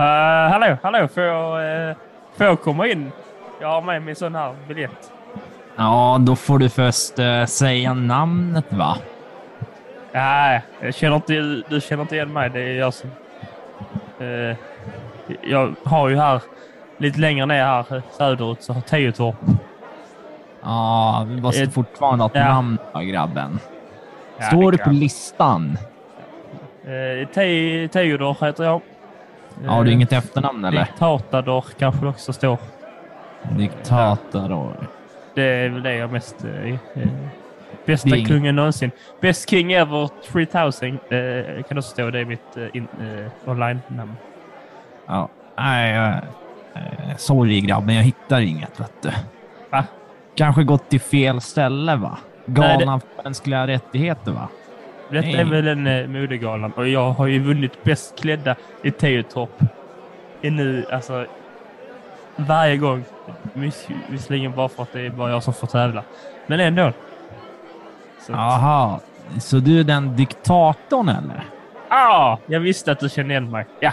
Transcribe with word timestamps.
Uh, 0.00 0.06
hallå, 0.50 0.76
hallå, 0.82 1.08
får 1.08 1.22
jag, 1.22 1.88
uh, 1.90 1.96
får 2.36 2.46
jag 2.46 2.60
komma 2.62 2.86
in? 2.86 3.12
Jag 3.60 3.68
har 3.68 3.82
med 3.82 4.02
min 4.02 4.16
sån 4.16 4.34
här 4.34 4.54
biljett. 4.68 5.12
Ja, 5.76 6.16
då 6.20 6.36
får 6.36 6.58
du 6.58 6.68
först 6.68 7.18
uh, 7.18 7.44
säga 7.44 7.94
namnet, 7.94 8.72
va? 8.72 8.96
Nej, 10.12 10.62
jag 10.80 10.94
känner 10.94 11.16
inte, 11.16 11.32
du 11.68 11.80
känner 11.80 12.02
inte 12.02 12.14
igen 12.14 12.32
mig. 12.32 12.50
Det 12.50 12.60
är 12.60 12.74
jag 12.78 12.94
som... 12.94 13.10
Uh, 14.20 14.56
jag 15.42 15.74
har 15.84 16.08
ju 16.08 16.16
här, 16.16 16.42
lite 16.98 17.20
längre 17.20 17.46
ner 17.46 17.64
här 17.64 18.02
söderut, 18.10 18.62
så 18.62 18.72
har 18.72 18.80
Teotorp. 18.80 19.36
Ja, 20.62 21.26
vi 21.28 21.40
måste 21.40 21.62
Ett- 21.62 21.74
fortfarande 21.74 22.24
ha 22.24 22.28
ett 22.28 22.36
ja. 22.36 22.44
namn, 22.48 22.78
grabben. 22.94 23.58
Ja, 24.38 24.44
Står 24.44 24.72
det 24.72 24.78
du 24.78 24.84
på 24.84 24.90
listan? 24.90 25.78
Uh, 26.84 27.26
Te- 27.28 27.88
Teodor 27.88 28.36
heter 28.46 28.64
jag. 28.64 28.80
Ja, 29.62 29.62
du 29.64 29.68
har 29.68 29.84
inget 29.86 30.12
efternamn, 30.12 30.64
eller? 30.64 30.84
Diktatador 30.84 31.64
kanske 31.78 32.00
det 32.00 32.08
också 32.08 32.32
står. 32.32 32.58
Diktator. 33.56 34.76
Det 35.34 35.42
är 35.42 35.68
väl 35.68 35.82
det 35.82 35.94
jag 35.94 36.12
mest... 36.12 36.44
eh, 36.44 36.68
eh, 36.74 36.78
bästa 37.86 38.08
Det 38.08 38.16
är 38.16 38.18
ing- 38.20 38.26
kungen 38.28 38.56
någonsin. 38.56 38.90
Best 39.20 39.50
king 39.50 39.72
ever 39.72 40.08
3000 40.32 40.98
eh, 41.10 41.62
kan 41.62 41.78
också 41.78 41.90
stå. 41.90 42.10
Det 42.10 42.20
är 42.20 42.24
mitt 42.24 42.56
eh, 42.56 42.62
eh, 42.64 43.30
online-namn. 43.50 44.12
Ja. 45.06 45.28
Nej, 45.56 45.94
jag... 45.94 46.08
eh, 46.74 47.16
sorry 47.16 47.60
grabben, 47.60 47.94
jag 47.94 48.02
hittar 48.02 48.40
inget, 48.40 48.80
vet 48.80 49.02
du. 49.02 49.10
Va? 49.70 49.84
Kanske 50.34 50.64
gått 50.64 50.88
till 50.88 51.00
fel 51.00 51.40
ställe, 51.40 51.96
va? 51.96 52.18
Galna 52.46 53.00
för 53.00 53.24
mänskliga 53.24 53.66
rättigheter, 53.66 54.32
va? 54.32 54.48
Detta 55.08 55.26
Nej. 55.26 55.34
är 55.40 55.44
väl 55.44 55.68
en 55.68 55.86
eh, 55.86 56.06
modegalan 56.06 56.72
och 56.72 56.88
jag 56.88 57.10
har 57.10 57.26
ju 57.26 57.38
vunnit 57.38 57.84
bäst 57.84 58.20
klädda 58.20 58.56
i 58.82 58.90
Teotorp. 58.90 59.62
I 60.40 60.50
nu, 60.50 60.84
alltså 60.92 61.26
varje 62.36 62.76
gång. 62.76 63.04
Visserligen 64.08 64.52
bara 64.52 64.68
för 64.68 64.82
att 64.82 64.92
det 64.92 65.00
är 65.00 65.10
bara 65.10 65.30
jag 65.30 65.42
som 65.42 65.54
får 65.54 65.66
tävla. 65.66 66.02
Men 66.46 66.60
ändå. 66.60 66.92
Så, 68.20 68.32
Jaha, 68.32 69.00
så 69.40 69.56
du 69.56 69.80
är 69.80 69.84
den 69.84 70.16
diktatorn, 70.16 71.08
eller? 71.08 71.44
ah, 71.88 72.38
jag 72.46 72.60
visste 72.60 72.92
att 72.92 73.00
du 73.00 73.08
kände 73.08 73.34
igen 73.34 73.50
mig. 73.50 73.66
Ja, 73.80 73.92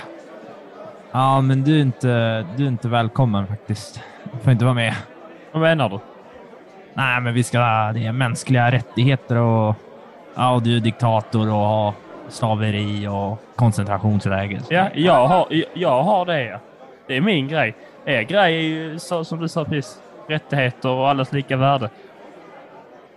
Ja, 1.12 1.42
men 1.42 1.64
du 1.64 1.78
är 1.78 1.82
inte, 1.82 2.08
du 2.58 2.64
är 2.64 2.68
inte 2.68 2.88
välkommen 2.88 3.48
faktiskt. 3.48 4.02
Du 4.24 4.40
får 4.44 4.52
inte 4.54 4.66
vara 4.66 4.76
med. 4.76 4.96
vad 5.52 5.62
menar 5.62 5.90
du? 5.90 6.00
Nej, 6.94 7.22
men 7.22 7.34
vi 7.34 7.44
ska... 7.44 7.60
Det 7.94 8.06
är 8.06 8.12
mänskliga 8.12 8.72
rättigheter 8.72 9.36
och... 9.36 9.76
Ja, 10.36 10.52
och 10.54 10.62
har 11.56 11.94
slaveri 12.30 13.08
och 13.08 13.42
koncentrationsläger. 13.56 14.62
Ja, 14.70 14.88
jag 14.94 15.28
har, 15.28 15.48
jag- 15.74 16.04
har 16.04 16.26
det. 16.26 16.60
Det 17.08 17.18
är 17.18 17.22
min 17.22 17.48
grej. 17.48 17.76
Er 18.06 18.22
grej 18.22 18.56
är 18.56 18.62
ju 18.62 19.00
så, 19.00 19.24
som 19.24 19.40
du 19.40 19.48
sa 19.48 19.66
precis. 19.66 20.02
Rättigheter 20.28 20.90
och 20.90 21.10
allas 21.10 21.32
lika 21.34 21.58
värde. 21.58 21.90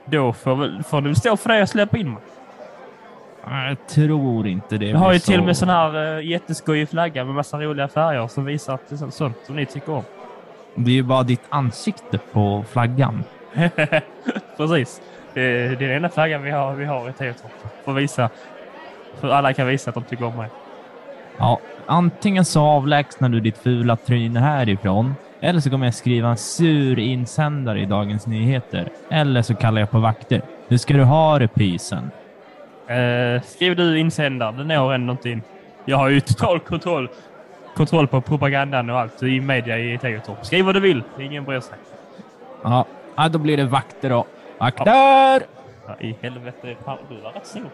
Då 0.04 0.32
får, 0.32 0.82
får 0.82 1.00
du 1.00 1.14
stå 1.14 1.36
för 1.36 1.48
det 1.48 1.62
och 1.62 1.68
släppa 1.68 1.98
in 1.98 2.10
mig. 2.10 2.22
Jag 3.46 3.86
tror 3.88 4.46
inte 4.46 4.78
det 4.78 4.86
Jag 4.86 4.98
har 4.98 5.12
ju 5.12 5.18
till 5.18 5.34
och 5.34 5.40
så- 5.42 5.46
med 5.46 5.56
sån 5.56 5.68
här 5.68 5.96
uh, 6.18 6.24
jätteskojig 6.26 6.88
flagga 6.88 7.24
med 7.24 7.34
massa 7.34 7.58
roliga 7.60 7.88
färger 7.88 8.26
som 8.28 8.44
visar 8.44 8.74
att 8.74 8.88
det 8.88 8.94
är 8.94 8.96
sånt, 8.96 9.14
sånt 9.14 9.36
som 9.46 9.56
ni 9.56 9.66
tycker 9.66 9.92
om. 9.92 10.02
Det 10.74 10.90
är 10.90 10.94
ju 10.94 11.02
bara 11.02 11.22
ditt 11.22 11.42
ansikte 11.48 12.18
på 12.32 12.64
flaggan. 12.72 13.24
Precis. 14.56 15.00
Det, 15.34 15.40
är- 15.42 15.68
det 15.76 15.84
är 15.84 15.88
den 15.88 15.96
enda 15.96 16.08
flaggan 16.08 16.42
vi 16.42 16.50
har, 16.50 16.74
vi 16.74 16.84
har 16.84 17.08
i 17.10 17.12
Teotorp. 17.12 17.52
För 17.84 17.92
att 17.92 17.98
visa. 17.98 18.30
För 19.20 19.28
alla 19.28 19.52
kan 19.52 19.66
visa 19.66 19.90
att 19.90 19.94
de 19.94 20.04
tycker 20.04 20.24
om 20.24 20.36
mig. 20.36 20.48
Ja, 21.38 21.60
antingen 21.86 22.44
så 22.44 22.62
avlägsnar 22.62 23.28
du 23.28 23.40
ditt 23.40 23.58
fula 23.58 23.96
tryne 23.96 24.40
härifrån, 24.40 25.14
eller 25.40 25.60
så 25.60 25.70
kommer 25.70 25.86
jag 25.86 25.94
skriva 25.94 26.28
en 26.28 26.36
sur 26.36 26.98
insändare 26.98 27.80
i 27.80 27.84
Dagens 27.86 28.26
Nyheter. 28.26 28.88
Eller 29.10 29.42
så 29.42 29.54
kallar 29.54 29.80
jag 29.80 29.90
på 29.90 29.98
vakter. 29.98 30.42
Hur 30.68 30.76
ska 30.76 30.94
du 30.94 31.02
ha 31.04 31.38
det, 31.38 31.48
pysen? 31.48 32.10
Uh, 32.90 33.42
skriv 33.42 33.76
du 33.76 33.98
insändare, 33.98 34.52
det 34.56 34.64
når 34.64 34.94
ändå 34.94 35.10
inte 35.12 35.30
in. 35.30 35.42
Jag 35.84 35.96
har 35.96 36.08
ju 36.08 36.20
total 36.20 36.60
kontroll, 36.60 37.08
kontroll 37.76 38.06
på 38.06 38.20
propagandan 38.20 38.90
och 38.90 38.98
allt 39.00 39.22
i 39.22 39.40
media 39.40 39.78
i 39.78 39.98
Tegeltorp. 39.98 40.46
Skriv 40.46 40.64
vad 40.64 40.74
du 40.74 40.80
vill, 40.80 41.02
ingen 41.20 41.44
bryr 41.44 41.60
sig. 41.60 41.78
Ja, 42.62 42.84
ja, 43.16 43.28
då 43.28 43.38
blir 43.38 43.56
det 43.56 43.64
vakter 43.64 44.10
då. 44.10 44.24
Vakter! 44.58 45.46
Ja, 45.88 45.96
I 46.00 46.16
helvete, 46.22 46.76
fan, 46.84 46.98
du 47.08 47.20
var 47.20 47.32
rätt 47.32 47.46
stor. 47.46 47.70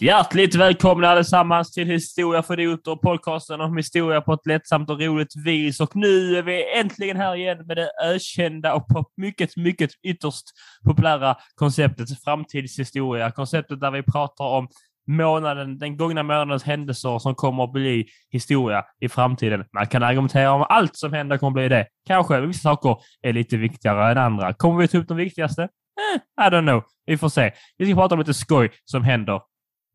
Hjärtligt 0.00 0.54
välkomna 0.54 1.08
allesammans 1.08 1.72
till 1.72 1.86
Historia 1.86 2.42
för 2.42 2.60
idioter, 2.60 2.96
podcasten 2.96 3.60
om 3.60 3.76
historia 3.76 4.20
på 4.20 4.32
ett 4.32 4.46
lättsamt 4.46 4.90
och 4.90 5.00
roligt 5.00 5.36
vis. 5.44 5.80
Och 5.80 5.96
nu 5.96 6.36
är 6.36 6.42
vi 6.42 6.78
äntligen 6.78 7.16
här 7.16 7.36
igen 7.36 7.66
med 7.66 7.76
det 7.76 7.90
ökända 8.04 8.74
och 8.74 8.88
på 8.88 9.04
mycket, 9.16 9.56
mycket 9.56 9.90
ytterst 10.06 10.44
populära 10.84 11.36
konceptet 11.54 12.22
framtidshistoria. 12.24 13.30
Konceptet 13.30 13.80
där 13.80 13.90
vi 13.90 14.02
pratar 14.02 14.44
om 14.44 14.68
månaden, 15.06 15.78
den 15.78 15.96
gångna 15.96 16.22
månadens 16.22 16.62
händelser 16.62 17.18
som 17.18 17.34
kommer 17.34 17.64
att 17.64 17.72
bli 17.72 18.06
historia 18.30 18.84
i 19.00 19.08
framtiden. 19.08 19.64
Man 19.72 19.86
kan 19.86 20.02
argumentera 20.02 20.52
om 20.52 20.66
allt 20.68 20.96
som 20.96 21.12
händer 21.12 21.38
kommer 21.38 21.50
att 21.50 21.68
bli 21.68 21.68
det. 21.68 21.86
Kanske 22.06 22.40
vissa 22.40 22.60
saker 22.60 22.96
är 23.22 23.32
lite 23.32 23.56
viktigare 23.56 24.10
än 24.10 24.18
andra. 24.18 24.54
Kommer 24.54 24.80
vi 24.80 24.88
ta 24.88 24.98
upp 24.98 25.08
de 25.08 25.16
viktigaste? 25.16 25.62
Eh, 25.62 26.46
I 26.46 26.50
don't 26.50 26.66
know. 26.66 26.82
Vi 27.06 27.18
får 27.18 27.28
se. 27.28 27.52
Vi 27.78 27.86
ska 27.86 27.94
prata 27.94 28.14
om 28.14 28.18
lite 28.18 28.34
skoj 28.34 28.70
som 28.84 29.04
händer 29.04 29.40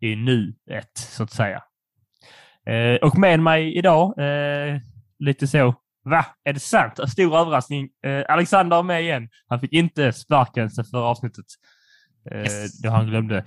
i 0.03 0.15
nuet, 0.15 0.97
så 0.97 1.23
att 1.23 1.31
säga. 1.31 1.63
Eh, 2.65 2.95
och 2.95 3.17
med 3.17 3.39
mig 3.39 3.77
idag, 3.77 4.19
eh, 4.19 4.79
lite 5.19 5.47
så, 5.47 5.75
va? 6.05 6.25
Är 6.43 6.53
det 6.53 6.59
sant? 6.59 6.99
En 6.99 7.07
stor 7.07 7.37
överraskning. 7.37 7.89
Eh, 8.05 8.23
Alexander 8.29 8.77
är 8.77 8.83
med 8.83 9.01
igen. 9.01 9.29
Han 9.47 9.59
fick 9.59 9.73
inte 9.73 10.13
sparken 10.13 10.69
sen 10.69 10.85
förra 10.85 11.03
avsnittet. 11.03 11.45
Eh, 12.31 12.37
Yes. 12.39 12.81
Då 12.81 12.89
han 12.89 13.07
glömde 13.07 13.45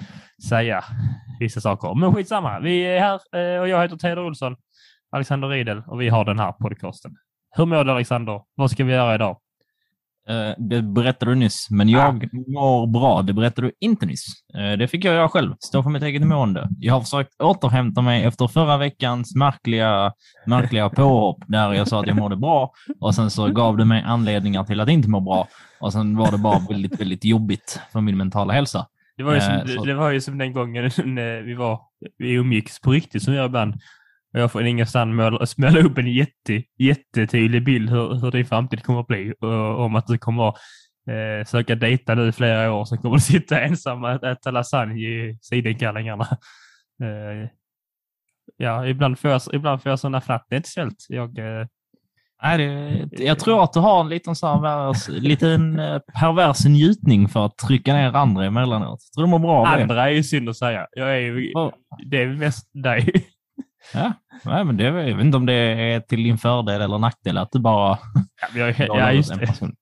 säga 0.48 0.84
vissa 1.40 1.60
saker. 1.60 1.94
Men 1.94 2.14
skitsamma. 2.14 2.60
Vi 2.60 2.80
är 2.82 3.00
här 3.00 3.20
eh, 3.36 3.60
och 3.60 3.68
jag 3.68 3.82
heter 3.82 3.96
Teodor 3.96 4.24
Olsson, 4.24 4.56
Alexander 5.10 5.48
Riedel 5.48 5.82
och 5.86 6.00
vi 6.00 6.08
har 6.08 6.24
den 6.24 6.38
här 6.38 6.52
podcasten. 6.52 7.16
Hur 7.56 7.66
mår 7.66 7.84
du 7.84 7.90
Alexander? 7.90 8.40
Vad 8.54 8.70
ska 8.70 8.84
vi 8.84 8.92
göra 8.92 9.14
idag? 9.14 9.40
Eh, 10.28 10.54
Det 10.58 10.82
berättade 10.82 11.30
du 11.30 11.34
nyss, 11.34 11.70
men 11.70 11.88
jag 11.88 12.28
mår 12.48 12.86
bra. 12.86 13.22
Det 13.22 13.32
berättade 13.32 13.66
du 13.66 13.72
inte 13.80 14.06
nyss. 14.06 14.24
Eh, 14.58 14.78
Det 14.78 14.88
fick 14.88 15.04
jag 15.04 15.14
göra 15.14 15.28
själv. 15.28 15.54
Stå 15.60 15.82
för 15.82 15.90
mitt 15.90 16.02
eget 16.02 16.22
mående. 16.26 16.68
Jag 16.80 16.94
har 16.94 17.00
försökt 17.00 17.40
återhämta 17.42 18.02
mig 18.02 18.24
efter 18.24 18.46
förra 18.48 18.76
veckans 18.76 19.34
märkliga, 19.36 20.12
märkliga 20.46 20.88
påhopp 20.96 21.38
där 21.46 21.72
jag 21.72 21.88
sa 21.88 22.00
att 22.00 22.06
jag 22.06 22.16
mådde 22.16 22.36
bra 22.36 22.70
och 23.00 23.14
sen 23.14 23.30
så 23.30 23.48
gav 23.48 23.76
du 23.76 23.84
mig 23.84 24.02
anledningar 24.06 24.64
till 24.64 24.80
att 24.80 24.88
inte 24.88 25.08
må 25.08 25.20
bra 25.20 25.48
och 25.80 25.92
sen 25.92 26.16
var 26.16 26.30
det 26.30 26.38
bara 26.38 26.58
väldigt, 26.68 27.00
väldigt 27.00 27.24
jobbigt 27.24 27.80
för 27.92 28.00
min 28.00 28.16
mentala 28.16 28.52
hälsa. 28.52 28.86
Det 29.16 29.22
var 29.22 29.34
ju 29.34 29.40
som, 29.40 29.52
Eh, 29.54 29.64
så- 29.66 29.84
det 29.84 29.94
var 29.94 30.10
ju 30.10 30.20
som 30.20 30.38
den 30.38 30.52
gången 30.52 30.84
när 31.04 31.42
vi 31.42 31.54
var, 31.54 31.80
vi 32.18 32.32
umgicks 32.32 32.80
på 32.80 32.90
riktigt 32.90 33.22
som 33.22 33.32
vi 33.32 33.38
gör 33.38 33.46
ibland. 33.46 33.74
Och 34.36 34.42
jag 34.42 34.52
får 34.52 34.62
ingenstans 34.62 35.14
måla, 35.56 35.80
upp 35.80 35.98
en 35.98 36.12
jätte, 36.12 36.62
jättetydlig 36.78 37.64
bild 37.64 37.90
hur, 37.90 38.20
hur 38.20 38.30
din 38.30 38.46
framtid 38.46 38.82
kommer 38.82 39.00
att 39.00 39.06
bli. 39.06 39.34
Och, 39.40 39.84
om 39.84 39.96
att 39.96 40.06
du 40.06 40.18
kommer 40.18 40.48
att 40.48 40.54
eh, 41.10 41.46
söka 41.46 41.74
dejta 41.74 42.14
nu 42.14 42.28
i 42.28 42.32
flera 42.32 42.72
år, 42.72 42.84
så 42.84 42.96
kommer 42.96 43.14
du 43.14 43.20
sitta 43.20 43.60
ensam 43.60 44.04
och 44.04 44.10
äta- 44.10 44.50
lasagne 44.50 45.00
i 45.00 45.38
sidenkallingarna. 45.42 46.26
Eh, 47.02 47.48
ja, 48.56 48.86
ibland 48.86 49.18
får 49.18 49.30
jag, 49.30 49.40
ibland 49.52 49.82
får 49.82 49.90
jag 49.90 49.98
sådana 49.98 50.20
fnatt. 50.20 50.46
Det 50.48 50.54
är 50.54 50.56
inte 50.56 50.68
snällt. 50.68 51.06
Jag, 51.08 51.38
eh, 51.38 51.66
Nej, 52.42 52.58
det, 52.58 53.24
jag 53.24 53.38
tror 53.38 53.64
att 53.64 53.72
du 53.72 53.80
har 53.80 54.00
en 54.00 54.08
liten, 54.08 54.36
så 54.36 54.46
här, 54.46 55.20
liten 55.20 55.78
eh, 55.78 55.98
pervers 55.98 56.64
njutning 56.64 57.28
för 57.28 57.46
att 57.46 57.58
trycka 57.58 57.94
ner 57.94 58.16
andra 58.16 58.44
emellanåt. 58.44 59.00
Jag 59.02 59.14
tror 59.14 59.24
du 59.24 59.30
mår 59.30 59.38
bra 59.38 59.58
av 59.58 59.76
det. 59.76 59.82
andra 59.82 60.04
är 60.04 60.10
ju 60.10 60.22
synd 60.22 60.48
att 60.48 60.56
säga. 60.56 60.86
Jag 60.92 61.18
är 61.18 61.52
det 62.10 62.22
är 62.22 62.26
mest 62.26 62.70
dig. 62.82 63.26
Ja, 63.94 64.12
nej, 64.44 64.64
men 64.64 64.76
det, 64.76 64.84
jag 64.84 64.92
vet 64.92 65.20
inte 65.20 65.36
om 65.36 65.46
det 65.46 65.52
är 65.54 66.00
till 66.00 66.22
din 66.24 66.38
fördel 66.38 66.80
eller 66.82 66.98
nackdel 66.98 67.38
att 67.38 67.52
du 67.52 67.58
bara 67.58 67.98
Ja, 68.54 68.58
jag, 68.58 68.74
ja, 68.88 69.12
just 69.12 69.34
det. 69.40 69.46
person. 69.46 69.74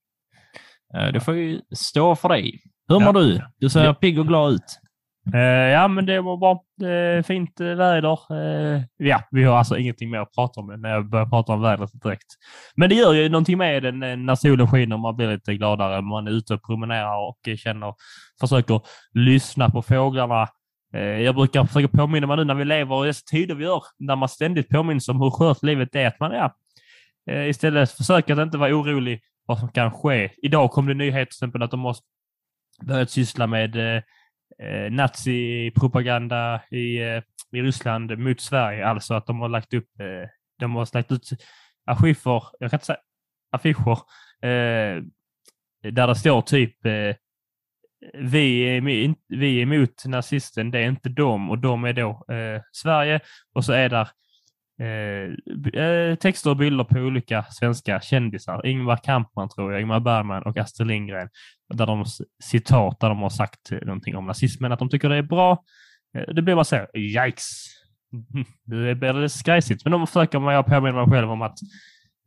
Eh, 0.97 1.07
Det 1.07 1.19
får 1.19 1.35
ju 1.35 1.61
stå 1.75 2.15
för 2.15 2.29
dig. 2.29 2.61
Hur 2.87 2.95
Ja. 3.01 3.05
mår 3.05 3.13
du? 3.13 3.41
Du 3.59 3.69
ser 3.69 3.83
Ja. 3.85 3.93
pigg 3.93 4.19
och 4.19 4.27
glad 4.27 4.53
ut. 4.53 4.79
Eh, 5.33 5.39
ja, 5.41 5.87
men 5.87 6.05
det 6.05 6.21
var 6.21 6.37
bra. 6.37 6.63
Det 6.77 6.91
är 6.91 7.21
fint 7.21 7.59
eh, 7.59 7.67
väder. 7.67 8.17
Ja, 8.97 9.21
vi 9.31 9.43
har 9.43 9.57
alltså 9.57 9.77
ingenting 9.77 10.09
mer 10.11 10.19
att 10.19 10.31
prata 10.35 10.59
om 10.59 10.81
när 10.81 10.89
jag 10.89 11.09
börjar 11.09 11.25
prata 11.25 11.53
om 11.53 11.61
vädret 11.61 11.89
direkt. 12.03 12.25
Men 12.75 12.89
det 12.89 12.95
gör 12.95 13.13
ju 13.13 13.29
någonting 13.29 13.57
med 13.57 13.83
den 13.83 13.99
när 14.25 14.35
solen 14.35 14.67
skiner. 14.67 14.97
Man 14.97 15.15
blir 15.15 15.31
lite 15.31 15.53
gladare. 15.55 16.01
Man 16.01 16.27
är 16.27 16.31
ute 16.31 16.53
och 16.53 16.63
promenerar 16.63 17.27
och 17.29 17.39
känner, 17.57 17.93
försöker 18.39 18.81
lyssna 19.13 19.69
på 19.69 19.81
fåglarna. 19.81 20.47
Eh, 20.95 21.21
jag 21.21 21.35
brukar 21.35 21.65
försöka 21.65 21.87
påminna 21.87 22.27
mig 22.27 22.37
nu 22.37 22.43
när 22.43 22.55
vi 22.55 22.65
lever 22.65 23.05
i 23.05 23.07
dessa 23.07 23.23
tider 23.31 23.55
vi 23.55 23.63
gör, 23.63 23.83
när 23.99 24.15
man 24.15 24.29
ständigt 24.29 24.69
påminns 24.69 25.09
om 25.09 25.21
hur 25.21 25.31
skört 25.31 25.63
livet 25.63 25.95
är, 25.95 26.07
att 26.07 26.19
man 26.19 26.31
är. 26.31 26.51
Eh, 27.31 27.49
istället 27.49 27.91
försöker 27.91 28.33
att 28.33 28.45
inte 28.45 28.57
vara 28.57 28.75
orolig 28.75 29.21
vad 29.45 29.59
som 29.59 29.71
kan 29.71 29.91
ske. 29.91 30.31
Idag 30.37 30.71
kom 30.71 30.87
det 30.87 30.93
nyheter 30.93 31.25
till 31.25 31.37
exempel 31.37 31.63
att 31.63 31.71
de 31.71 31.83
har 31.83 31.95
börjat 32.83 33.09
syssla 33.09 33.47
med 33.47 33.75
eh, 33.75 34.03
eh, 34.67 34.91
nazipropaganda 34.91 36.61
i, 36.71 36.97
eh, 36.97 37.21
i 37.51 37.61
Ryssland 37.61 38.17
mot 38.19 38.41
Sverige. 38.41 38.87
Alltså 38.87 39.13
att 39.13 39.25
de 39.25 39.39
har 39.39 39.49
lagt 39.49 39.73
upp, 39.73 39.99
eh, 39.99 40.29
de 40.59 40.75
har 40.75 40.89
lagt 40.93 41.11
ut 41.11 41.29
affischer, 41.85 42.43
jag 42.59 42.71
kan 42.71 42.77
inte 42.77 42.85
säga 42.85 42.97
affischer, 43.51 43.99
eh, 44.41 45.03
där 45.91 46.07
det 46.07 46.15
står 46.15 46.41
typ 46.41 46.85
eh, 46.85 47.15
vi 48.13 48.61
är, 48.61 48.77
emot, 48.77 49.17
vi 49.27 49.57
är 49.57 49.61
emot 49.61 50.05
nazisten, 50.05 50.71
det 50.71 50.79
är 50.79 50.87
inte 50.87 51.09
dem 51.09 51.49
och 51.49 51.59
de 51.59 51.83
är 51.83 51.93
då 51.93 52.09
eh, 52.09 52.61
Sverige. 52.71 53.19
Och 53.53 53.65
så 53.65 53.73
är 53.73 53.89
där 53.89 54.09
eh, 54.81 55.81
eh 55.83 56.15
texter 56.15 56.49
och 56.49 56.57
bilder 56.57 56.83
på 56.83 56.99
olika 56.99 57.43
svenska 57.43 58.01
kändisar. 58.01 58.65
Ingvar 58.65 58.97
Kamprad 58.97 59.49
tror 59.49 59.71
jag, 59.71 59.81
Ingmar 59.81 59.99
Bergman 59.99 60.43
och 60.43 60.57
Astrid 60.57 60.87
Lindgren. 60.87 61.29
Där 61.73 61.85
de 61.85 62.05
citat 62.43 62.99
där 62.99 63.09
de 63.09 63.21
har 63.21 63.29
sagt 63.29 63.71
någonting 63.71 64.15
om 64.15 64.25
nazismen, 64.25 64.71
att 64.71 64.79
de 64.79 64.89
tycker 64.89 65.09
det 65.09 65.17
är 65.17 65.21
bra. 65.21 65.63
Eh, 66.17 66.33
det 66.33 66.41
blir 66.41 66.55
bara 66.55 66.63
så, 66.63 66.75
här, 66.75 66.97
yikes. 66.97 67.65
Det 68.65 68.95
blir 68.95 69.27
skrajsigt. 69.27 69.85
Men 69.85 69.91
de 69.91 70.07
försöker 70.07 70.39
man 70.39 70.63
påminna 70.63 71.05
mig 71.05 71.13
själv 71.13 71.31
om 71.31 71.41
att 71.41 71.57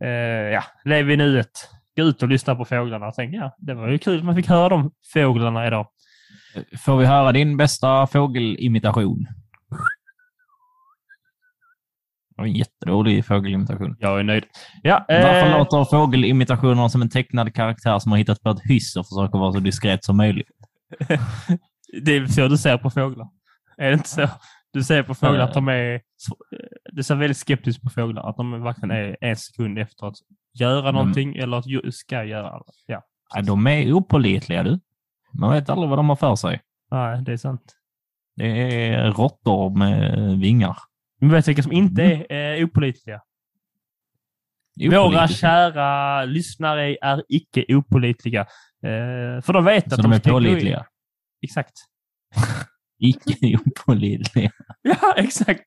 eh, 0.04 0.08
ja, 0.52 0.64
lev 0.84 1.10
i 1.10 1.16
nuet. 1.16 1.50
Gå 1.98 2.04
ut 2.04 2.22
och 2.22 2.28
lyssna 2.28 2.54
på 2.54 2.64
fåglarna 2.64 3.06
och 3.06 3.14
tänka, 3.14 3.36
ja, 3.36 3.54
det 3.58 3.74
var 3.74 3.88
ju 3.88 3.98
kul 3.98 4.18
att 4.18 4.24
man 4.24 4.36
fick 4.36 4.48
höra 4.48 4.68
de 4.68 4.90
fåglarna 5.12 5.66
idag. 5.66 5.86
Får 6.78 6.96
vi 6.96 7.06
höra 7.06 7.32
din 7.32 7.56
bästa 7.56 8.06
fågelimitation? 8.06 9.26
Det 12.28 12.36
var 12.36 12.44
en 12.44 12.52
jättedålig 12.52 13.26
fågelimitation. 13.26 13.96
Jag 13.98 14.20
är 14.20 14.22
nöjd. 14.22 14.44
Ja, 14.82 15.04
Varför 15.08 15.46
eh, 15.46 15.58
låter 15.58 15.84
fågelimitationerna 15.84 16.88
som 16.88 17.02
en 17.02 17.10
tecknad 17.10 17.54
karaktär 17.54 17.98
som 17.98 18.12
har 18.12 18.18
hittat 18.18 18.42
på 18.42 18.50
ett 18.50 18.62
hyss 18.64 18.96
och 18.96 19.06
försöker 19.06 19.38
vara 19.38 19.52
så 19.52 19.58
diskret 19.58 20.04
som 20.04 20.16
möjligt? 20.16 20.48
det 22.02 22.16
är 22.16 22.26
så 22.26 22.48
du 22.48 22.58
ser 22.58 22.78
på 22.78 22.90
fåglar. 22.90 23.28
Är 23.76 23.88
det 23.88 23.94
inte 23.94 24.08
så? 24.08 24.28
Du 24.72 24.82
ser 24.82 25.02
på 25.02 25.14
fåglar 25.14 25.40
att 25.40 25.54
de 25.54 25.68
är... 25.68 26.00
Du 26.92 27.02
ser 27.02 27.14
väldigt 27.14 27.38
skeptiskt 27.38 27.82
på 27.82 27.90
fåglar. 27.90 28.30
Att 28.30 28.36
de 28.36 28.62
verkligen 28.62 28.90
är 28.90 29.16
en 29.20 29.36
sekund 29.36 29.78
efter 29.78 30.06
att 30.06 30.16
göra 30.60 30.90
någonting 30.92 31.36
eller 31.36 31.56
att 31.56 31.66
ju- 31.66 31.92
ska 31.92 32.24
göra. 32.24 32.62
Ja, 32.86 33.02
Ja, 33.34 33.42
de 33.42 33.66
är 33.66 33.92
opålitliga 33.92 34.62
du. 34.62 34.80
Man 35.32 35.52
vet 35.52 35.68
aldrig 35.70 35.88
vad 35.90 35.98
de 35.98 36.08
har 36.08 36.16
för 36.16 36.36
sig. 36.36 36.60
nej, 36.90 37.22
det 37.22 37.32
är 37.32 37.36
sant. 37.36 37.74
Det 38.36 38.46
är 38.86 39.10
råttor 39.12 39.70
med 39.78 40.18
vingar. 40.38 40.76
Men 41.20 41.30
vet 41.30 41.44
du 41.44 41.48
vilka 41.50 41.62
som 41.62 41.72
inte 41.72 42.02
är 42.28 42.56
eh, 42.58 42.64
opålitliga? 42.64 43.20
Våra 44.90 45.28
kära 45.28 46.24
lyssnare 46.24 46.96
är 47.00 47.22
icke 47.28 47.64
opålitliga. 47.76 48.40
Eh, 48.82 49.40
för 49.42 49.52
de 49.52 49.64
vet 49.64 49.88
Så 49.88 49.94
att 49.94 50.02
de 50.02 50.12
är 50.12 50.20
gå 50.20 50.28
in- 50.28 50.32
pålitliga. 50.32 50.86
Exakt. 51.42 51.72
Icke 52.98 53.58
opålitliga. 53.66 54.50
Ja, 54.82 55.14
exakt. 55.16 55.64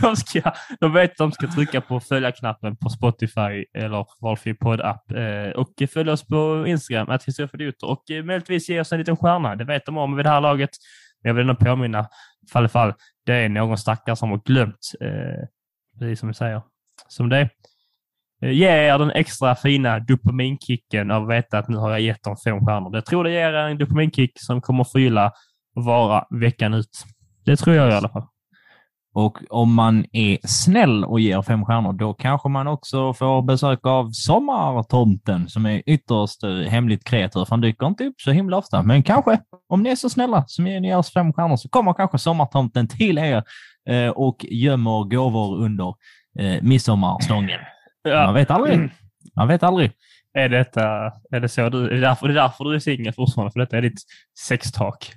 De, 0.00 0.16
ska, 0.16 0.52
de 0.80 0.92
vet 0.92 1.10
att 1.10 1.16
de 1.16 1.32
ska 1.32 1.46
trycka 1.46 1.80
på 1.80 2.00
följa-knappen 2.00 2.76
på 2.76 2.88
Spotify 2.88 3.64
eller 3.74 4.06
valfri 4.20 4.54
poddapp 4.54 5.10
eh, 5.10 5.50
och 5.50 5.72
följa 5.90 6.12
oss 6.12 6.26
på 6.26 6.64
Instagram, 6.66 7.08
att 7.08 7.24
historia 7.24 7.48
för 7.48 7.84
och 7.84 8.10
eh, 8.10 8.24
möjligtvis 8.24 8.68
ge 8.68 8.80
oss 8.80 8.92
en 8.92 8.98
liten 8.98 9.16
stjärna. 9.16 9.56
Det 9.56 9.64
vet 9.64 9.86
de 9.86 9.98
om 9.98 10.16
vid 10.16 10.24
det 10.24 10.30
här 10.30 10.40
laget. 10.40 10.70
Men 11.22 11.28
jag 11.28 11.34
vill 11.34 11.48
ändå 11.48 11.54
påminna, 11.54 12.06
fall 12.52 12.64
i 12.64 12.68
fall, 12.68 12.94
det 13.26 13.34
är 13.34 13.48
någon 13.48 13.78
stackare 13.78 14.16
som 14.16 14.30
har 14.30 14.40
glömt, 14.44 14.92
eh, 15.00 15.48
precis 15.98 16.20
som 16.20 16.28
vi 16.28 16.34
säger, 16.34 16.62
som 17.08 17.28
det. 17.28 17.36
är. 17.36 17.50
Eh, 18.42 18.50
ge 18.50 18.66
er 18.66 18.98
den 18.98 19.10
extra 19.10 19.54
fina 19.54 19.98
dopaminkicken 19.98 21.10
av 21.10 21.22
att 21.22 21.30
veta 21.30 21.58
att 21.58 21.68
nu 21.68 21.76
har 21.76 21.90
jag 21.90 22.00
gett 22.00 22.22
dem 22.22 22.36
fem 22.44 22.66
stjärnor. 22.66 22.94
Jag 22.94 23.06
tror 23.06 23.24
det 23.24 23.30
ger 23.30 23.52
er 23.52 23.68
en 23.68 23.78
dopaminkick 23.78 24.32
som 24.34 24.60
kommer 24.60 24.80
att 24.80 24.92
förgylla 24.92 25.32
vara 25.74 26.24
veckan 26.30 26.74
ut. 26.74 27.04
Det 27.44 27.56
tror 27.56 27.76
jag 27.76 27.90
i 27.90 27.94
alla 27.94 28.08
fall. 28.08 28.26
Och 29.14 29.38
om 29.50 29.74
man 29.74 30.04
är 30.12 30.38
snäll 30.44 31.04
och 31.04 31.20
ger 31.20 31.42
fem 31.42 31.64
stjärnor, 31.64 31.92
då 31.92 32.14
kanske 32.14 32.48
man 32.48 32.66
också 32.66 33.14
får 33.14 33.42
besök 33.42 33.86
av 33.86 34.10
sommartomten 34.12 35.48
som 35.48 35.66
är 35.66 35.82
ytterst 35.86 36.42
eh, 36.44 36.50
hemligt 36.50 37.04
kreatur. 37.04 37.44
för 37.44 37.50
Han 37.50 37.60
dyker 37.60 37.86
inte 37.86 38.04
upp 38.04 38.20
så 38.20 38.30
himla 38.30 38.56
ofta. 38.56 38.82
Men 38.82 39.02
kanske, 39.02 39.38
om 39.68 39.82
ni 39.82 39.90
är 39.90 39.96
så 39.96 40.10
snälla 40.10 40.44
som 40.46 40.66
ger 40.66 40.80
ni 40.80 40.94
oss 40.94 41.12
fem 41.12 41.32
stjärnor, 41.32 41.56
så 41.56 41.68
kommer 41.68 41.92
kanske 41.92 42.18
sommartomten 42.18 42.88
till 42.88 43.18
er 43.18 43.42
eh, 43.90 44.08
och 44.08 44.46
gömmer 44.50 45.04
gåvor 45.04 45.56
under 45.56 45.94
eh, 46.38 46.62
midsommarstången. 46.62 47.60
Man 48.04 48.34
vet 48.34 48.50
aldrig. 48.50 48.90
Man 49.36 49.48
vet 49.48 49.62
aldrig. 49.62 49.92
Är, 50.34 50.48
detta, 50.48 50.82
är 51.30 51.40
det 51.40 51.48
så 51.48 51.68
du, 51.68 51.84
är 51.84 51.94
det 51.94 52.00
därför, 52.00 52.28
det 52.28 52.32
är 52.32 52.42
därför 52.42 52.64
du 52.64 52.74
är 52.74 52.78
singel 52.78 53.12
fortfarande? 53.12 53.52
För 53.52 53.60
detta 53.60 53.76
är 53.76 53.82
ditt 53.82 54.02
sextak. 54.48 55.12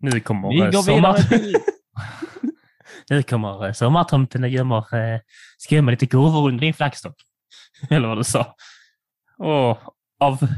Nu 0.00 0.20
kommer 0.20 0.48
Vi 0.48 0.58
går 0.58 0.82
sommar... 0.82 1.16
nu 3.10 3.22
kommer 3.22 3.66
eh, 3.66 3.72
sommartomten 3.72 4.42
och 4.44 4.48
gömmer, 4.50 4.94
eh, 4.96 5.20
ska 5.58 5.74
gömma 5.74 5.90
lite 5.90 6.06
gåvor 6.06 6.48
under 6.48 6.60
din 6.60 6.74
flaggstång. 6.74 7.14
Eller 7.90 8.08
vad 8.08 8.18
du 8.18 8.24
sa. 8.24 8.54
Och 9.38 9.78
av, 10.20 10.48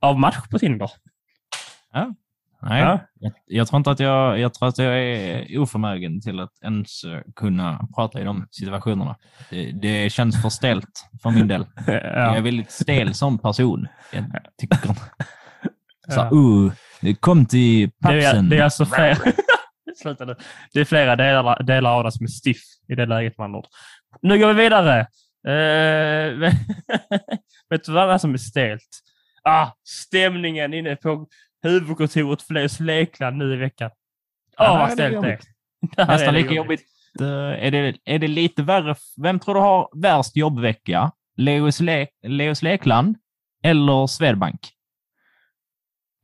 av 0.00 0.18
match 0.18 0.48
på 0.50 0.58
Tinder. 0.58 0.90
Nej, 1.94 2.80
Ja. 2.82 3.00
jag, 3.20 3.32
jag 3.46 3.68
tror 3.68 3.76
inte 3.78 3.90
att 3.90 4.00
jag, 4.00 4.38
jag 4.40 4.54
tror 4.54 4.68
att 4.68 4.78
jag 4.78 4.98
är 4.98 5.58
oförmögen 5.58 6.20
till 6.20 6.40
att 6.40 6.52
ens 6.64 7.04
kunna 7.36 7.88
prata 7.94 8.20
i 8.20 8.24
de 8.24 8.46
situationerna. 8.50 9.16
Det, 9.50 9.72
det 9.72 10.10
känns 10.12 10.42
för 10.42 10.48
stelt 10.48 11.04
för 11.22 11.30
min 11.30 11.48
del. 11.48 11.66
Jag 11.86 11.94
är 11.94 12.34
Ja. 12.34 12.40
väldigt 12.40 12.70
stel 12.70 13.14
som 13.14 13.38
person. 13.38 13.88
Jag 14.12 14.24
tycker. 14.60 14.78
Så, 16.08 16.20
Ja. 16.20 16.30
uh, 16.32 16.72
kom 17.20 17.46
till 17.46 17.90
Det 17.98 18.08
är, 18.08 18.22
pappsen. 18.22 18.48
det 18.48 18.58
är 18.58 18.62
alltså 18.62 18.86
flera, 18.86 19.16
Sluta 20.02 20.24
nu. 20.24 20.36
det 20.72 20.80
är 20.80 20.84
flera 20.84 21.16
delar, 21.16 21.62
delar 21.62 21.90
av 21.90 22.04
det 22.04 22.12
som 22.12 22.24
är 22.24 22.28
stiff 22.28 22.62
i 22.88 22.94
det 22.94 23.06
läget 23.06 23.38
man 23.38 23.54
har. 23.54 23.66
Nu 24.22 24.38
går 24.38 24.52
vi 24.52 24.62
vidare. 24.62 25.00
Eh, 25.48 26.52
vet 27.70 27.84
du 27.84 27.92
vad 27.92 28.20
som 28.20 28.34
är 28.34 28.38
stelt? 28.38 28.88
Ah, 29.42 29.68
stämningen 29.84 30.74
inne 30.74 30.96
på 30.96 31.26
huvudkontoret 31.62 32.42
Fleus 32.42 32.80
Lekland 32.80 33.36
nu 33.36 33.52
i 33.52 33.56
veckan. 33.56 33.90
Åh, 34.58 34.66
Ja, 34.66 34.72
vad 34.78 34.96
det 34.96 35.04
är 35.04 35.08
stelt 35.10 35.22
det 35.22 35.32
är. 35.32 35.38
Det 35.96 36.04
Nästan 36.12 36.34
är 36.34 36.38
lika 36.38 36.54
jobbigt. 36.54 36.82
Eh, 37.20 37.26
Är 37.66 37.70
det, 37.70 37.96
är 38.04 38.18
det 38.18 38.28
lite 38.28 38.62
värre? 38.62 38.94
Vem 39.22 39.38
tror 39.38 39.54
du 39.54 39.60
har 39.60 39.88
värst 40.02 40.36
jobbvecka? 40.36 41.10
Leos, 41.36 41.80
Le 41.80 42.06
Leos 42.22 42.62
Lekland 42.62 43.16
eller 43.62 44.06
Swedbank? 44.06 44.60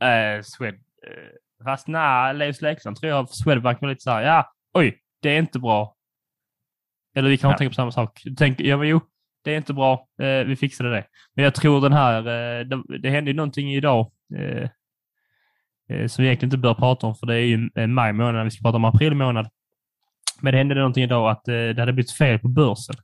Eh, 0.02 0.42
Swed, 0.42 0.74
eh, 0.74 1.64
fast 1.64 1.88
nej, 1.88 2.34
Leifs 2.34 2.62
Lekland 2.62 2.96
tror 2.96 3.10
jag 3.12 3.28
Swedbank 3.28 3.80
var 3.80 3.88
lite 3.88 4.00
så 4.02 4.10
här, 4.10 4.22
ja, 4.22 4.52
oj, 4.74 4.98
det 5.22 5.30
är 5.30 5.38
inte 5.38 5.58
bra. 5.58 5.94
Eller 7.14 7.28
vi 7.30 7.38
kan 7.38 7.50
Ja. 7.50 7.58
tänka 7.58 7.70
på 7.70 7.74
samma 7.74 7.92
sak. 7.92 8.20
Du 8.24 8.34
tänker, 8.34 8.64
ja 8.64 8.76
men 8.76 8.88
jo, 8.88 9.00
det 9.44 9.52
är 9.52 9.56
inte 9.56 9.74
bra, 9.74 10.08
eh, 10.22 10.44
vi 10.46 10.56
fixade 10.56 10.90
det. 10.90 11.04
Men 11.34 11.44
jag 11.44 11.54
tror 11.54 11.80
den 11.80 11.92
här, 11.92 12.18
eh, 12.18 12.64
det, 12.66 12.98
det 12.98 13.10
hände 13.10 13.30
ju 13.30 13.36
någonting 13.36 13.74
idag 13.74 14.12
eh, 14.36 14.68
som 16.08 16.22
vi 16.22 16.28
egentligen 16.28 16.46
inte 16.48 16.58
bör 16.58 16.74
prata 16.74 17.06
om, 17.06 17.14
för 17.14 17.26
det 17.26 17.34
är 17.34 17.40
ju 17.44 17.86
maj 17.86 18.12
månad, 18.12 18.44
vi 18.44 18.50
ska 18.50 18.62
prata 18.62 18.76
om 18.76 18.84
april 18.84 19.14
månad. 19.14 19.48
Men 20.40 20.52
det 20.52 20.58
hände 20.58 20.74
någonting 20.74 21.04
idag 21.04 21.30
att 21.30 21.44
det 21.44 21.78
hade 21.78 21.92
blivit 21.92 22.12
fel 22.12 22.38
på 22.38 22.48
börsen. 22.48 22.94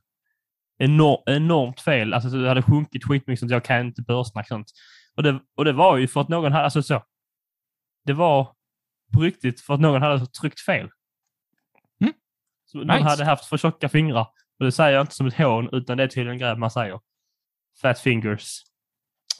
Enor 0.79 1.23
enormt 1.25 1.81
fel. 1.81 2.13
Alltså 2.13 2.29
det 2.29 2.47
hade 2.47 2.61
sjunkit 2.61 3.03
skitmycket, 3.03 3.39
sånt. 3.39 3.51
jag 3.51 3.63
kan 3.63 3.85
inte 3.85 4.01
börssnack 4.01 4.47
sånt. 4.47 4.67
Och 5.19 5.23
det, 5.23 5.39
och 5.57 5.65
det 5.65 5.73
var 5.73 5.97
ju 5.97 6.07
för 6.07 6.21
att 6.21 6.29
någon 6.29 6.51
hade, 6.51 6.63
alltså 6.63 6.83
så. 6.83 7.03
Det 8.05 8.13
var 8.13 8.53
på 9.13 9.21
riktigt 9.21 9.61
för 9.61 9.73
att 9.73 9.79
någon 9.79 10.01
hade 10.01 10.25
tryckt 10.25 10.59
fel. 10.59 10.89
Mm. 12.01 12.13
Så 12.65 12.77
någon 12.77 12.87
Nice. 12.87 13.09
hade 13.09 13.25
haft 13.25 13.45
för 13.45 13.57
tjocka 13.57 13.89
fingrar. 13.89 14.27
Och 14.59 14.65
det 14.65 14.71
säger 14.71 14.91
jag 14.91 15.03
inte 15.03 15.15
som 15.15 15.27
ett 15.27 15.37
hån, 15.37 15.69
utan 15.71 15.97
det 15.97 16.03
är 16.03 16.07
tydligen 16.07 16.31
en 16.31 16.37
grej 16.39 16.55
man 16.57 16.71
säger. 16.71 16.99
Fat 17.81 17.99
fingers. 17.99 18.61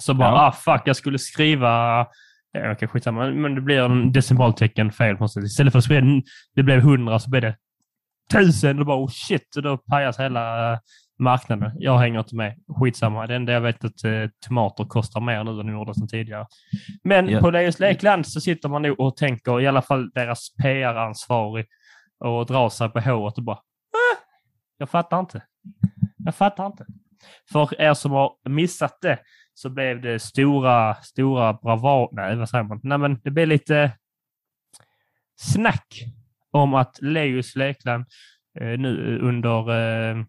Så 0.02 0.14
bara, 0.14 0.30
Ja. 0.30 0.48
ah 0.48 0.52
fuck, 0.52 0.82
jag 0.86 0.96
skulle 0.96 1.20
skriva... 1.20 2.08
Ja, 2.52 2.72
okej, 2.72 2.88
skitsamma. 2.88 3.30
Men- 3.32 3.56
det 3.56 3.62
blir 3.62 3.80
en 3.82 4.12
decimaltecken 4.12 4.92
fel 4.92 5.16
på 5.18 5.24
något 5.24 5.34
sätt. 5.34 5.44
Istället 5.44 5.72
för 5.72 5.80
att 5.80 6.24
det 6.56 6.64
blev 6.64 6.82
hundra 6.82 7.20
så 7.20 7.30
blev 7.30 7.42
det 7.42 7.58
tusen. 8.32 8.80
Och 8.80 8.86
bara, 8.86 8.98
oh 8.98 9.10
shit, 9.10 9.56
och 9.56 9.62
då 9.64 9.78
pajas 9.78 10.20
hela 10.20 10.74
marknaden. 11.20 11.72
Jag 11.80 11.98
hänger 11.98 12.20
inte 12.20 12.36
med. 12.36 12.56
Skitsamma. 12.80 13.28
Det 13.28 13.36
enda 13.36 13.54
jag 13.54 13.62
vet 13.62 13.84
är 13.84 13.88
att 13.88 14.04
eh, 14.04 14.30
tomater 14.48 14.84
kostar 14.86 15.22
mer 15.22 15.44
nu 15.44 15.52
än 15.52 15.58
de 15.58 15.70
gjorde 15.72 15.94
sedan 15.94 16.08
tidigare. 16.08 16.46
Men 17.04 17.30
Ja. 17.30 17.40
på 17.40 17.52
Leos 17.52 17.80
Lekland 17.80 18.28
så 18.28 18.42
sitter 18.42 18.70
man 18.70 18.82
nog 18.82 19.00
och 19.00 19.18
tänker, 19.18 19.62
i 19.62 19.68
alla 19.68 19.82
fall 19.82 20.10
deras 20.10 20.56
PR-ansvarig, 20.56 21.66
och 22.20 22.46
drar 22.46 22.70
sig 22.70 22.90
på 22.90 23.00
håret 23.00 23.38
och 23.38 23.44
bara 23.44 23.56
äh, 23.58 24.20
Jag 24.78 24.90
fattar 24.90 25.20
inte. 25.20 25.42
Jag 26.18 26.36
fattar 26.36 26.66
inte. 26.66 26.86
För 27.52 27.82
er 27.82 27.94
som 27.94 28.12
har 28.12 28.32
missat 28.50 28.98
det 29.02 29.20
så 29.54 29.70
blev 29.70 30.02
det 30.02 30.20
stora, 30.20 30.96
stora 30.96 31.54
bravad... 31.54 32.10
Nej, 32.12 32.36
vad 32.36 32.50
säger 32.50 32.64
man? 32.64 32.80
Nej, 32.84 32.98
men 32.98 33.20
det 33.24 33.32
blev 33.32 33.48
lite 33.48 33.92
snack 35.36 36.04
om 36.52 36.74
att 36.74 37.02
Leos 37.02 37.56
Lekland 37.56 38.06
eh, 38.60 38.80
nu 38.80 39.20
under... 39.22 39.70
Eh, 39.70 40.26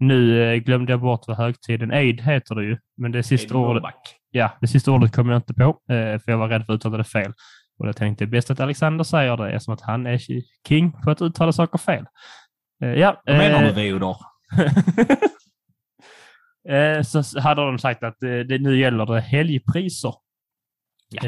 nu 0.00 0.42
eh, 0.42 0.56
glömde 0.56 0.92
jag 0.92 1.00
bort 1.00 1.24
vad 1.26 1.36
högtiden... 1.36 1.90
Aid 1.90 2.20
heter 2.20 2.54
det 2.54 2.64
ju, 2.64 2.78
men 2.96 3.12
det 3.12 3.22
sista 3.22 3.56
ordet... 3.56 3.82
Ja, 4.30 4.50
det 4.60 4.66
sista 4.66 4.92
ordet 4.92 5.12
kom 5.12 5.28
jag 5.28 5.38
inte 5.38 5.54
på, 5.54 5.62
eh, 5.64 6.18
för 6.18 6.22
jag 6.26 6.38
var 6.38 6.48
rädd 6.48 6.66
för 6.66 6.72
att 6.72 6.76
uttala 6.76 6.96
det 6.96 7.04
fel. 7.04 7.32
Och 7.78 7.88
jag 7.88 7.96
tänkte 7.96 8.26
bäst 8.26 8.50
att 8.50 8.60
Alexander 8.60 9.04
säger 9.04 9.36
det, 9.36 9.50
eftersom 9.50 9.74
att 9.74 9.80
han 9.80 10.06
är 10.06 10.20
king 10.68 10.92
på 10.92 11.10
att 11.10 11.22
uttala 11.22 11.52
saker 11.52 11.78
fel. 11.78 12.06
Eh, 12.82 12.94
ja, 12.94 13.22
Vad 13.24 13.36
menar 13.36 13.62
du? 13.62 13.66
Eh, 16.68 17.02
så 17.22 17.40
hade 17.40 17.60
de 17.60 17.78
sagt 17.78 18.02
att 18.02 18.16
det, 18.20 18.60
nu 18.60 18.78
gäller 18.78 19.06
det 19.06 19.20
helgpriser. 19.20 20.14
Ja. 21.10 21.22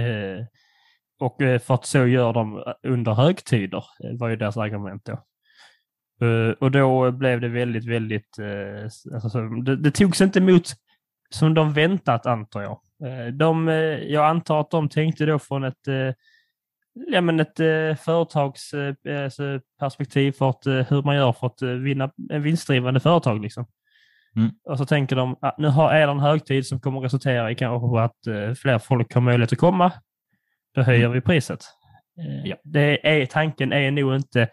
Och 1.20 1.36
för 1.38 1.74
att 1.74 1.86
så 1.86 2.06
gör 2.06 2.32
de 2.32 2.74
under 2.82 3.12
högtider, 3.12 3.84
var 4.18 4.28
ju 4.28 4.36
deras 4.36 4.56
argument 4.56 5.04
då. 5.04 5.24
Eh, 6.22 6.50
och 6.60 6.70
då 6.70 7.10
blev 7.10 7.40
det 7.40 7.48
väldigt, 7.48 7.84
väldigt... 7.84 8.38
eh, 8.38 8.84
Alltså, 9.14 9.28
så, 9.30 9.40
det, 9.40 9.76
det 9.76 9.90
togs 9.90 10.20
inte 10.20 10.38
emot 10.38 10.68
som 11.30 11.54
de 11.54 11.72
väntat, 11.72 12.26
antar 12.26 12.62
jag. 12.62 12.80
Eh, 13.04 13.26
De, 13.26 13.68
jag 14.08 14.26
antar 14.26 14.60
att 14.60 14.70
de 14.70 14.88
tänkte 14.88 15.26
då 15.26 15.38
från 15.38 15.64
ett, 15.64 15.86
ja, 16.92 17.20
men 17.20 17.40
ett 17.40 17.56
företags 18.00 18.74
eh, 18.74 18.94
alltså 19.80 20.04
för 20.38 20.50
att, 20.50 20.66
hur 20.90 21.02
man 21.02 21.16
gör 21.16 21.32
för 21.32 21.46
att 21.46 21.62
vinna 21.62 22.10
en 22.30 22.42
vinstdrivande 22.42 23.00
företag. 23.00 23.42
Liksom. 23.42 23.66
Mm. 24.36 24.50
Och 24.64 24.78
så 24.78 24.86
tänker 24.86 25.16
de 25.16 25.36
att 25.40 25.58
nu 25.58 25.68
har 25.68 25.92
är 25.92 26.06
det 26.06 26.12
en 26.12 26.20
högtid 26.20 26.66
som 26.66 26.80
kommer 26.80 27.00
resultera 27.00 27.50
i 27.50 27.54
kanske 27.54 28.00
att 28.00 28.58
fler 28.58 28.78
folk 28.78 29.14
har 29.14 29.20
möjlighet 29.20 29.52
att 29.52 29.58
komma. 29.58 29.92
Då 30.74 30.82
höjer 30.82 31.08
vi 31.08 31.20
priset. 31.20 31.64
Ja. 32.44 32.56
det 32.64 33.08
är, 33.08 33.26
tanken 33.26 33.72
är 33.72 33.90
nog 33.90 34.16
inte 34.16 34.48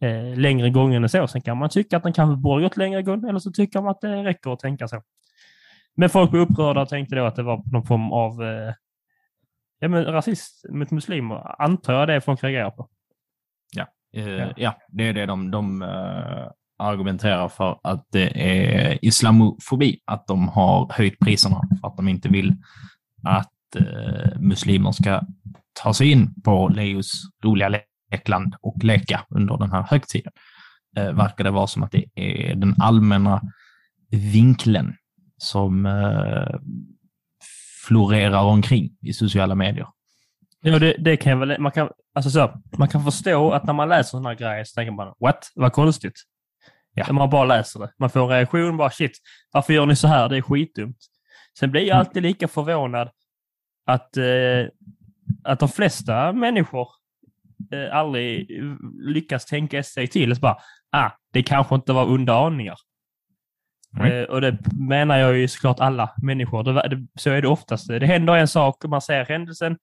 eh, 0.00 0.38
längre 0.38 0.70
gången 0.70 1.02
än 1.02 1.08
så. 1.08 1.26
Sen 1.26 1.42
kan 1.42 1.58
man 1.58 1.68
tycka 1.68 1.96
att 1.96 2.02
den 2.02 2.12
kanske 2.12 2.36
borde 2.36 2.62
gått 2.62 2.76
längre 2.76 3.02
gång 3.02 3.28
eller 3.28 3.38
så 3.38 3.50
tycker 3.50 3.80
man 3.80 3.90
att 3.90 4.00
det 4.00 4.24
räcker 4.24 4.52
att 4.52 4.58
tänka 4.58 4.88
så. 4.88 5.02
Men 5.96 6.08
folk 6.08 6.30
blev 6.30 6.42
upprörda 6.42 6.82
och 6.82 6.88
tänkte 6.88 7.16
då 7.16 7.24
att 7.24 7.36
det 7.36 7.42
var 7.42 7.62
någon 7.72 7.86
form 7.86 8.12
av 8.12 8.42
eh, 8.42 8.74
ja, 9.78 9.88
men 9.88 10.04
rasist 10.04 10.64
mot 10.68 10.90
muslimer. 10.90 11.62
Antar 11.62 11.92
jag 11.92 12.08
det 12.08 12.14
är 12.14 12.20
folk 12.20 12.44
reagerar 12.44 12.70
på. 12.70 12.88
Eh, 14.14 14.28
Ja. 14.28 14.52
ja. 14.56 14.78
det 14.88 15.08
är 15.08 15.12
det 15.12 15.26
de, 15.26 15.50
de 15.50 15.82
eh, 15.82 16.50
argumenterar 16.78 17.48
för 17.48 17.80
att 17.82 18.06
det 18.12 18.30
är 18.34 19.04
islamofobi, 19.04 20.00
att 20.04 20.26
de 20.26 20.48
har 20.48 20.92
höjt 20.92 21.18
priserna 21.18 21.60
för 21.80 21.88
att 21.88 21.96
de 21.96 22.08
inte 22.08 22.28
vill 22.28 22.56
att 23.22 23.76
eh, 23.76 24.40
muslimer 24.40 24.92
ska 24.92 25.20
ta 25.82 25.94
sig 25.94 26.10
in 26.10 26.42
på 26.42 26.68
Leos 26.68 27.22
roliga 27.44 27.68
lekland 28.10 28.54
och 28.60 28.84
leka 28.84 29.24
under 29.28 29.56
den 29.56 29.72
här 29.72 29.82
högtiden. 29.82 30.32
Eh, 30.96 31.12
verkar 31.12 31.44
det 31.44 31.50
vara 31.50 31.66
som 31.66 31.82
att 31.82 31.92
det 31.92 32.04
är 32.14 32.54
den 32.54 32.74
allmänna 32.78 33.42
vinkeln 34.10 34.94
som 35.38 35.86
eh, 35.86 36.60
florerar 37.86 38.42
omkring 38.42 38.90
i 39.02 39.12
sociala 39.12 39.54
medier. 39.54 39.86
Ja, 40.62 40.78
det, 40.78 40.96
det 40.98 41.16
kan 41.16 41.40
väl, 41.40 41.60
man 41.60 41.72
kan, 41.72 41.90
alltså 42.14 42.30
så, 42.30 42.60
man 42.78 42.88
kan 42.88 43.04
förstå 43.04 43.50
att 43.52 43.64
när 43.64 43.72
man 43.72 43.88
läser 43.88 44.10
sådana 44.10 44.34
grejer 44.34 44.64
så 44.64 44.74
tänker 44.74 44.92
man 44.92 45.14
what, 45.20 45.50
vad 45.54 45.72
konstigt. 45.72 46.14
Ja. 46.94 47.12
Man 47.12 47.30
bara 47.30 47.44
läser 47.44 47.80
det. 47.80 47.92
Man 47.98 48.10
får 48.10 48.20
en 48.20 48.28
reaktion, 48.28 48.76
bara 48.76 48.90
shit, 48.90 49.12
varför 49.52 49.72
gör 49.72 49.86
ni 49.86 49.96
så 49.96 50.08
här? 50.08 50.28
Det 50.28 50.36
är 50.36 50.42
skitdumt. 50.42 50.96
Sen 51.58 51.70
blir 51.70 51.80
jag 51.82 51.88
Mm. 51.96 51.98
alltid 52.06 52.22
lika 52.22 52.48
förvånad 52.48 53.10
att, 53.86 54.16
eh, 54.16 54.24
att 55.44 55.58
de 55.60 55.68
flesta 55.68 56.32
människor 56.32 56.88
eh, 57.72 57.96
aldrig 57.96 58.58
eh, 58.58 58.76
lyckas 58.98 59.46
tänka 59.46 59.82
sig 59.82 60.06
till. 60.06 60.34
Så 60.36 60.40
bara, 60.40 60.56
ah, 60.92 61.10
det 61.32 61.42
kanske 61.42 61.74
inte 61.74 61.92
var 61.92 62.12
onda 62.12 62.34
aningar. 62.34 62.76
Nej. 63.92 64.12
Eh, 64.12 64.24
och 64.24 64.40
det 64.40 64.58
menar 64.72 65.16
jag 65.18 65.38
ju 65.38 65.48
såklart 65.48 65.80
alla 65.80 66.14
människor. 66.22 66.62
Det, 66.62 66.72
det, 66.72 67.06
så 67.14 67.30
är 67.30 67.42
det 67.42 67.48
oftast. 67.48 67.88
Det 67.88 68.06
händer 68.06 68.36
en 68.36 68.48
sak 68.48 68.84
och 68.84 68.90
man 68.90 69.00
ser 69.00 69.24
händelsen 69.24 69.76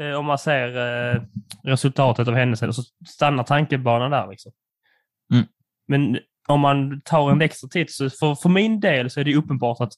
eh, 0.00 0.10
och 0.10 0.24
man 0.24 0.38
ser 0.38 0.68
eh, 0.76 1.22
resultatet 1.62 2.28
av 2.28 2.34
händelsen 2.34 2.68
och 2.68 2.74
så 2.74 2.82
stannar 3.06 3.44
tankebanan 3.44 4.10
där. 4.10 4.28
Liksom. 4.30 4.52
Mm. 5.32 5.46
Men 5.88 6.18
om 6.48 6.60
man 6.60 7.00
tar 7.00 7.30
en 7.30 7.42
extra 7.42 7.68
titt, 7.68 7.92
så 7.92 8.10
för, 8.10 8.34
för 8.34 8.48
min 8.48 8.80
del 8.80 9.10
så 9.10 9.20
är 9.20 9.24
det 9.24 9.36
uppenbart 9.36 9.80
att, 9.80 9.92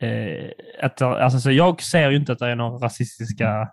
eh, 0.00 0.50
att 0.82 1.02
alltså, 1.02 1.40
så 1.40 1.50
jag 1.50 1.82
ser 1.82 2.10
ju 2.10 2.16
inte 2.16 2.32
att 2.32 2.38
det 2.38 2.46
är 2.46 2.56
några 2.56 2.86
rasistiska 2.86 3.70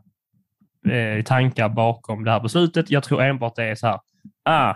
eh, 0.90 1.24
tankar 1.24 1.70
bakom 1.70 2.24
det 2.24 2.32
här 2.32 2.40
beslutet. 2.40 2.90
Jag 2.92 3.04
tror 3.04 3.22
enbart 3.24 3.56
det 3.56 3.64
är 3.64 3.76
så 3.76 3.88
här, 3.88 4.00
ah, 4.46 4.76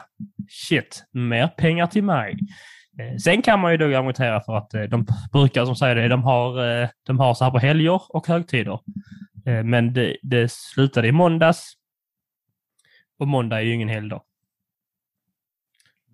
shit, 0.49 1.05
mer 1.11 1.47
pengar 1.47 1.87
till 1.87 2.03
mig. 2.03 2.39
Eh, 2.99 3.17
Sen 3.17 3.41
kan 3.41 3.59
man 3.59 3.71
ju 3.71 3.77
då 3.77 3.85
argumentera 3.85 4.41
för 4.41 4.55
att 4.57 4.73
eh, 4.73 4.83
de 4.83 5.05
brukar, 5.31 5.65
som 5.65 5.75
säger 5.75 5.95
det, 5.95 6.07
de 6.07 6.23
har, 6.23 6.81
eh, 6.81 6.89
de 7.03 7.19
har 7.19 7.33
så 7.33 7.43
här 7.43 7.51
på 7.51 7.57
helger 7.59 8.01
och 8.15 8.27
högtider. 8.27 8.79
Eh, 9.45 9.63
Men 9.63 9.93
det, 9.93 10.17
det 10.21 10.51
slutade 10.51 11.07
i 11.07 11.11
måndags. 11.11 11.73
Och 13.19 13.27
måndag 13.27 13.57
är 13.57 13.61
ju 13.61 13.73
ingen 13.73 13.89
helgdag. 13.89 14.21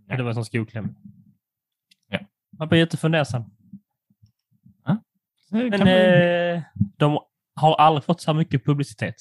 Ja. 0.07 0.17
Det 0.17 0.23
var 0.23 0.33
som 0.33 0.45
skokläm. 0.45 0.95
Ja. 2.09 2.19
Man 2.57 2.67
blir 2.67 2.79
jättefundersam. 2.79 3.43
Men 5.49 5.69
bli- 5.69 6.53
eh, 6.55 6.61
de 6.97 7.19
har 7.55 7.75
aldrig 7.75 8.03
fått 8.03 8.21
så 8.21 8.31
här 8.31 8.37
mycket 8.39 8.65
publicitet. 8.65 9.15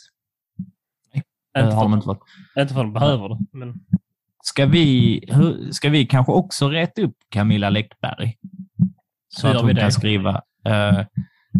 Nej, 1.54 1.64
Inte 1.64 1.76
det 1.76 1.80
för, 1.80 1.94
inte 1.94 2.04
fått. 2.04 2.20
inte 2.58 2.74
för 2.74 2.80
att 2.80 2.86
de 2.86 2.92
behöver 2.92 3.28
det, 3.28 3.38
men 3.52 3.74
Ska 4.42 4.66
vi, 4.66 5.24
hur, 5.28 5.72
ska 5.72 5.88
vi 5.90 6.06
kanske 6.06 6.32
också 6.32 6.68
rätta 6.68 7.02
upp 7.02 7.16
Camilla 7.28 7.70
Läckberg? 7.70 8.36
Så 9.28 9.48
att 9.48 9.56
hon 9.60 9.74
det? 9.74 9.80
kan 9.80 9.92
skriva... 9.92 10.42
eh, 10.66 11.04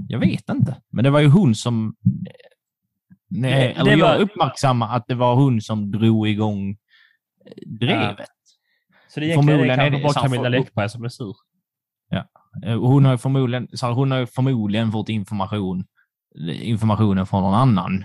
jag 0.08 0.18
vet 0.18 0.48
inte, 0.48 0.76
men 0.90 1.04
det 1.04 1.10
var 1.10 1.20
ju 1.20 1.28
hon 1.28 1.54
som... 1.54 1.96
Nej, 3.28 3.52
Det- 3.52 3.80
eller 3.80 3.90
det 3.90 3.96
jag 3.98 4.08
var- 4.08 4.22
uppmärksammade 4.24 4.92
att 4.92 5.04
det 5.08 5.14
var 5.14 5.34
hon 5.34 5.60
som 5.60 5.90
drog 5.90 6.28
igång 6.28 6.70
eh, 6.70 6.76
drevet. 7.66 8.26
så 9.08 9.20
det 9.20 9.26
egentligen 9.26 9.60
är 9.60 9.64
det 9.68 9.76
kanske 9.76 9.96
det 9.98 10.02
bara 10.02 10.12
Camilla 10.22 10.48
Läckberg 10.48 10.88
som 10.90 11.04
är 11.04 11.08
sur. 11.08 11.34
Eh, 12.66 12.78
Hon 12.80 13.04
har 13.04 13.12
ju 13.12 13.18
förmodligen, 13.18 13.68
så 13.72 13.92
hon 13.92 14.10
har 14.10 14.26
förmodligen 14.26 14.92
fått 14.92 15.08
information, 15.08 15.84
informationen 16.52 17.26
från 17.26 17.42
någon 17.42 17.54
annan, 17.54 18.04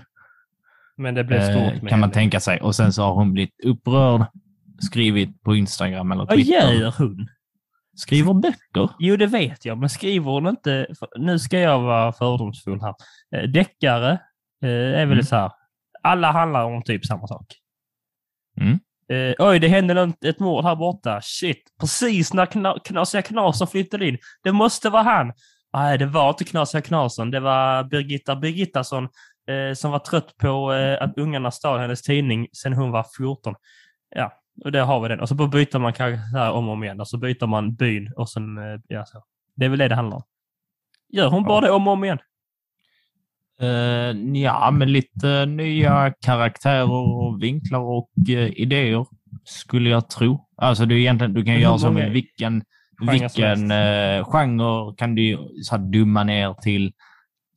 Men 0.96 1.14
det 1.14 1.24
blev 1.24 1.40
eh, 1.40 1.44
stort 1.50 1.82
med 1.82 1.90
kan 1.90 2.00
man 2.00 2.08
henne. 2.08 2.14
tänka 2.14 2.40
sig. 2.40 2.60
Och 2.60 2.74
sen 2.74 2.92
så 2.92 3.02
har 3.02 3.14
hon 3.14 3.32
blivit 3.32 3.64
upprörd, 3.64 4.26
skrivit 4.80 5.42
på 5.42 5.56
Instagram 5.56 6.12
eller 6.12 6.24
Vad 6.26 6.34
Twitter. 6.34 6.72
gör 6.72 6.94
hon? 6.98 7.28
Skriver 7.96 8.34
böcker. 8.34 8.90
Jo, 8.98 9.16
det 9.16 9.26
vet 9.26 9.64
jag, 9.64 9.78
men 9.78 9.88
skriver 9.88 10.30
hon 10.30 10.46
inte... 10.46 10.86
Nu 11.18 11.38
ska 11.38 11.58
jag 11.60 11.80
vara 11.80 12.12
fördomsfull 12.12 12.80
här. 12.80 12.94
Eh, 13.36 13.42
Deckare 13.50 14.10
eh, 14.62 14.68
är 14.70 15.06
väl 15.06 15.12
Mm. 15.12 15.22
så 15.22 15.36
här. 15.36 15.50
Alla 16.02 16.32
handlar 16.32 16.64
om 16.64 16.82
typ 16.82 17.06
samma 17.06 17.26
sak. 17.26 17.46
Mm. 18.60 18.78
Eh, 19.12 19.34
oj, 19.38 19.58
det 19.58 19.68
hände 19.68 20.12
ett 20.26 20.38
mord 20.40 20.64
här 20.64 20.76
borta. 20.76 21.20
Shit, 21.22 21.62
precis 21.80 22.34
när 22.34 22.46
kna, 22.46 22.76
Knasiga 22.84 23.22
Knasen 23.22 23.66
flyttade 23.66 24.08
in. 24.08 24.18
Det 24.44 24.52
måste 24.52 24.90
vara 24.90 25.02
han. 25.02 25.32
Nej, 25.74 25.98
det 25.98 26.06
var 26.06 26.28
inte 26.28 26.44
Knasiga 26.44 26.80
Knasen. 26.80 27.30
Det 27.30 27.40
var 27.40 27.84
Birgitta 27.84 28.36
Birgittasson 28.36 29.08
eh, 29.46 29.74
som 29.74 29.90
var 29.90 29.98
trött 29.98 30.36
på 30.36 30.72
eh, 30.72 31.02
att 31.02 31.18
ungarna 31.18 31.50
stal 31.50 31.78
hennes 31.80 32.02
tidning 32.02 32.48
sedan 32.52 32.72
hon 32.72 32.90
var 32.90 33.06
14. 33.16 33.54
Ja, 34.14 34.32
och 34.64 34.72
där 34.72 34.84
har 34.84 35.00
vi 35.00 35.08
den. 35.08 35.20
Och 35.20 35.28
så 35.28 35.34
byter 35.34 35.78
man 35.78 35.92
karaktär 35.92 36.50
om 36.50 36.66
och 36.68 36.72
om 36.72 36.84
igen. 36.84 37.00
Och 37.00 37.08
så 37.08 37.18
byter 37.18 37.46
man 37.46 37.74
byn 37.74 38.12
och 38.16 38.28
sen, 38.30 38.58
eh, 38.58 38.80
ja 38.88 39.04
så. 39.06 39.24
Det 39.56 39.64
är 39.64 39.68
väl 39.68 39.78
det 39.78 39.88
det 39.88 39.94
handlar 39.94 40.16
om. 40.16 40.22
Gör 41.08 41.28
hon 41.28 41.42
Ja. 41.42 41.48
bara 41.48 41.60
det 41.60 41.70
om 41.70 41.86
och 41.86 41.92
om 41.92 42.04
igen? 42.04 42.18
Uh, 43.62 44.36
ja, 44.36 44.70
med 44.70 44.90
lite 44.90 45.46
nya 45.46 46.12
karaktärer 46.20 46.90
och 46.90 47.42
vinklar 47.42 47.80
och 47.80 48.10
eh, 48.28 48.60
idéer, 48.60 49.06
skulle 49.44 49.90
jag 49.90 50.10
tro. 50.10 50.46
Alltså, 50.56 50.86
du, 50.86 51.00
egentligen, 51.00 51.34
du 51.34 51.44
kan 51.44 51.54
ju 51.54 51.60
göra 51.60 51.90
med 51.90 52.10
vilken, 52.10 52.64
som 52.98 53.06
vilken 53.06 53.70
uh, 53.70 54.24
genre 54.24 54.94
kan 54.96 55.14
du 55.14 55.38
så 55.62 55.76
här, 55.76 55.82
dumma 55.82 56.24
ner 56.24 56.54
till 56.54 56.92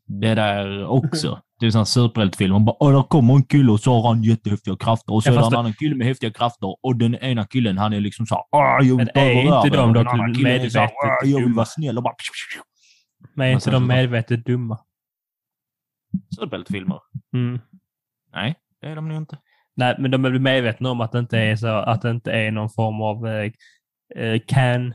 det 0.06 0.36
där 0.36 0.86
också. 0.88 1.42
Det 1.60 1.66
är 1.66 1.72
sån 1.72 1.86
superhjältefilm. 1.86 2.52
Man 2.54 2.66
bara 2.66 2.76
Åh, 2.80 2.92
där 2.94 3.04
kommer 3.04 3.34
en 3.34 3.44
kille 3.44 3.72
och 3.72 3.80
så 3.80 3.94
har 4.02 4.10
han 4.14 4.24
jättehäftiga 4.24 4.76
krafter. 4.78 5.14
Och 5.14 5.24
så 5.24 5.30
Ja, 5.30 5.34
är 5.34 5.40
det 5.40 5.48
en 5.48 5.54
annan 5.60 5.74
kille 5.74 5.96
med 5.96 6.08
häftiga 6.08 6.32
krafter. 6.32 6.76
Och 6.86 6.96
den 6.96 7.16
ena 7.16 7.46
killen, 7.46 7.78
han 7.78 7.94
är 7.94 8.00
liksom 8.00 8.26
såhär 8.26 8.44
Åh, 8.52 8.62
jag 8.82 8.88
Men 8.88 8.98
vill 8.98 9.08
ta 9.14 9.20
är 9.22 9.32
inte 9.32 9.78
världen." 9.78 9.94
de 9.94 9.94
dock 9.94 10.12
såhär, 10.12 10.44
medvetet 10.44 10.92
"Åh, 10.94 11.08
Jag 11.30 11.38
vill 11.38 11.44
dumma? 11.44 11.56
vara 11.56 11.66
snäll 11.66 11.98
och 11.98 12.04
bara... 12.04 12.16
Men 13.34 13.46
är 13.46 13.50
Men 13.50 13.54
inte 13.54 13.72
de 13.72 13.88
medvetet 13.88 14.46
dumma? 14.46 14.80
Superhjältefilmer? 16.40 17.00
Mm. 17.34 17.60
Nej, 18.34 18.56
det 18.82 18.88
är 18.88 18.96
de 18.96 19.08
nog 19.08 19.18
inte. 19.18 19.38
Nej, 19.76 19.96
men 20.00 20.12
de 20.12 20.26
är 20.26 20.40
medvetna 20.40 20.92
om 20.92 21.02
att 21.02 21.12
det 21.12 21.20
inte 21.20 21.38
är 21.40 21.56
så, 21.56 21.68
att 21.68 22.02
det 22.02 22.10
inte 22.12 22.32
är 22.32 22.52
någon 22.52 22.70
form 22.70 23.02
av 23.02 23.28
eh, 23.28 23.52
eh, 24.16 24.40
can 24.48 24.94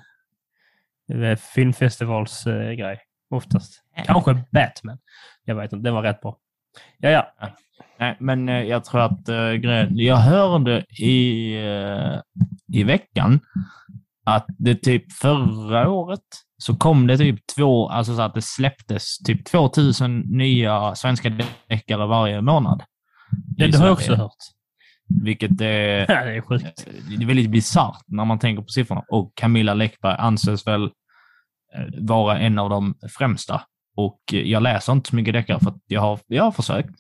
eh, 1.13 1.37
filmfestivals 1.55 2.47
eh, 2.47 2.73
grej. 2.73 3.01
Oftast. 3.31 3.83
Kanske 4.05 4.45
Batman. 4.53 4.99
Jag 5.45 5.55
vet 5.57 5.73
inte, 5.73 5.85
den 5.85 5.95
var 5.95 6.03
rätt 6.03 6.21
bra. 6.21 6.39
Ja, 6.99 7.11
ja. 7.11 7.49
Nej, 7.99 8.17
men 8.21 8.49
eh, 8.49 8.63
jag 8.63 8.85
tror 8.85 9.01
att 9.01 9.29
uh, 9.29 9.53
grejen... 9.53 9.89
Jag 9.99 10.17
hörde 10.17 10.85
i, 10.99 11.55
eh, 11.55 12.21
i 12.73 12.85
veckan 12.85 13.41
att 14.25 14.47
det 14.59 14.75
typ 14.75 15.13
förra 15.13 15.91
året 15.91 16.21
så 16.59 16.77
kom 16.77 17.07
det 17.07 17.19
typ 17.19 17.47
två, 17.57 17.89
alltså 17.89 18.17
så 18.17 18.23
att 18.23 18.35
det 18.35 18.43
släpptes 18.43 19.19
typ 19.19 19.45
2000 19.45 20.21
nya 20.21 20.95
svenska 20.95 21.33
deckare 21.69 22.07
varje 22.07 22.41
månad. 22.41 22.83
Det, 23.57 23.67
det 23.67 23.79
har 23.79 23.87
jag 23.87 23.93
också 23.93 24.15
hört. 24.15 24.37
Vilket 25.23 25.61
är, 25.61 25.99
Ja, 26.09 26.25
det 26.25 26.37
är 26.37 26.41
sjukt. 26.41 26.87
det 27.09 27.25
är 27.25 27.27
väldigt 27.27 27.51
bisarrt 27.51 28.03
när 28.07 28.25
man 28.25 28.39
tänker 28.39 28.63
på 28.63 28.69
siffrorna. 28.69 29.05
Och 29.09 29.33
Camilla 29.35 29.75
Läckberg 29.75 30.17
anses 30.19 30.67
väl 30.67 30.85
eh, 30.85 30.91
vara 32.01 32.39
en 32.39 32.59
av 32.59 32.71
de 32.71 32.95
främsta. 33.19 33.63
Och 33.97 34.21
jag 34.33 34.63
läser 34.63 34.93
inte 34.93 35.11
så 35.11 35.17
mycket 35.17 35.35
deckare 35.35 35.61
för 35.61 35.71
att 35.71 35.83
jag 35.87 36.01
har, 36.01 36.19
jag 36.27 36.45
har 36.45 36.53
försökt. 36.53 36.91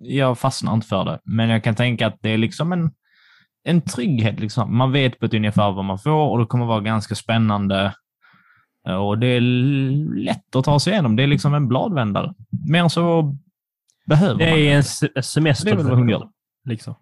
Jag 0.00 0.38
fastnar 0.38 0.74
inte 0.74 0.86
för 0.86 1.04
det. 1.04 1.18
Men 1.24 1.48
jag 1.48 1.64
kan 1.64 1.74
tänka 1.74 2.06
att 2.06 2.18
det 2.20 2.30
är 2.30 2.38
liksom 2.38 2.72
en, 2.72 2.90
en 3.64 3.80
trygghet. 3.80 4.40
Liksom. 4.40 4.76
Man 4.76 4.92
vet 4.92 5.18
på 5.18 5.26
ett 5.26 5.34
ungefär 5.34 5.72
vad 5.72 5.84
man 5.84 5.98
får 5.98 6.28
och 6.30 6.38
det 6.38 6.46
kommer 6.46 6.66
vara 6.66 6.80
ganska 6.80 7.14
spännande. 7.14 7.94
Och 9.00 9.18
det 9.18 9.26
är 9.26 9.40
lätt 10.24 10.56
att 10.56 10.64
ta 10.64 10.80
sig 10.80 10.92
igenom. 10.92 11.16
Det 11.16 11.22
är 11.22 11.26
liksom 11.26 11.54
en 11.54 11.68
bladvändare. 11.68 12.34
Mer 12.68 12.88
så 12.88 13.36
behöver 14.06 14.38
Det 14.38 14.50
man 14.50 14.58
är 14.58 14.76
en 14.76 15.22
semester. 15.22 15.64
Det 15.64 15.82
är 15.82 15.84
väl 15.84 16.12
vad. 16.12 16.32
Liksom. 16.64 16.94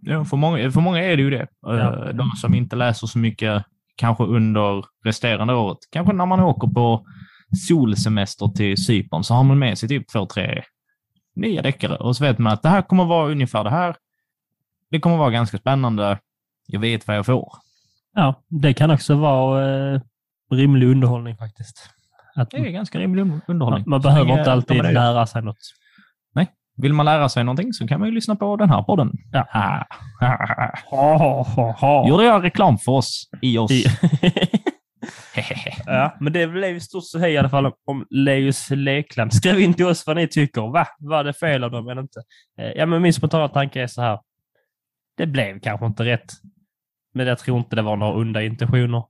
Ja, 0.00 0.24
för, 0.24 0.36
många, 0.36 0.70
för 0.70 0.80
många 0.80 1.02
är 1.02 1.16
det 1.16 1.22
ju 1.22 1.30
det. 1.30 1.46
Ja. 1.60 2.08
Eh, 2.08 2.14
De 2.14 2.30
som 2.30 2.54
inte 2.54 2.76
läser 2.76 3.06
så 3.06 3.18
mycket, 3.18 3.64
kanske 3.96 4.24
under 4.24 4.84
resterande 5.04 5.54
året. 5.54 5.78
Kanske 5.90 6.12
när 6.12 6.26
man 6.26 6.40
åker 6.40 6.68
på 6.68 7.06
solsemester 7.68 8.48
till 8.48 8.84
Cypern 8.84 9.24
så 9.24 9.34
har 9.34 9.42
man 9.44 9.58
med 9.58 9.78
sig 9.78 9.88
typ 9.88 10.08
två, 10.12 10.26
tre 10.26 10.62
nya 11.36 11.62
deckare. 11.62 11.96
Och 11.96 12.16
så 12.16 12.24
vet 12.24 12.38
man 12.38 12.52
att 12.52 12.62
det 12.62 12.68
här 12.68 12.82
kommer 12.82 13.04
vara 13.04 13.30
ungefär 13.30 13.64
det 13.64 13.70
här. 13.70 13.96
Det 14.90 15.00
kommer 15.00 15.16
vara 15.16 15.30
ganska 15.30 15.58
spännande. 15.58 16.18
Jag 16.66 16.80
vet 16.80 17.06
vad 17.06 17.16
jag 17.16 17.26
får. 17.26 17.52
Ja, 18.14 18.42
det 18.48 18.74
kan 18.74 18.90
också 18.90 19.14
vara 19.14 19.92
eh, 19.94 20.00
rimlig 20.50 20.86
underhållning 20.88 21.36
faktiskt. 21.36 21.90
Att 22.34 22.50
Det 22.50 22.56
är 22.56 22.70
ganska 22.70 22.98
rimlig 22.98 23.22
un- 23.22 23.40
underhållning. 23.48 23.82
man, 23.86 23.90
man 23.90 24.00
behöver 24.00 24.38
inte 24.38 24.52
alltid 24.52 24.82
lära 24.82 25.26
sig 25.26 25.42
något. 25.42 25.56
Vill 26.78 26.92
man 26.92 27.06
lära 27.06 27.28
sig 27.28 27.44
någonting 27.44 27.72
så 27.72 27.86
kan 27.88 28.00
man 28.00 28.08
ju 28.08 28.14
lyssna 28.14 28.36
på 28.36 28.56
den 28.56 28.70
här 28.70 28.82
podden. 28.82 29.12
Ja. 29.32 29.46
Ha, 30.90 31.16
ha, 31.16 31.72
ha. 31.72 32.08
Gjorde 32.08 32.24
jag 32.24 32.44
reklam 32.44 32.78
för 32.78 32.92
oss 32.92 33.28
i 33.42 33.58
oss? 33.58 33.70
I- 33.70 33.84
ja, 35.86 36.16
men 36.20 36.32
det 36.32 36.46
blev 36.46 36.76
i 36.76 36.80
stort 36.80 37.04
så 37.04 37.18
hej 37.18 37.32
i 37.32 37.36
alla 37.38 37.48
fall 37.48 37.72
om 37.86 38.06
Leus 38.10 38.70
Lekland. 38.70 39.34
Skriv 39.34 39.60
in 39.60 39.74
till 39.74 39.86
oss 39.86 40.06
vad 40.06 40.16
ni 40.16 40.28
tycker. 40.28 40.72
Va? 40.72 40.86
Var 40.98 41.24
det 41.24 41.32
fel 41.32 41.64
av 41.64 41.70
dem 41.70 41.88
eller 41.88 42.02
inte? 42.02 42.22
Eh, 42.58 42.70
Ja, 42.70 42.86
men 42.86 43.02
min 43.02 43.12
spontana 43.12 43.48
tanke 43.48 43.82
är 43.82 43.86
så 43.86 44.02
här. 44.02 44.18
Det 45.16 45.26
blev 45.26 45.60
kanske 45.60 45.86
inte 45.86 46.04
rätt. 46.04 46.32
Men 47.14 47.26
jag 47.26 47.38
tror 47.38 47.58
inte 47.58 47.76
det 47.76 47.82
var 47.82 47.96
några 47.96 48.12
onda 48.20 48.42
intentioner. 48.42 49.04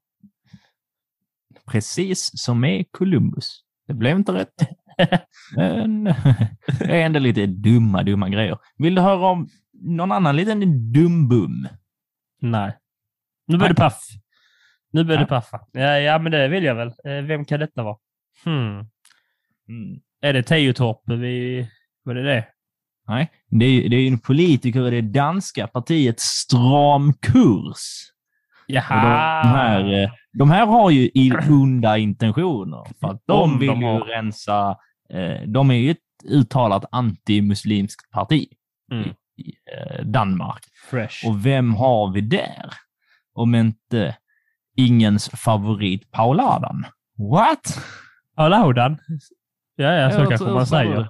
Precis 1.67 2.31
som 2.35 2.61
med 2.61 2.85
Columbus. 2.91 3.61
Det 3.87 3.95
blev 3.95 4.17
inte 4.17 4.33
rätt. 4.33 4.69
Men 5.57 6.05
det 6.79 7.01
är 7.01 7.07
ändå 7.07 7.19
lite 7.19 7.47
dumma, 7.47 8.03
dumma 8.03 8.29
grejer. 8.29 8.59
Vill 8.79 8.95
du 8.95 9.03
höra 9.03 9.27
om 9.27 9.49
någon 9.73 10.13
annan 10.13 10.37
liten 10.37 10.93
dumbum? 10.93 11.69
Nej. 12.41 12.77
Nu 13.47 13.59
blir 13.59 13.69
det 13.69 13.75
paff. 13.75 14.01
Nu 14.97 15.05
blir 15.05 15.17
det 15.17 15.23
Ja. 15.23 15.27
paffa. 15.27 15.61
Ja, 15.73 15.99
ja, 15.99 16.19
men 16.19 16.33
det 16.33 16.49
vill 16.49 16.65
jag 16.65 16.75
väl. 16.75 16.89
Eh, 16.89 17.23
Vem 17.27 17.45
kan 17.45 17.61
detta 17.61 17.83
vara? 17.83 17.97
Hmm. 18.45 18.79
Mm. 19.69 20.01
Är 20.23 20.33
det 20.33 20.43
Teotorp 20.43 21.01
vi... 21.07 21.69
Vad 22.05 22.17
är 22.17 22.23
det? 22.23 22.45
Nej, 23.09 23.31
det 23.51 23.65
är, 23.65 23.89
det 23.89 23.97
är 23.97 24.09
en 24.09 24.19
politiker 24.19 24.87
i 24.87 24.91
det 24.91 25.09
danska 25.09 25.67
partiet 25.67 26.21
Stram 26.21 27.13
kurs. 27.13 27.79
Jaha! 28.67 29.43
de, 29.43 29.49
här, 29.49 30.03
eh, 30.03 30.11
de 30.33 30.51
här 30.51 30.67
har 30.67 30.91
ju 30.91 31.11
onda 31.51 31.99
intentioner. 31.99 32.85
För 33.01 33.09
att 33.09 33.23
de 33.27 33.43
Om 33.43 33.59
vill 33.59 33.69
de 33.69 33.81
ju 33.81 33.87
har. 33.87 34.01
rensa... 34.01 34.77
Eh, 35.11 35.43
de 35.47 35.71
är 35.71 35.75
ju 35.75 35.91
ett 35.91 35.99
uttalat 36.31 36.85
antimuslimskt 36.93 38.11
parti 38.11 38.47
Mm. 38.93 39.09
i 39.37 39.53
Danmark. 40.05 40.65
Fresh. 40.91 41.27
Och 41.29 41.47
vem 41.47 41.75
har 41.75 42.13
vi 42.13 42.21
där? 42.21 42.71
Om 43.35 43.55
inte 43.55 44.17
ingens 44.77 45.29
favorit 45.29 46.11
Paul 46.11 46.41
Adam. 46.41 46.85
What? 47.33 47.79
Paulaudan? 48.37 48.99
Ja, 49.77 49.93
ja, 49.93 50.11
så 50.11 50.21
Jag 50.21 50.29
kanske 50.29 50.47
man 50.47 50.67
säger. 50.67 51.09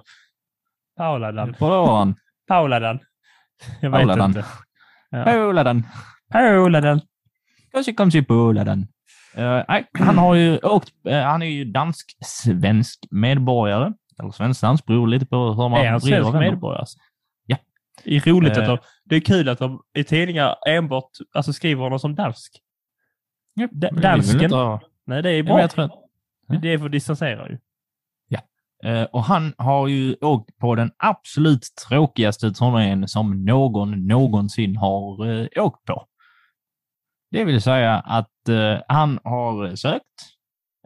Pauladan. 0.97 1.53
Paul 1.53 1.89
Adam. 1.89 2.15
Pauladan. 2.47 2.99
Jag 3.81 3.89
vet 3.89 3.97
Pauladan. 3.99 4.29
inte. 4.29 4.45
Ja. 5.09 5.23
Paul 5.23 5.57
Adam. 5.57 5.83
Pauladan. 6.31 7.01
Kanske 7.71 7.93
kom 7.93 8.11
till 8.11 8.25
Paul 8.25 8.57
Adam. 8.57 8.87
Eh, 9.35 9.63
nej, 9.67 9.87
han 9.99 10.17
har 10.17 10.35
ju 10.35 10.57
åkt, 10.59 10.89
eh, 11.07 11.21
han 11.21 11.41
är 11.41 11.45
ju 11.45 11.65
dansk-svensk 11.65 12.99
medborgare. 13.11 13.93
Eller 14.19 14.31
svensk-dansk, 14.31 14.85
beror 14.85 15.07
lite 15.07 15.25
på 15.25 15.53
hur 15.53 15.69
man 15.69 15.81
Är 15.81 15.91
han 15.91 15.99
vrider 15.99 16.21
svensk 16.23 16.39
medborgare? 16.39 16.85
Ja. 17.45 17.57
Det 18.03 18.15
är 18.15 18.21
roligt 18.21 18.57
Eh. 18.57 18.61
att 18.63 18.67
de, 18.67 18.77
det 19.05 19.15
är 19.15 19.19
kul 19.19 19.49
att 19.49 19.59
de 19.59 19.81
i 19.97 20.03
tidningar 20.03 20.55
enbart 20.67 21.09
alltså, 21.33 21.53
skriver 21.53 21.83
honom 21.83 21.99
som 21.99 22.15
dansk. 22.15 22.57
Ja, 23.57 23.67
väl 23.71 24.01
dansken? 24.01 24.51
Nej, 25.05 25.23
det 25.23 25.29
är 25.29 25.37
Ja, 25.37 25.43
bra. 25.43 25.61
jag 25.61 25.71
tror 25.71 25.85
att- 25.85 25.91
Ja. 26.47 26.55
Det 26.59 26.73
är 26.73 26.77
för 26.77 26.85
att 26.85 26.91
distansera 26.91 27.49
ju. 27.49 27.57
Eh, 28.83 29.03
och 29.03 29.23
han 29.23 29.53
har 29.57 29.87
ju 29.87 30.15
åkt 30.21 30.57
på 30.57 30.75
den 30.75 30.91
absolut 30.97 31.61
tråkigaste 31.87 32.51
turnén 32.51 33.07
som 33.07 33.45
någon 33.45 34.07
någonsin 34.07 34.75
har 34.77 35.27
eh, 35.27 35.47
åkt 35.63 35.85
på. 35.85 36.05
Det 37.31 37.45
vill 37.45 37.61
säga 37.61 37.93
att 37.99 38.49
eh, 38.49 38.77
han 38.87 39.19
har 39.23 39.75
sökt, 39.75 40.03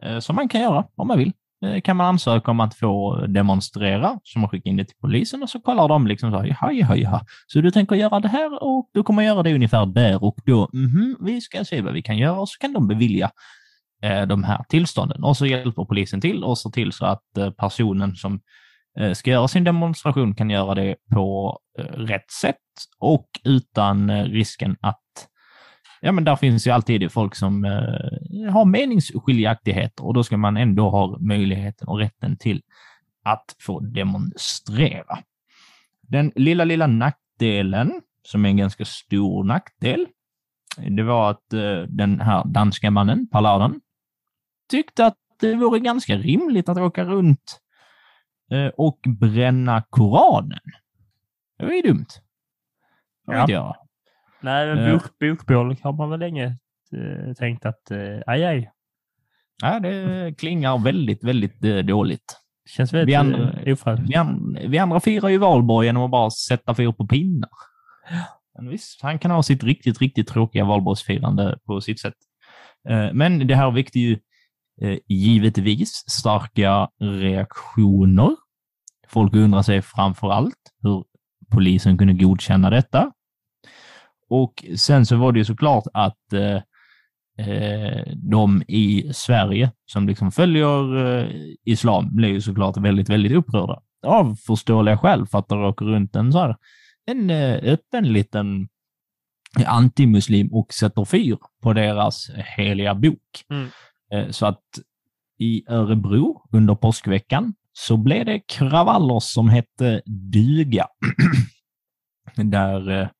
eh, 0.02 0.18
som 0.18 0.36
man 0.36 0.48
kan 0.48 0.60
göra 0.60 0.84
om 0.94 1.08
man 1.08 1.18
vill. 1.18 1.32
Eh, 1.62 1.80
kan 1.80 1.96
man 1.96 2.06
ansöka 2.06 2.50
om 2.50 2.60
att 2.60 2.74
få 2.74 3.26
demonstrera, 3.26 4.18
så 4.24 4.38
man 4.38 4.48
skickar 4.48 4.70
in 4.70 4.76
det 4.76 4.84
till 4.84 4.96
polisen 5.00 5.42
och 5.42 5.50
så 5.50 5.60
kollar 5.60 5.88
de 5.88 6.06
liksom 6.06 6.30
så 6.30 6.38
här, 6.38 6.46
jaha, 6.46 6.72
jaha, 6.72 6.96
jaha. 6.96 7.24
Så 7.46 7.60
du 7.60 7.70
tänker 7.70 7.96
göra 7.96 8.20
det 8.20 8.28
här 8.28 8.62
och 8.62 8.90
du 8.94 9.02
kommer 9.02 9.22
göra 9.22 9.42
det 9.42 9.54
ungefär 9.54 9.86
där 9.86 10.24
och 10.24 10.36
då. 10.44 10.68
Mhm, 10.72 11.16
vi 11.20 11.40
ska 11.40 11.64
se 11.64 11.80
vad 11.80 11.92
vi 11.94 12.02
kan 12.02 12.18
göra 12.18 12.40
och 12.40 12.48
så 12.48 12.58
kan 12.58 12.72
de 12.72 12.88
bevilja 12.88 13.30
eh, 14.02 14.22
de 14.22 14.44
här 14.44 14.64
tillstånden. 14.68 15.24
Och 15.24 15.36
så 15.36 15.46
hjälper 15.46 15.84
polisen 15.84 16.20
till 16.20 16.44
och 16.44 16.58
ser 16.58 16.70
till 16.70 16.92
så 16.92 17.06
att 17.06 17.36
eh, 17.38 17.50
personen 17.50 18.16
som 18.16 18.40
eh, 18.98 19.12
ska 19.12 19.30
göra 19.30 19.48
sin 19.48 19.64
demonstration 19.64 20.34
kan 20.34 20.50
göra 20.50 20.74
det 20.74 20.96
på 21.14 21.58
eh, 21.78 21.84
rätt 21.84 22.30
sätt 22.30 22.56
och 22.98 23.26
utan 23.44 24.10
eh, 24.10 24.24
risken 24.24 24.76
att 24.80 24.98
Ja, 26.04 26.12
men 26.12 26.24
där 26.24 26.36
finns 26.36 26.66
ju 26.66 26.70
alltid 26.70 27.12
folk 27.12 27.34
som 27.34 27.64
eh, 27.64 28.52
har 28.52 28.64
meningsskiljaktigheter 28.64 30.06
och 30.06 30.14
då 30.14 30.24
ska 30.24 30.36
man 30.36 30.56
ändå 30.56 30.90
ha 30.90 31.18
möjligheten 31.18 31.88
och 31.88 31.98
rätten 31.98 32.36
till 32.36 32.62
att 33.22 33.56
få 33.60 33.80
demonstrera. 33.80 35.18
Den 36.00 36.32
lilla, 36.34 36.64
lilla 36.64 36.86
nackdelen, 36.86 38.00
som 38.22 38.44
är 38.44 38.48
en 38.48 38.56
ganska 38.56 38.84
stor 38.84 39.44
nackdel, 39.44 40.06
det 40.76 41.02
var 41.02 41.30
att 41.30 41.52
eh, 41.52 41.82
den 41.88 42.20
här 42.20 42.44
danska 42.44 42.90
mannen, 42.90 43.28
Palladen, 43.28 43.80
tyckte 44.70 45.06
att 45.06 45.16
det 45.40 45.54
vore 45.54 45.78
ganska 45.78 46.16
rimligt 46.16 46.68
att 46.68 46.78
åka 46.78 47.04
runt 47.04 47.60
eh, 48.50 48.66
och 48.66 48.98
bränna 49.20 49.82
Koranen. 49.90 50.60
Det 51.58 51.64
var 51.64 51.72
ju 51.72 51.82
dumt. 51.82 52.06
Det 53.26 53.32
Ja. 53.32 53.40
inte 53.40 53.52
göra. 53.52 53.74
Nej, 54.42 54.66
men 54.66 54.78
Eh. 54.78 54.92
bok, 54.92 55.18
bokbål 55.20 55.76
har 55.82 55.92
man 55.92 56.10
väl 56.10 56.20
länge 56.20 56.56
eh, 56.92 57.34
tänkt 57.34 57.66
att 57.66 57.90
eh, 57.90 58.18
aj, 58.26 58.44
aj. 58.44 58.70
Ja, 59.62 59.80
det 59.80 60.34
klingar 60.38 60.78
väldigt, 60.78 61.24
väldigt 61.24 61.60
dåligt. 61.86 62.38
Känns 62.68 62.92
väldigt 62.92 63.08
Vi 63.08 63.14
andra-. 63.14 63.96
Vi, 64.06 64.14
an, 64.14 64.58
vi 64.68 64.78
andra 64.78 65.00
firar 65.00 65.28
ju 65.28 65.38
valborg 65.38 65.86
genom 65.86 66.02
att 66.02 66.10
bara 66.10 66.30
sätta 66.30 66.74
fyr 66.74 66.92
på 66.92 67.06
pinnar. 67.06 67.50
Men 68.54 68.68
visst, 68.68 69.02
han 69.02 69.18
kan 69.18 69.30
ha 69.30 69.42
sitt 69.42 69.64
riktigt, 69.64 70.00
riktigt 70.00 70.28
tråkiga 70.28 70.64
valborgsfirande 70.64 71.58
på 71.66 71.80
sitt 71.80 72.00
sätt. 72.00 72.14
Men 73.12 73.46
det 73.46 73.54
här 73.54 73.70
väckte 73.70 73.98
ju 73.98 74.18
givetvis 75.08 76.04
starka 76.06 76.88
reaktioner 77.00 78.36
folk 79.12 79.34
undrar 79.34 79.62
sig 79.62 79.82
framför 79.82 80.30
allt 80.30 80.72
hur 80.82 81.04
polisen 81.50 81.98
kunde 81.98 82.14
godkänna 82.14 82.70
detta. 82.70 83.12
Och 84.32 84.64
sen 84.76 85.06
så 85.06 85.16
var 85.16 85.32
det 85.32 85.38
ju 85.38 85.44
såklart 85.44 85.84
att 85.92 86.32
eh, 86.32 86.56
eh, 87.46 88.02
de 88.16 88.62
i 88.68 89.10
Sverige 89.14 89.70
som 89.86 90.08
liksom 90.08 90.32
följer 90.32 91.06
eh, 91.06 91.28
islam 91.64 92.16
blev 92.16 92.30
ju 92.30 92.40
såklart 92.40 92.76
väldigt, 92.76 93.08
väldigt 93.08 93.32
upprörda. 93.32 93.82
Av 94.06 94.34
förståeliga 94.34 94.98
skäl, 94.98 95.26
för 95.26 95.38
att 95.38 95.48
det 95.48 95.54
råkar 95.54 95.86
runt 95.86 96.16
en 96.16 96.32
så 96.32 96.38
här, 96.38 96.56
en 97.06 97.30
eh, 97.30 97.72
öppen 97.72 98.12
liten 98.12 98.68
antimuslim 99.66 100.52
och 100.52 100.72
sätter 100.72 101.04
fyr 101.04 101.38
på 101.62 101.72
deras 101.72 102.30
heliga 102.56 102.94
bok. 102.94 103.44
Mm. 103.50 103.68
Eh, 104.12 104.30
Så 104.30 104.46
att 104.46 104.64
i 105.38 105.64
Örebro 105.68 106.42
under 106.52 106.74
påskveckan 106.74 107.54
så 107.72 107.96
blev 107.96 108.24
det 108.24 108.40
kravaller 108.40 109.20
som 109.20 109.48
hette 109.48 110.02
duga. 110.06 110.86
Där, 112.36 113.10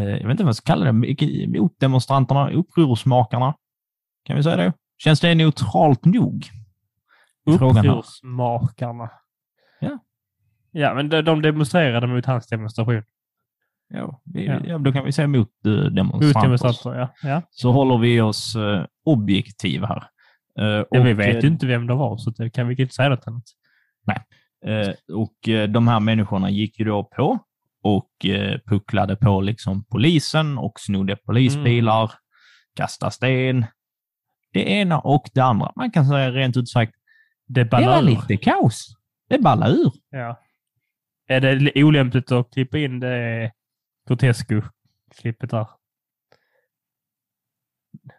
jag 0.00 0.28
vet 0.28 0.30
inte 0.30 0.42
vad 0.44 0.48
jag 0.48 0.56
ska 0.56 0.72
kalla 0.72 0.84
det, 0.92 1.48
motdemonstranterna, 1.60 2.50
upprorsmakarna, 2.50 3.54
kan 4.24 4.36
vi 4.36 4.42
säga 4.42 4.56
det? 4.56 4.72
Känns 4.98 5.20
det 5.20 5.34
neutralt 5.34 6.04
nog? 6.04 6.44
Upprorsmakarna. 7.46 9.10
Ja. 9.80 9.98
Ja, 10.70 10.94
men 10.94 11.08
de, 11.08 11.22
de 11.22 11.42
demonstrerade 11.42 12.06
mot 12.06 12.26
hans 12.26 12.46
demonstration. 12.46 13.02
Ja, 13.88 14.20
vi, 14.24 14.46
Ja. 14.46 14.60
ja. 14.64 14.78
då 14.78 14.92
kan 14.92 15.04
vi 15.04 15.12
säga 15.12 15.28
mot 15.28 15.48
eh, 15.66 15.70
Mot 15.72 15.94
demonstranter. 15.94 16.42
demonstranter, 16.42 17.00
ja. 17.00 17.08
ja. 17.22 17.42
Så 17.50 17.72
håller 17.72 17.98
vi 17.98 18.20
oss 18.20 18.56
eh, 18.56 18.84
objektiva 19.04 19.86
här. 19.86 20.04
Eh, 20.58 20.86
ja 20.90 21.02
vi 21.02 21.14
och, 21.14 21.18
vet 21.18 21.36
eh, 21.36 21.40
ju 21.40 21.48
inte 21.48 21.66
vem 21.66 21.86
det 21.86 21.94
var, 21.94 22.16
så 22.16 22.30
det 22.30 22.50
kan 22.50 22.68
vi 22.68 22.82
inte 22.82 22.94
säga 22.94 23.08
något 23.08 23.26
annat. 23.26 23.44
Eh, 24.66 25.16
och 25.16 25.48
eh, 25.48 25.68
de 25.68 25.88
här 25.88 26.00
människorna 26.00 26.50
gick 26.50 26.78
ju 26.78 26.84
då 26.84 27.04
på 27.04 27.38
och 27.82 28.24
eh, 28.24 28.58
pucklade 28.66 29.16
på 29.16 29.40
liksom 29.40 29.84
polisen 29.84 30.58
och 30.58 30.72
snodde 30.80 31.16
polisbilar, 31.16 32.12
kastade 32.76 33.12
sten. 33.12 33.66
Det 34.52 34.70
ena 34.70 34.98
och 34.98 35.24
det 35.34 35.40
andra. 35.40 35.72
Man 35.76 35.90
kan 35.90 36.06
säga 36.08 36.30
rent 36.30 36.56
ut 36.56 36.68
sagt, 36.68 36.92
Det 37.46 37.60
det 37.64 37.70
ballar 37.70 37.94
var 37.94 38.02
lite 38.02 38.36
kaos. 38.36 38.96
Det 39.28 39.38
ballade 39.38 39.72
ur. 39.72 39.92
Ja. 40.10 40.40
Är 41.28 41.40
det 41.40 41.54
li- 41.54 41.84
olämpligt 41.84 42.32
att 42.32 42.50
klippa 42.52 42.78
in 42.78 43.00
det 43.00 43.52
Grotesco-klippet 44.08 45.50
där? 45.50 45.66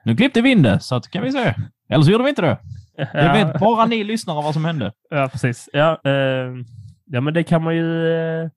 Nu 0.05 0.15
klippte 0.15 0.41
vi 0.41 0.51
in 0.51 0.63
det, 0.63 0.79
så 0.79 0.95
att 0.95 1.09
kan 1.11 1.23
vi 1.23 1.31
se. 1.31 1.53
Eller 1.89 2.03
så 2.03 2.11
gjorde 2.11 2.23
vi 2.23 2.29
inte 2.29 2.41
det. 2.41 2.57
Det 2.97 3.09
Ja, 3.13 3.33
vet 3.33 3.59
bara 3.59 3.85
ni 3.85 4.03
lyssnare 4.03 4.43
vad 4.43 4.53
som 4.53 4.65
hände. 4.65 4.93
ja 5.09 5.29
precis. 5.31 5.69
Ja, 5.73 6.01
eh, 6.05 6.51
ja, 7.05 7.21
men 7.21 7.33
det 7.33 7.43
kan 7.43 7.63
man 7.63 7.75
ju... 7.75 8.07
Eh, 8.11 8.49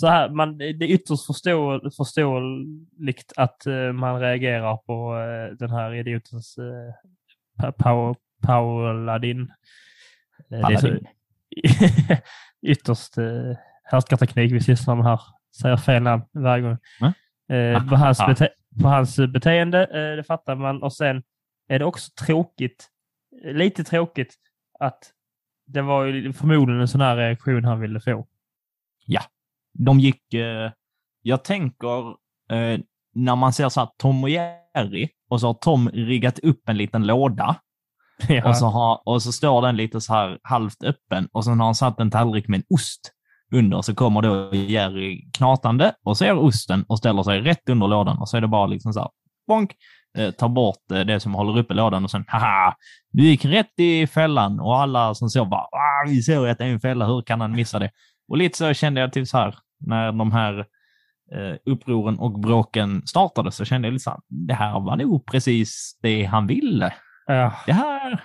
så 0.00 0.06
här, 0.06 0.28
man, 0.28 0.58
det 0.58 0.64
är 0.64 0.82
ytterst 0.82 1.26
förstå, 1.26 1.80
förståeligt 1.96 3.32
att 3.36 3.66
eh, 3.66 3.92
man 3.92 4.20
reagerar 4.20 4.76
på 4.76 5.16
eh, 5.18 5.56
den 5.56 5.70
här 5.70 5.94
idiotens 5.94 6.58
eh, 6.58 6.94
Pa- 7.62 7.70
Pau- 7.70 8.16
Pauladin. 8.42 9.52
Paladin. 10.62 11.06
ytterst 12.62 13.18
eh, 13.18 13.56
härskarteknik 13.84 14.52
vi 14.52 14.60
sysslar 14.60 14.94
med 14.94 15.04
här. 15.04 15.20
Säger 15.62 15.76
fel 15.76 16.02
namn 16.02 16.22
varje 16.32 16.62
gång. 16.62 16.78
Va? 17.00 17.12
Eh, 17.56 17.88
på, 17.88 17.96
hans 17.96 18.20
Ah. 18.20 18.26
bete- 18.28 18.80
på 18.82 18.88
hans 18.88 19.16
beteende, 19.16 19.82
eh, 19.84 20.16
det 20.16 20.24
fattar 20.24 20.54
man. 20.56 20.82
Och 20.82 20.92
sen 20.92 21.22
är 21.68 21.78
det 21.78 21.84
också 21.84 22.10
tråkigt, 22.26 22.88
lite 23.44 23.84
tråkigt, 23.84 24.34
att 24.80 25.12
det 25.66 25.82
var 25.82 26.04
ju 26.04 26.32
förmodligen 26.32 26.80
en 26.80 26.88
sån 26.88 27.00
här 27.00 27.16
reaktion 27.16 27.64
han 27.64 27.80
ville 27.80 28.00
få. 28.00 28.26
De 29.72 30.00
gick... 30.00 30.34
Eh, 30.34 30.70
jag 31.22 31.44
tänker 31.44 32.08
eh, 32.52 32.80
när 33.14 33.36
man 33.36 33.52
ser 33.52 33.68
så 33.68 33.80
här 33.80 33.88
Tom 33.98 34.24
och 34.24 34.30
Jerry 34.30 35.08
och 35.30 35.40
så 35.40 35.46
har 35.46 35.54
Tom 35.54 35.88
riggat 35.88 36.38
upp 36.38 36.68
en 36.68 36.76
liten 36.76 37.06
låda 37.06 37.56
Ja. 38.28 38.48
Och, 38.48 38.56
så 38.56 38.66
har, 38.66 39.00
och 39.04 39.22
så 39.22 39.32
står 39.32 39.62
den 39.62 39.76
lite 39.76 40.00
så 40.00 40.12
här 40.12 40.38
halvt 40.42 40.84
öppen 40.84 41.28
och 41.32 41.44
sen 41.44 41.60
har 41.60 41.66
han 41.66 41.74
satt 41.74 42.00
en 42.00 42.10
tallrik 42.10 42.48
med 42.48 42.58
en 42.58 42.64
ost 42.74 43.12
under. 43.52 43.82
Så 43.82 43.94
kommer 43.94 44.22
då 44.22 44.54
Jerry 44.54 45.30
knatande 45.32 45.92
och 46.04 46.16
ser 46.18 46.38
osten 46.38 46.84
och 46.88 46.98
ställer 46.98 47.22
sig 47.22 47.40
rätt 47.40 47.68
under 47.68 47.86
lådan 47.86 48.18
och 48.18 48.28
så 48.28 48.36
är 48.36 48.40
det 48.40 48.48
bara 48.48 48.66
liksom 48.66 48.92
så 48.92 49.00
här, 49.00 49.08
bonk, 49.48 49.72
eh, 50.18 50.30
tar 50.30 50.48
bort 50.48 50.90
eh, 50.92 51.00
det 51.00 51.20
som 51.20 51.34
håller 51.34 51.58
uppe 51.58 51.74
lådan 51.74 52.04
och 52.04 52.10
sen 52.10 52.24
haha, 52.28 52.74
du 53.12 53.22
gick 53.24 53.44
rätt 53.44 53.78
i 53.78 54.06
fällan 54.06 54.60
och 54.60 54.80
alla 54.80 55.14
som 55.14 55.28
såg 55.28 55.48
bara, 55.48 55.60
ah, 55.60 56.04
vi 56.06 56.22
såg 56.22 56.48
att 56.48 56.58
det 56.58 56.64
är 56.64 56.68
en 56.68 56.80
fälla, 56.80 57.06
hur 57.06 57.22
kan 57.22 57.40
han 57.40 57.52
missa 57.52 57.78
det? 57.78 57.90
Och 58.28 58.36
lite 58.36 58.58
så 58.58 58.74
kände 58.74 59.00
jag 59.00 59.28
så 59.28 59.38
här, 59.38 59.54
när 59.80 60.12
de 60.12 60.32
här 60.32 60.58
eh, 61.34 61.56
upproren 61.66 62.18
och 62.18 62.40
bråken 62.40 63.06
startade 63.06 63.52
så 63.52 63.64
kände 63.64 63.88
jag 63.88 63.92
lite 63.92 64.02
så 64.02 64.10
här, 64.10 64.20
det 64.28 64.54
här 64.54 64.80
var 64.80 64.96
nog 64.96 65.26
precis 65.26 65.98
det 66.02 66.24
han 66.24 66.46
ville 66.46 66.94
Ja. 67.26 67.52
det 67.66 67.72
här, 67.72 68.24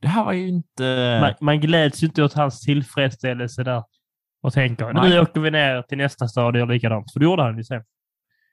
det 0.00 0.08
här 0.08 0.24
var 0.24 0.32
ju 0.32 0.48
inte... 0.48 1.18
Man, 1.20 1.34
man 1.40 1.60
gläds 1.60 2.02
ju 2.02 2.06
inte 2.06 2.22
åt 2.24 2.32
hans 2.32 2.60
tillfredsställelse 2.60 3.62
där 3.62 3.84
och 4.42 4.52
tänker 4.52 4.92
Nej. 4.92 5.10
nu 5.10 5.20
åker 5.20 5.40
vi 5.40 5.50
ner 5.50 5.82
till 5.82 5.98
nästa 5.98 6.28
stad 6.28 6.54
och 6.54 6.58
gör 6.60 6.66
likadant. 6.66 7.12
För 7.12 7.20
det 7.20 7.24
gjorde 7.24 7.42
han 7.42 7.56
ju 7.56 7.64
sen. 7.64 7.84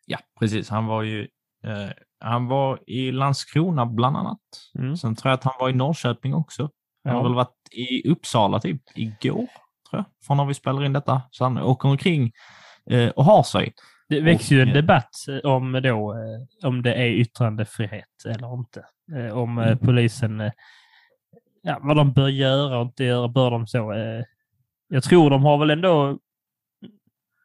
Ja, 0.06 0.18
precis. 0.40 0.70
Han 0.70 0.86
var 0.86 1.02
ju 1.04 1.22
eh, 1.64 1.90
han 2.20 2.48
var 2.48 2.80
i 2.88 3.12
Landskrona 3.12 3.86
bland 3.86 4.18
annat. 4.18 4.40
Mm. 4.80 4.98
Sen 4.98 5.16
tror 5.16 5.30
jag 5.30 5.38
att 5.38 5.44
han 5.44 5.54
var 5.60 5.70
i 5.70 5.74
Norrköping 5.74 6.34
också. 6.34 6.70
Han 7.04 7.14
har 7.14 7.20
Ja. 7.20 7.24
väl 7.24 7.34
varit 7.34 7.70
i 7.72 8.10
Uppsala 8.10 8.60
typ 8.60 8.82
igår, 8.96 9.48
tror 9.92 10.00
jag, 10.00 10.06
från 10.28 10.38
när 10.38 10.46
vi 10.46 10.54
spelar 10.54 10.86
in 10.86 10.94
detta. 10.94 11.22
Så 11.32 11.44
han 11.44 11.58
åker 11.58 11.90
omkring 11.90 12.32
eh, 12.90 13.10
och 13.10 13.26
har 13.26 13.44
sig. 13.44 13.74
Det 14.10 14.22
växer 14.22 14.56
ju 14.56 14.62
en 14.62 14.68
eh, 14.68 14.74
debatt 14.74 15.10
eh, 15.30 15.50
om, 15.52 15.72
då, 15.84 16.14
eh, 16.14 16.68
om 16.68 16.82
det 16.82 16.94
är 16.94 17.08
yttrandefrihet 17.08 18.26
eller 18.26 18.54
inte. 18.54 18.86
Om 19.34 19.58
Mm. 19.58 19.78
polisen, 19.78 20.52
ja, 21.62 21.80
vad 21.82 21.98
de 21.98 22.14
bör 22.14 22.28
göra 22.28 22.78
och 22.80 22.86
inte 22.86 23.04
göra. 23.04 23.28
Bör 23.28 23.52
de 23.52 23.68
så? 23.68 23.94
Jag 24.88 25.04
tror 25.04 25.30
de 25.30 25.44
har 25.44 25.58
väl 25.58 25.70
ändå, 25.70 26.20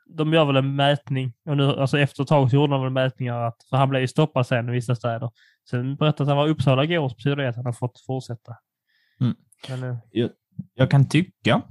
de 0.06 0.32
gör 0.32 0.44
väl 0.44 0.56
en 0.56 0.76
mätning. 0.76 1.32
Och 1.48 1.56
nu, 1.56 1.64
alltså 1.64 1.98
efter 1.98 2.22
ett 2.22 2.28
tag 2.28 2.50
så 2.50 2.56
gjorde 2.56 2.72
de 2.72 2.82
väl 2.82 2.90
mätningar, 2.92 3.40
att, 3.42 3.56
för 3.70 3.76
han 3.76 3.88
blev 3.88 4.02
ju 4.02 4.09
stoppad 4.09 4.46
sen 4.46 4.68
i 4.68 4.72
vissa 4.72 4.94
städer. 4.96 5.30
Sen 5.70 5.96
berättade 5.96 6.22
att 6.22 6.28
han 6.28 6.37
var 6.37 6.46
i 6.46 6.50
Uppsala 6.50 6.85
igår, 6.85 7.09
så 7.09 7.14
betyder 7.14 7.37
det 7.37 7.48
att 7.48 7.56
han 7.56 7.64
har 7.66 7.72
fått 7.72 8.00
fortsätta. 8.06 8.56
Mm. 9.20 9.35
Men, 9.68 9.82
eh, 9.90 10.28
Jag 10.74 10.90
kan 10.90 11.09
tycka, 11.09 11.62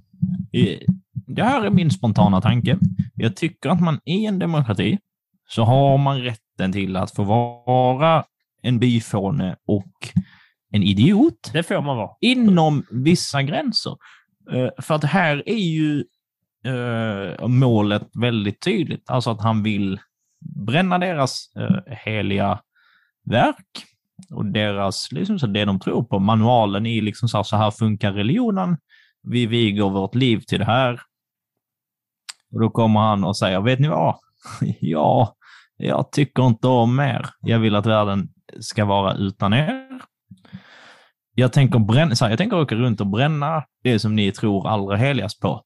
det 1.28 1.44
här 1.44 1.66
är 1.66 1.70
min 1.70 1.92
spontana 1.92 2.42
tanke, 2.42 2.78
jag 3.16 3.36
tycker 3.36 3.70
att 3.70 3.82
man 3.82 4.00
i 4.06 4.26
en 4.26 4.40
demokrati 4.40 5.00
så 5.48 5.64
har 5.64 5.98
man 5.98 6.22
rätten 6.22 6.72
till 6.72 6.96
att 6.96 7.12
få 7.12 7.24
vara 7.24 8.24
en 8.62 8.80
byfåne 8.80 9.56
och 9.68 9.94
en 10.72 10.84
idiot. 10.84 11.50
det 11.54 11.64
får 11.64 11.82
man 11.82 11.98
vara. 11.98 12.12
inom 12.22 12.86
vissa 12.92 13.44
gränser. 13.44 13.98
Eh, 14.52 14.70
för 14.78 14.96
att 14.96 15.04
här 15.04 15.44
är 15.46 15.56
ju 15.56 16.04
eh, 16.66 17.48
målet 17.48 18.10
väldigt 18.14 18.62
tydligt. 18.62 19.10
Alltså 19.10 19.30
att 19.30 19.42
han 19.42 19.64
vill 19.64 20.00
bränna 20.40 20.98
deras 20.98 21.52
eh, 21.56 21.98
heliga 22.06 22.60
verk 23.26 23.86
och 24.30 24.46
deras, 24.46 25.12
liksom 25.12 25.40
så 25.40 25.48
det 25.48 25.66
de 25.66 25.80
tror 25.80 26.04
på. 26.04 26.20
Manualen 26.20 26.86
är 26.86 27.02
liksom 27.02 27.30
så 27.30 27.38
här, 27.38 27.44
så 27.44 27.58
här 27.58 27.72
funkar 27.72 28.14
religionen. 28.14 28.78
Vi 29.26 29.46
viger 29.46 29.90
vårt 29.90 30.16
liv 30.16 30.40
till 30.40 30.60
det 30.60 30.66
här. 30.66 31.02
Och 32.54 32.60
då 32.60 32.70
kommer 32.70 33.00
han 33.00 33.24
och 33.24 33.38
säger, 33.38 33.62
vet 33.62 33.80
ni 33.80 33.88
vad? 33.88 34.16
ja, 34.80 35.36
jag 35.78 36.12
tycker 36.12 36.48
inte 36.48 36.68
om 36.68 37.00
er. 37.00 37.26
Jag 37.42 37.60
vill 37.60 37.76
att 37.76 37.86
världen 37.86 38.30
ska 38.60 38.86
vara 38.86 39.14
utan 39.14 39.54
er. 39.54 39.90
Jag 41.34 41.54
tänker, 41.54 41.80
bränna, 41.80 42.16
så 42.16 42.26
här, 42.26 42.30
jag 42.32 42.38
tänker 42.38 42.60
åka 42.60 42.76
runt 42.76 43.02
och 43.02 43.08
bränna 43.08 43.64
det 43.84 44.00
som 44.00 44.16
ni 44.16 44.32
tror 44.32 44.68
allra 44.68 44.96
heligast 44.96 45.40
på. 45.42 45.62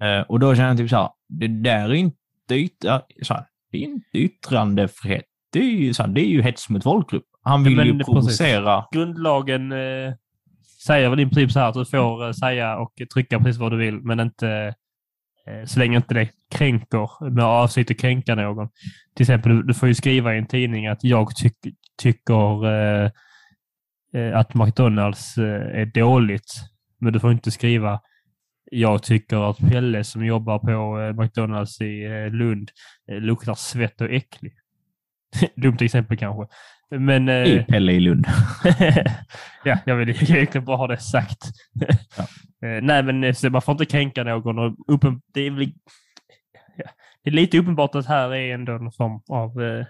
Eh, 0.00 0.20
och 0.20 0.40
då 0.40 0.54
känner 0.54 0.68
jag 0.68 0.78
typ 0.78 0.90
så 0.90 0.96
här, 0.96 1.08
det 1.28 1.48
där 1.48 1.88
är 1.88 1.94
inte, 1.94 2.54
yt- 2.54 3.02
så 3.22 3.34
här, 3.34 3.46
det 3.72 3.78
är 3.78 3.82
inte 3.82 4.18
yttrandefrihet. 4.18 5.24
Det 5.52 5.58
är 5.58 5.70
ju, 5.70 5.94
så 5.94 6.02
här, 6.02 6.10
det 6.10 6.20
är 6.20 6.28
ju 6.28 6.42
hets 6.42 6.68
mot 6.68 6.82
folkgrupp. 6.82 7.24
Han 7.42 7.64
vill 7.64 7.76
men 7.76 7.86
ju 7.86 8.04
provocera. 8.04 8.84
grundlagen 8.92 9.72
eh, 9.72 10.14
säger 10.86 11.10
väl 11.10 11.20
i 11.20 11.24
princip 11.26 11.52
så 11.52 11.60
här 11.60 11.68
att 11.68 11.74
du 11.74 11.84
får 11.84 12.26
eh, 12.26 12.32
säga 12.32 12.76
och 12.76 12.92
trycka 13.14 13.38
precis 13.38 13.60
vad 13.60 13.72
du 13.72 13.76
vill, 13.76 14.00
men 14.00 14.20
inte 14.20 14.74
eh, 15.46 15.64
så 15.64 15.78
länge 15.78 15.96
inte 15.96 16.14
det 16.14 16.28
kränker 16.50 17.30
med 17.30 17.44
avsikt 17.44 17.90
att 17.90 18.00
kränka 18.00 18.34
någon. 18.34 18.68
Till 19.16 19.24
exempel, 19.24 19.56
du, 19.56 19.62
du 19.62 19.74
får 19.74 19.88
ju 19.88 19.94
skriva 19.94 20.34
i 20.34 20.38
en 20.38 20.46
tidning 20.46 20.86
att 20.86 21.04
jag 21.04 21.28
tyck- 21.28 21.74
tycker 22.02 22.66
eh, 22.66 23.10
eh, 24.14 24.38
att 24.38 24.54
McDonalds 24.54 25.38
eh, 25.38 25.80
är 25.80 25.86
dåligt, 25.86 26.52
men 27.00 27.12
du 27.12 27.20
får 27.20 27.32
inte 27.32 27.50
skriva 27.50 28.00
jag 28.70 29.02
tycker 29.02 29.50
att 29.50 29.58
Pelle 29.58 30.04
som 30.04 30.26
jobbar 30.26 30.58
på 30.58 31.00
eh, 31.00 31.22
McDonalds 31.22 31.80
i 31.80 32.04
eh, 32.04 32.30
Lund 32.30 32.70
eh, 33.10 33.18
luktar 33.18 33.54
svett 33.54 34.00
och 34.00 34.10
äcklig. 34.10 34.52
Dumt 35.56 35.76
exempel 35.80 36.16
kanske. 36.16 36.54
Men... 36.90 37.28
Ju 37.28 37.58
Eh, 37.58 37.64
Pelle 37.64 37.92
i 37.92 38.00
Lund. 38.00 38.26
ja, 39.64 39.78
jag 39.84 39.96
vill 39.96 40.08
egentligen 40.08 40.64
bara 40.64 40.76
ha 40.76 40.86
det 40.86 40.98
sagt. 40.98 41.44
Eh, 42.62 42.82
Nej, 42.82 43.02
men 43.02 43.24
eh, 43.24 43.32
så 43.32 43.50
man 43.50 43.62
får 43.62 43.72
inte 43.72 43.86
kränka 43.86 44.24
någon. 44.24 44.58
Och 44.58 44.74
uppen, 44.88 45.20
det, 45.34 45.40
är 45.40 45.50
väl, 45.50 45.72
ja, 46.76 46.84
det 47.24 47.30
är 47.30 47.34
lite 47.34 47.58
uppenbart 47.58 47.94
att 47.94 48.06
här 48.06 48.34
är 48.34 48.54
ändå 48.54 48.72
en 48.72 48.92
form 48.92 49.20
av 49.28 49.62
eh, 49.62 49.86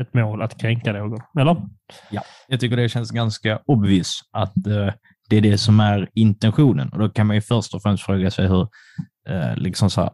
ett 0.00 0.14
mål 0.14 0.42
att 0.42 0.60
kränka 0.60 0.92
någon. 0.92 1.20
Eller? 1.40 1.56
Jag 2.48 2.60
tycker 2.60 2.76
det 2.76 2.88
känns 2.88 3.10
ganska 3.10 3.60
obvious 3.66 4.20
att 4.32 4.66
eh, 4.66 4.92
det 5.28 5.36
är 5.36 5.40
det 5.40 5.58
som 5.58 5.80
är 5.80 6.10
intentionen. 6.14 6.88
Och 6.88 6.98
då 6.98 7.08
kan 7.08 7.26
man 7.26 7.36
ju 7.36 7.42
först 7.42 7.74
och 7.74 7.82
främst 7.82 8.04
fråga 8.04 8.30
sig 8.30 8.48
hur 8.48 8.68
eh, 9.28 9.56
liksom 9.56 9.90
så 9.90 10.00
här, 10.00 10.12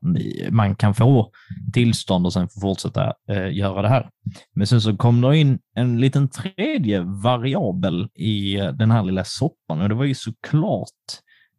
man 0.51 0.77
kan 0.77 0.95
få 0.95 1.33
tillstånd 1.73 2.27
och 2.27 2.33
sen 2.33 2.49
få 2.49 2.61
fortsätta 2.61 3.15
eh, 3.29 3.57
göra 3.57 3.83
det 3.83 3.89
här. 3.89 4.11
Men 4.55 4.67
sen 4.67 4.81
så 4.81 4.97
kom 4.97 5.21
det 5.21 5.39
in 5.39 5.59
en 5.75 6.01
liten 6.01 6.29
tredje 6.29 7.01
variabel 7.01 8.09
i 8.15 8.57
eh, 8.57 8.73
den 8.73 8.91
här 8.91 9.03
lilla 9.03 9.25
soppan 9.25 9.81
och 9.81 9.89
det 9.89 9.95
var 9.95 10.05
ju 10.05 10.15
såklart 10.15 10.89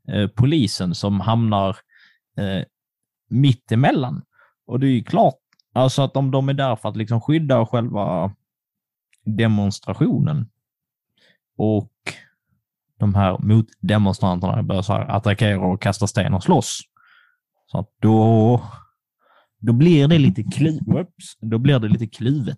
eh, 0.07 0.27
polisen 0.27 0.95
som 0.95 1.19
hamnar 1.19 1.69
eh, 2.37 2.63
mitt 3.29 3.71
emellan. 3.71 4.21
Och 4.67 4.79
det 4.79 4.87
är 4.87 4.91
ju 4.91 5.03
klart, 5.03 5.39
alltså 5.73 6.01
att 6.01 6.17
om 6.17 6.31
de 6.31 6.49
är 6.49 6.53
där 6.53 6.75
för 6.75 6.89
att 6.89 6.97
liksom 6.97 7.21
skydda 7.21 7.65
själva 7.65 8.33
demonstrationen 9.25 10.49
och 11.57 11.91
de 12.99 13.15
här 13.15 13.38
motdemonstranterna 13.39 14.63
börjar 14.63 14.81
så 14.81 14.93
här 14.93 15.05
attackera 15.12 15.60
och 15.60 15.81
kasta 15.81 16.08
sten 16.08 16.34
och 16.34 16.43
slåss. 16.43 16.79
Så 17.67 17.79
att 17.79 17.89
då, 18.01 18.62
då 19.60 19.73
blir 19.73 20.08
det 20.08 20.17
lite 20.17 20.43
klu, 20.43 20.79
whoops, 20.86 21.38
då 21.41 21.58
blir 21.58 21.79
det 21.79 21.88
lite 21.88 22.08
kluvet. 22.08 22.58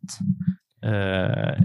Eh, 0.81 1.55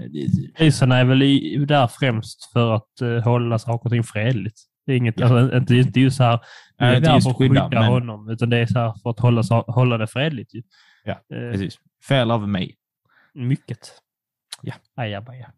Polisen 0.58 0.92
är 0.92 1.04
väl 1.04 1.22
i, 1.22 1.64
där 1.68 1.86
främst 1.86 2.52
för 2.52 2.74
att 2.74 3.00
eh, 3.00 3.18
hålla 3.24 3.58
saker 3.58 3.86
och 3.86 3.90
ting 3.92 4.02
fredligt. 4.04 4.56
Det 4.86 4.92
är 4.92 4.96
inget, 4.96 5.20
Ja. 5.20 5.26
alltså, 5.26 5.56
inte, 5.56 5.74
inte 5.74 6.00
just 6.00 6.16
så 6.16 6.22
här, 6.24 6.40
Nej, 6.80 6.92
är 6.92 6.96
inte 6.96 7.10
just 7.10 7.26
för 7.26 7.30
att 7.30 7.36
skydda, 7.38 7.68
men- 7.68 7.84
honom, 7.84 8.28
utan 8.30 8.50
det 8.50 8.56
är 8.58 8.66
så 8.66 8.78
här 8.78 8.94
för 9.02 9.10
att 9.10 9.18
hålla, 9.20 9.42
hålla 9.66 9.98
det 9.98 10.06
fredligt. 10.06 10.54
Ju. 10.54 10.62
Ja, 11.04 11.12
Eh, 11.12 11.50
precis. 11.52 11.78
Fel 12.08 12.30
av 12.30 12.48
mig. 12.48 12.74
mycket. 13.34 13.78
Ja. 14.62 14.74
Ajabaja. 14.96 15.52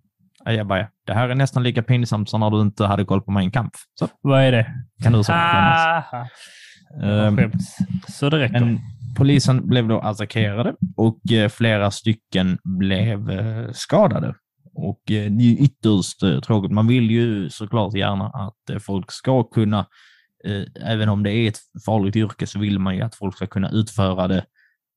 Ajabaja. 0.46 0.88
Det 1.06 1.14
här 1.14 1.28
är 1.28 1.34
nästan 1.34 1.62
lika 1.62 1.82
pinsamt 1.82 2.28
som 2.28 2.40
när 2.40 2.50
du 2.50 2.60
inte 2.60 2.86
hade 2.86 3.04
koll 3.04 3.22
på 3.22 3.30
min 3.30 3.50
kamp. 3.50 3.72
Så 3.98 4.08
Vad 4.20 4.42
är 4.42 4.52
det? 4.52 4.66
kan 5.02 5.12
du 5.12 5.24
skämmas. 5.24 5.32
Ah, 5.32 6.26
skäms. 7.36 7.76
Så 8.08 8.30
det 8.30 8.38
räcker. 8.38 8.78
Polisen 9.16 9.68
blev 9.68 9.88
då 9.88 10.00
attackerade 10.00 10.74
och 10.96 11.32
eh, 11.32 11.48
flera 11.48 11.90
stycken 11.90 12.58
blev 12.78 13.30
eh, 13.30 13.70
skadade. 13.72 14.34
Och 14.74 15.10
eh, 15.10 15.30
det 15.30 15.44
är 15.44 15.48
ju 15.48 15.56
ytterst 15.56 16.20
tråkigt. 16.46 16.72
Man 16.72 16.86
vill 16.86 17.10
ju 17.10 17.50
såklart 17.50 17.94
gärna 17.94 18.24
att 18.26 18.82
folk 18.82 19.12
ska 19.12 19.42
kunna, 19.44 19.86
även 20.80 21.08
om 21.08 21.22
det 21.22 21.32
är 21.32 21.48
ett 21.48 21.58
farligt 21.86 22.16
yrke, 22.16 22.46
så 22.46 22.58
vill 22.58 22.78
man 22.78 22.96
ju 22.96 23.02
att 23.02 23.14
folk 23.14 23.36
ska 23.36 23.46
kunna 23.46 23.70
utföra 23.70 24.28
det 24.28 24.44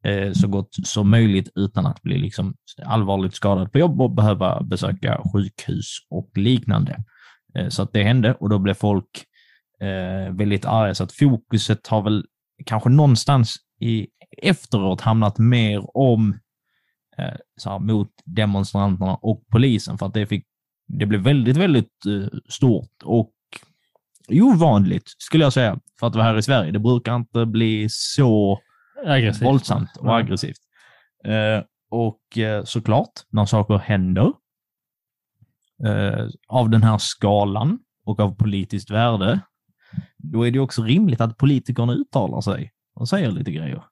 Eh, 0.04 0.32
så 0.32 0.48
gott 0.48 0.76
som 0.84 1.10
möjligt 1.10 1.50
utan 1.56 1.86
att 1.86 2.02
bli 2.02 2.18
liksom 2.18 2.56
allvarligt 2.86 3.34
skadad 3.34 3.72
på 3.72 3.80
jobb 3.80 4.02
och 4.02 4.12
behöva 4.12 4.64
besöka 4.64 5.22
sjukhus 5.34 5.98
och 6.10 6.30
liknande. 6.36 7.04
Eh, 7.56 7.70
så 7.70 7.82
att 7.82 7.94
det 7.94 8.04
hände 8.04 8.34
och 8.34 8.50
då 8.50 8.60
blev 8.60 8.74
folk 8.74 9.26
eh, 9.82 10.34
väldigt 10.34 10.66
arga. 10.66 10.96
Så 10.96 11.04
att 11.04 11.12
fokuset 11.12 11.88
har 11.88 12.02
väl 12.02 12.26
kanske 12.66 12.90
någonstans 12.90 13.56
i 13.80 14.08
efteråt 14.42 15.02
hamnat 15.02 15.38
mer 15.38 15.98
om 15.98 16.40
så 17.58 17.70
här, 17.70 17.80
mot 17.80 18.10
demonstranterna 18.26 19.16
och 19.16 19.44
polisen 19.52 19.98
för 19.98 20.06
att 20.06 20.14
det, 20.14 20.26
fick, 20.26 20.46
det 20.88 21.06
blev 21.06 21.22
väldigt, 21.22 21.58
väldigt 21.58 21.92
stort 22.50 23.04
och 23.04 23.34
ovanligt 24.30 25.04
skulle 25.18 25.44
jag 25.44 25.54
säga 25.54 25.80
för 26.00 26.08
att 26.08 26.16
vara 26.16 26.26
här 26.26 26.38
i 26.38 26.42
Sverige. 26.42 26.72
Det 26.72 26.80
brukar 26.80 27.16
inte 27.16 27.46
bli 27.46 27.88
så 27.90 28.60
Aggressivt. 29.06 29.46
våldsamt 29.48 29.98
och 30.00 30.18
aggressivt. 30.18 30.58
Eh, 31.26 31.64
och 31.90 32.38
eh, 32.38 32.64
såklart, 32.64 33.12
när 33.30 33.46
saker 33.46 33.78
händer 33.78 34.34
eh, 35.86 36.26
av 36.48 36.70
den 36.70 36.84
här 36.84 36.98
skalan 36.98 37.80
och 38.06 38.20
av 38.20 38.36
politiskt 38.36 38.92
värde, 38.92 39.40
då 40.18 40.48
är 40.48 40.52
det 40.52 40.60
också 40.60 40.84
rimligt 40.84 41.22
att 41.22 41.38
politikerna 41.38 41.94
uttalar 41.94 42.42
sig 42.42 42.72
och 42.96 43.10
säger 43.10 43.32
lite 43.32 43.52
grejer. 43.52 43.84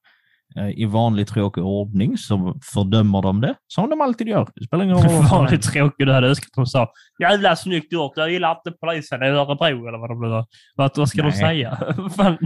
Eh, 0.58 0.70
I 0.70 0.86
vanlig 0.86 1.28
tråkig 1.28 1.64
ordning 1.64 2.18
så 2.18 2.60
fördömer 2.74 3.22
de 3.22 3.42
det, 3.42 3.56
som 3.68 3.90
de 3.90 4.02
alltid 4.02 4.28
gör. 4.28 4.50
Det 4.56 4.66
spelar 4.66 4.84
ingen 4.84 4.98
roll 4.98 5.28
Vanligt 5.32 5.62
tråkigt. 5.62 6.08
Du 6.08 6.14
hade 6.14 6.28
önskat 6.28 6.50
att 6.50 6.56
de 6.56 6.66
sa 6.66 6.92
jävla 7.22 7.56
snyggt 7.56 7.94
gjort. 7.94 8.14
Jag 8.16 8.32
gillar 8.32 8.52
inte 8.52 8.72
polisen 8.72 9.24
i 9.24 9.26
Örebro 9.26 9.88
eller 9.88 9.98
vad 9.98 10.10
de 10.10 10.22
nu. 10.22 10.46
Vad, 10.76 10.98
vad 10.98 11.10
ska 11.10 11.22
de 11.22 11.30
Nej. 11.30 11.38
säga? 11.40 11.78
Fan. 12.16 12.38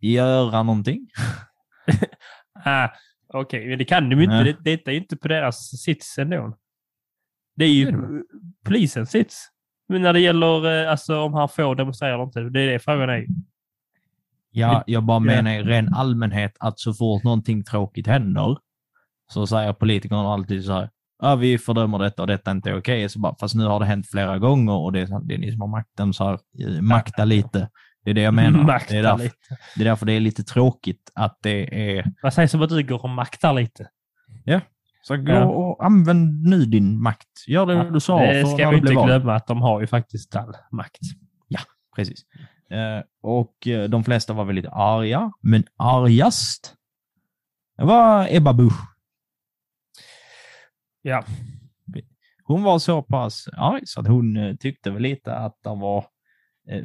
Göra 0.00 0.62
någonting. 0.62 1.06
Ah, 2.64 2.88
Okej, 3.32 3.68
men 3.68 3.78
det 3.78 3.84
kan 3.84 4.08
de 4.08 4.16
ju 4.16 4.22
inte. 4.22 4.42
Nej. 4.42 4.56
Det, 4.64 4.84
det 4.84 4.90
är 4.90 4.96
inte 4.96 5.16
på 5.16 5.28
deras 5.28 5.82
sits 5.84 6.18
ändå. 6.18 6.56
Det 7.56 7.64
är 7.64 7.68
ju 7.68 7.84
Det 7.84 7.90
är 7.90 7.92
det 7.92 8.22
polisens 8.64 9.10
sits. 9.10 9.48
Men 9.88 10.02
när 10.02 10.12
det 10.12 10.20
gäller 10.20 10.82
eh, 10.84 10.90
alltså, 10.90 11.20
om 11.20 11.34
han 11.34 11.48
får 11.48 11.74
demonstrera 11.74 12.14
eller 12.14 12.24
inte, 12.24 12.40
det 12.40 12.60
är 12.60 12.72
det 12.72 12.78
frågan 12.78 13.10
är. 13.10 13.26
Ja, 14.50 14.84
jag 14.86 15.02
bara 15.02 15.18
menar 15.18 15.50
i 15.50 15.62
ren 15.62 15.94
allmänhet 15.94 16.56
att 16.60 16.78
så 16.78 16.94
fort 16.94 17.24
någonting 17.24 17.64
tråkigt 17.64 18.06
händer 18.06 18.58
så 19.30 19.46
säger 19.46 19.72
politikerna 19.72 20.32
alltid 20.32 20.64
så 20.64 20.72
här, 20.72 20.90
ja, 21.22 21.34
vi 21.36 21.58
fördömer 21.58 21.98
detta 21.98 22.22
och 22.22 22.28
detta 22.28 22.50
är 22.50 22.54
inte 22.54 22.74
okej. 22.74 23.08
Så 23.08 23.18
bara, 23.18 23.34
fast 23.40 23.54
nu 23.54 23.64
har 23.64 23.80
det 23.80 23.86
hänt 23.86 24.06
flera 24.10 24.38
gånger 24.38 24.74
och 24.74 24.92
det 24.92 25.00
är, 25.00 25.28
det 25.28 25.34
är 25.34 25.38
ni 25.38 25.52
som 25.52 25.60
har 25.60 25.68
makten, 25.68 26.12
så 26.12 26.24
här, 26.24 26.38
eh, 26.58 26.80
makta 26.82 27.24
lite. 27.24 27.70
Det 28.08 28.12
är 28.12 28.14
det 28.14 28.20
jag 28.20 28.34
menar. 28.34 28.80
Det, 28.88 28.96
är 28.96 29.02
därför, 29.02 29.24
lite. 29.24 29.36
det 29.76 29.82
är 29.82 29.84
därför 29.84 30.06
det 30.06 30.12
är 30.12 30.20
lite 30.20 30.44
tråkigt 30.44 31.10
att 31.14 31.38
det 31.42 31.96
är, 31.98 32.12
Vad 32.22 32.34
sägs 32.34 32.54
om 32.54 32.62
att 32.62 32.68
du 32.68 32.82
går 32.82 33.02
och 33.04 33.10
maktar 33.10 33.52
lite? 33.52 33.88
så 35.02 35.16
gå 35.16 35.32
Ja. 35.32 35.44
och 35.44 35.84
använd 35.84 36.46
nu 36.46 36.64
din 36.64 37.02
makt. 37.02 37.28
Gör 37.46 37.66
det 37.66 37.90
du 37.90 38.00
sa 38.00 38.20
det 38.20 38.42
för 38.44 38.56
ska 38.56 38.70
vi 38.70 38.76
inte 38.76 38.92
glömma 38.92 39.34
att 39.34 39.46
de 39.46 39.62
har 39.62 39.80
ju 39.80 39.86
faktiskt 39.86 40.36
all 40.36 40.54
makt. 40.72 40.98
Precis. 41.96 42.20
Eh, 42.70 43.02
och 43.22 43.66
eh, 43.66 43.88
de 43.88 44.04
flesta 44.04 44.32
var 44.32 44.44
väldigt 44.44 44.66
arga, 44.72 45.32
men 45.42 45.64
argast 45.76 46.74
var 47.76 48.26
Ebba 48.30 48.52
Busch. 48.52 48.80
Ja. 51.02 51.24
Hon 52.42 52.62
var 52.62 52.78
så 52.78 53.02
pass 53.02 53.48
arg 53.56 53.80
så 53.84 54.00
att 54.00 54.06
hon 54.08 54.36
eh, 54.36 54.54
tyckte 54.56 54.90
väl 54.90 55.02
lite 55.02 55.34
att 55.34 55.58
det 55.62 55.68
var 55.70 56.04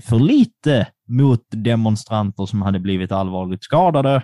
för 0.02 0.20
lite 0.20 0.88
mot 1.10 1.42
demonstranter 1.50 2.46
som 2.46 2.62
hade 2.62 2.80
blivit 2.80 3.12
allvarligt 3.12 3.64
skadade 3.64 4.24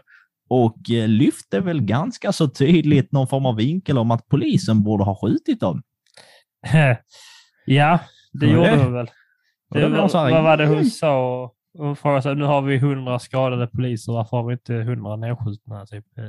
och 0.49 0.89
eh, 0.91 1.07
lyfte 1.07 1.59
väl 1.59 1.81
ganska 1.81 2.31
så 2.31 2.47
tydligt 2.49 3.11
någon 3.11 3.27
form 3.27 3.45
av 3.45 3.55
vinkel 3.55 3.97
om 3.97 4.11
att 4.11 4.27
polisen 4.27 4.83
borde 4.83 5.03
ha 5.03 5.15
skjutit 5.21 5.59
dem. 5.59 5.81
ja, 7.65 7.99
det 8.33 8.45
Ja, 8.45 8.53
gjorde 8.53 8.69
det- 8.71 8.83
hon 8.83 8.93
väl. 8.93 9.07
Och 9.69 9.77
Det 9.79 9.89
blev 9.89 10.01
var, 10.01 10.23
här, 10.25 10.31
vad 10.31 10.43
var 10.43 10.57
det 10.57 10.67
hon 10.67 10.85
sa? 10.85 11.51
Hon 11.77 11.95
frågade 11.95 12.21
sig, 12.21 12.35
nu 12.35 12.45
har 12.45 12.61
vi 12.61 12.77
hundra 12.77 13.19
skadade 13.19 13.67
poliser, 13.67 14.13
varför 14.13 14.37
har 14.37 14.47
vi 14.47 14.53
inte 14.53 14.73
hundra 14.73 15.15
nedskjutna 15.15 15.85
typ, 15.85 16.17
eh, 16.17 16.23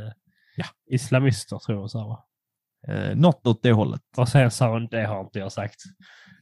Ja. 0.56 0.64
islamister 0.90 1.58
tror 1.58 1.74
jag 1.76 1.80
hon 1.80 1.88
sa. 1.88 2.24
Eh, 2.88 3.16
något 3.16 3.46
åt 3.46 3.62
det 3.62 3.72
hållet. 3.72 4.00
Och 4.16 4.28
sen 4.28 4.50
sa 4.50 4.68
hon, 4.72 4.86
det 4.86 5.06
har 5.06 5.20
inte 5.20 5.38
jag 5.38 5.52
sagt. 5.52 5.76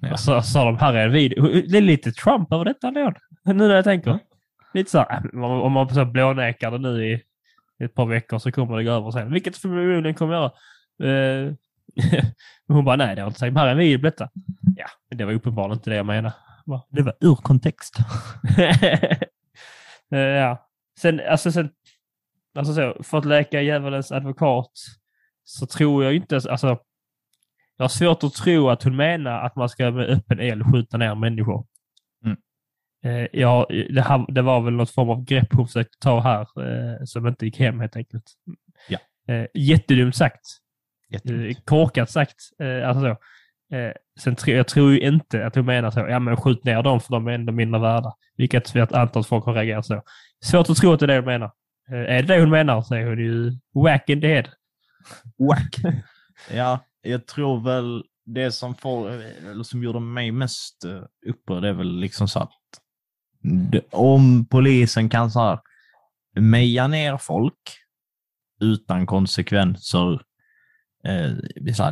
Ja. 0.01 0.13
Och 0.13 0.21
så 0.21 0.43
sa 0.43 0.65
de, 0.65 0.79
här 0.79 0.95
är 0.95 1.07
en 1.07 1.13
video. 1.13 1.43
Det 1.69 1.79
är 1.79 1.81
lite 1.83 2.13
Trump 2.13 2.53
över 2.53 2.65
detta 2.65 2.89
ändå. 2.89 3.13
Nu 3.45 3.55
när 3.55 3.75
jag 3.75 3.85
tänker. 3.85 4.11
Ja. 4.11 4.19
Lite 4.75 4.91
så 4.91 4.99
här, 4.99 5.35
om 5.35 5.43
om 5.45 5.73
man 5.73 5.95
så 5.95 6.05
blånekar 6.05 6.71
det 6.71 6.79
nu 6.79 7.07
i 7.07 7.23
ett 7.85 7.95
par 7.95 8.07
veckor 8.07 8.39
så 8.39 8.53
kommer 8.53 8.77
det 8.77 8.85
gå 8.85 8.91
över 8.91 9.11
sen. 9.11 9.33
Vilket 9.33 9.57
förmodligen 9.57 10.15
kommer 10.15 10.35
göra. 10.35 10.53
Eh, 11.03 11.53
Men 12.67 12.77
hon 12.77 12.85
bara, 12.85 12.97
nej 12.97 13.17
det 13.17 13.23
har 13.23 13.27
inte 13.29 13.39
sagt. 13.41 13.57
Här 13.57 13.67
är 13.67 13.73
en 13.73 13.79
video 13.79 13.99
på 13.99 14.05
detta. 14.05 14.31
Ja, 14.77 14.87
det 15.11 15.25
var 15.25 15.33
uppenbarligen 15.33 15.79
inte 15.79 15.91
det 15.91 15.97
jag 15.97 16.07
menade. 16.07 16.35
Det 16.91 17.03
var 17.03 17.15
ur 17.21 17.35
kontext. 17.35 17.97
Eh, 20.13 20.19
ja. 20.19 20.69
Sen, 21.01 21.21
alltså 21.29 21.53
sen, 21.53 21.71
alltså 22.55 22.75
så, 22.75 23.03
för 23.03 23.19
att 23.19 23.25
leka 23.25 23.63
djävulens 23.63 24.13
advokat 24.13 24.71
så 25.45 25.67
tror 25.67 26.05
jag 26.05 26.15
inte, 26.15 26.37
alltså, 26.37 26.79
jag 27.79 27.85
har 27.85 27.89
svårt 27.89 28.25
att 28.25 28.35
tro 28.35 28.69
att 28.69 28.83
hon 28.83 28.97
menar 28.97 29.41
att 29.41 29.57
man 29.57 29.69
ska 29.69 29.91
med 29.91 30.11
öppen 30.11 30.41
eld 30.41 30.73
skjuta 30.73 30.97
ner 30.97 31.15
människor. 31.15 31.67
Mm. 32.25 32.37
Eh, 33.05 33.29
ja, 33.33 33.67
det, 33.91 34.03
här, 34.03 34.33
det 34.33 34.43
var 34.43 34.61
väl 34.61 34.75
något 34.75 34.91
form 34.91 35.11
av 35.11 35.25
grepp 35.25 35.53
hon 35.53 35.67
försökte 35.67 35.99
ta 36.01 36.21
här 36.21 36.41
eh, 36.41 37.05
som 37.05 37.27
inte 37.27 37.45
gick 37.45 37.59
hem 37.59 37.81
helt 37.81 37.97
enkelt. 37.97 38.25
Ja. 38.89 38.99
Eh, 39.35 39.47
jättedumt 39.55 40.17
sagt. 40.17 40.41
Eh, 41.11 41.15
Jätteroligt. 41.15 41.67
korkat 41.67 42.11
sagt. 42.11 42.37
Eh, 42.63 42.89
alltså 42.89 43.01
så. 43.01 43.17
Eh, 43.77 43.93
sen 44.21 44.37
tro, 44.37 44.53
jag 44.53 44.67
tror 44.67 44.93
ju 44.93 45.01
inte 45.01 45.47
att 45.47 45.55
hon 45.55 45.67
menar 45.67 45.91
så, 45.91 46.01
ja 46.01 46.19
men 46.19 46.37
skjut 46.37 46.65
ner 46.65 46.83
dem 46.83 47.01
för 47.01 47.11
de 47.11 47.27
är 47.27 47.33
ändå 47.33 47.53
mindre 47.53 47.81
värda. 47.81 48.13
Vilket 48.37 48.77
vi 48.77 48.81
antar 48.81 49.21
att 49.21 49.27
folk 49.27 49.45
har 49.45 49.55
reagerat 49.55 49.87
så. 49.87 50.03
Svårt 50.45 50.71
att 50.71 50.77
tro 50.77 50.93
att 50.93 51.01
det 51.01 51.05
är 51.05 51.09
det 51.09 51.17
hon 51.17 51.25
menar. 51.25 51.51
Eh, 51.91 52.17
är 52.17 52.23
det 52.23 52.35
det 52.35 52.41
hon 52.41 52.51
menar 52.51 52.83
så 52.83 52.95
är 52.95 53.07
hon 53.07 53.19
ju 53.19 53.53
whack 53.75 54.09
in 54.09 54.21
the 54.21 54.27
head. 54.27 54.45
Whack. 55.39 55.95
Ja, 56.51 56.79
jag 57.03 57.27
tror 57.27 57.61
väl 57.61 58.05
det 58.25 58.53
som, 58.53 58.75
får, 58.75 59.11
eller 59.51 59.63
som 59.63 59.83
gjorde 59.83 60.01
mig 60.01 60.33
mest 60.33 60.85
eh, 60.85 61.03
upprörd 61.31 61.65
är 61.65 61.73
väl 61.73 62.01
liksom 62.01 62.29
så 62.29 62.39
att 62.39 62.53
om 63.91 64.47
polisen 64.51 65.09
kan 65.09 65.31
så 65.31 65.41
här 65.41 65.61
meja 66.41 66.87
ner 66.87 67.17
folk 67.17 67.55
utan 68.61 69.07
konsekvenser, 69.07 70.13
eh, 71.05 71.31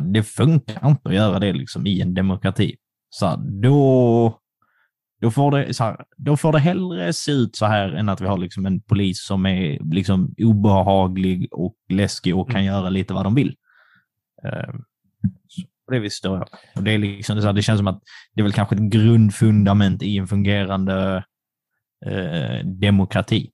det 0.01 0.23
funkar 0.23 0.89
inte 0.89 1.09
att 1.09 1.15
göra 1.15 1.39
det 1.39 1.53
liksom 1.53 1.87
i 1.87 2.01
en 2.01 2.13
demokrati. 2.13 2.75
Så 3.09 3.35
då, 3.35 4.39
då, 5.21 5.31
får 5.31 5.51
det, 5.51 5.73
så 5.73 5.83
här, 5.83 6.05
då 6.17 6.37
får 6.37 6.51
det 6.51 6.59
hellre 6.59 7.13
se 7.13 7.31
ut 7.31 7.55
så 7.55 7.65
här 7.65 7.89
än 7.89 8.09
att 8.09 8.21
vi 8.21 8.25
har 8.25 8.37
liksom 8.37 8.65
en 8.65 8.81
polis 8.81 9.25
som 9.25 9.45
är 9.45 9.93
liksom 9.93 10.35
obehaglig 10.37 11.47
och 11.51 11.75
läskig 11.89 12.37
och 12.37 12.51
kan 12.51 12.65
göra 12.65 12.89
lite 12.89 13.13
vad 13.13 13.23
de 13.23 13.35
vill. 13.35 13.55
På 15.87 15.93
det 15.93 15.99
viset 15.99 16.23
Då. 16.23 16.45
Och 16.75 16.83
det, 16.83 16.91
är 16.91 16.97
liksom, 16.97 17.35
det, 17.35 17.39
är 17.39 17.41
så 17.41 17.47
här, 17.47 17.53
det 17.53 17.61
känns 17.61 17.79
som 17.79 17.87
att 17.87 18.01
det 18.33 18.41
är 18.41 18.43
väl 18.43 18.53
kanske 18.53 18.75
ett 18.75 18.91
grundfundament 18.91 20.03
i 20.03 20.17
en 20.17 20.27
fungerande 20.27 21.23
eh, 22.05 22.65
demokrati. 22.65 23.51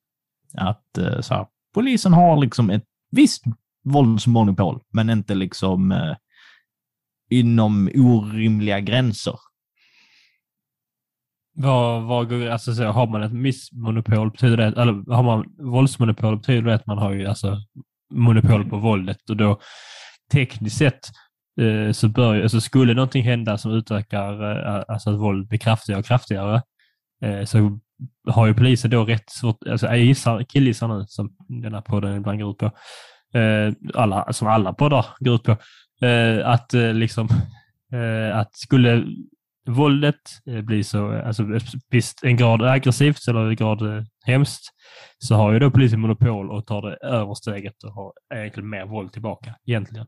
Att 0.57 0.97
eh, 0.97 1.21
så 1.21 1.33
här, 1.33 1.47
polisen 1.73 2.13
har 2.13 2.37
liksom 2.37 2.69
ett 2.69 2.85
visst 3.11 3.43
våldsmonopol, 3.83 4.81
men 4.93 5.09
inte 5.09 5.35
liksom 5.35 5.91
eh, 5.91 6.15
inom 7.29 7.89
orimliga 7.95 8.79
gränser. 8.79 9.35
Vad, 11.55 12.03
vad 12.03 12.29
går, 12.29 12.47
alltså 12.47 12.75
så, 12.75 12.83
har 12.83 13.07
man 13.07 13.23
ett 13.23 13.33
missmonopol 13.33 14.31
betyder 14.31 14.57
det, 14.57 14.81
eller 14.81 15.13
har 15.13 15.23
man 15.23 15.45
våldsmonopol 15.71 16.37
betyder 16.37 16.61
det 16.61 16.75
att 16.75 16.87
man 16.87 16.97
har 16.97 17.11
ju 17.11 17.25
alltså 17.25 17.57
monopol 18.13 18.69
på 18.69 18.77
våldet 18.77 19.29
och 19.29 19.37
då 19.37 19.59
tekniskt 20.31 20.77
sett 20.77 20.99
Eh, 21.61 21.91
så 21.91 22.09
bör 22.09 22.41
alltså 22.41 22.61
skulle 22.61 22.93
någonting 22.93 23.23
hända 23.23 23.57
som 23.57 23.71
utökar, 23.71 24.51
eh, 24.51 24.83
alltså 24.87 25.09
att 25.09 25.19
våld 25.19 25.47
blir 25.47 25.59
kraftigare 25.59 25.99
och 25.99 26.05
kraftigare 26.05 26.61
eh, 27.21 27.43
så 27.45 27.79
har 28.27 28.47
ju 28.47 28.53
polisen 28.53 28.91
då 28.91 29.05
rätt 29.05 29.29
svårt, 29.29 29.67
alltså 29.67 29.87
jag 29.87 29.99
gissar, 29.99 30.43
killgissar 30.43 30.87
nu 30.87 31.05
som 31.07 31.35
den 31.47 31.73
här 31.73 31.81
podden 31.81 32.17
ibland 32.17 32.39
går 32.39 32.51
ut 32.51 32.57
på, 32.57 32.71
alla, 33.93 34.33
som 34.33 34.47
alla 34.47 34.73
poddar 34.73 35.05
går 35.19 35.35
ut 35.35 35.43
på, 35.43 35.55
att 36.43 36.73
liksom, 36.73 37.29
att 38.33 38.55
skulle 38.55 39.05
våldet 39.67 40.15
bli 40.45 40.61
blir 40.61 40.83
så, 40.83 41.21
alltså 41.21 41.43
visst 41.89 42.23
en 42.23 42.37
grad 42.37 42.61
aggressivt 42.61 43.27
eller 43.27 43.49
en 43.49 43.55
grad 43.55 44.05
hemskt, 44.25 44.63
så 45.17 45.35
har 45.35 45.53
ju 45.53 45.59
då 45.59 45.71
polisen 45.71 45.99
monopol 45.99 46.51
och 46.51 46.65
tar 46.65 46.81
det 46.81 46.95
översteget 46.95 47.83
och 47.83 47.93
har 47.93 48.13
egentligen 48.35 48.69
mer 48.69 48.85
våld 48.85 49.13
tillbaka 49.13 49.55
egentligen. 49.65 50.07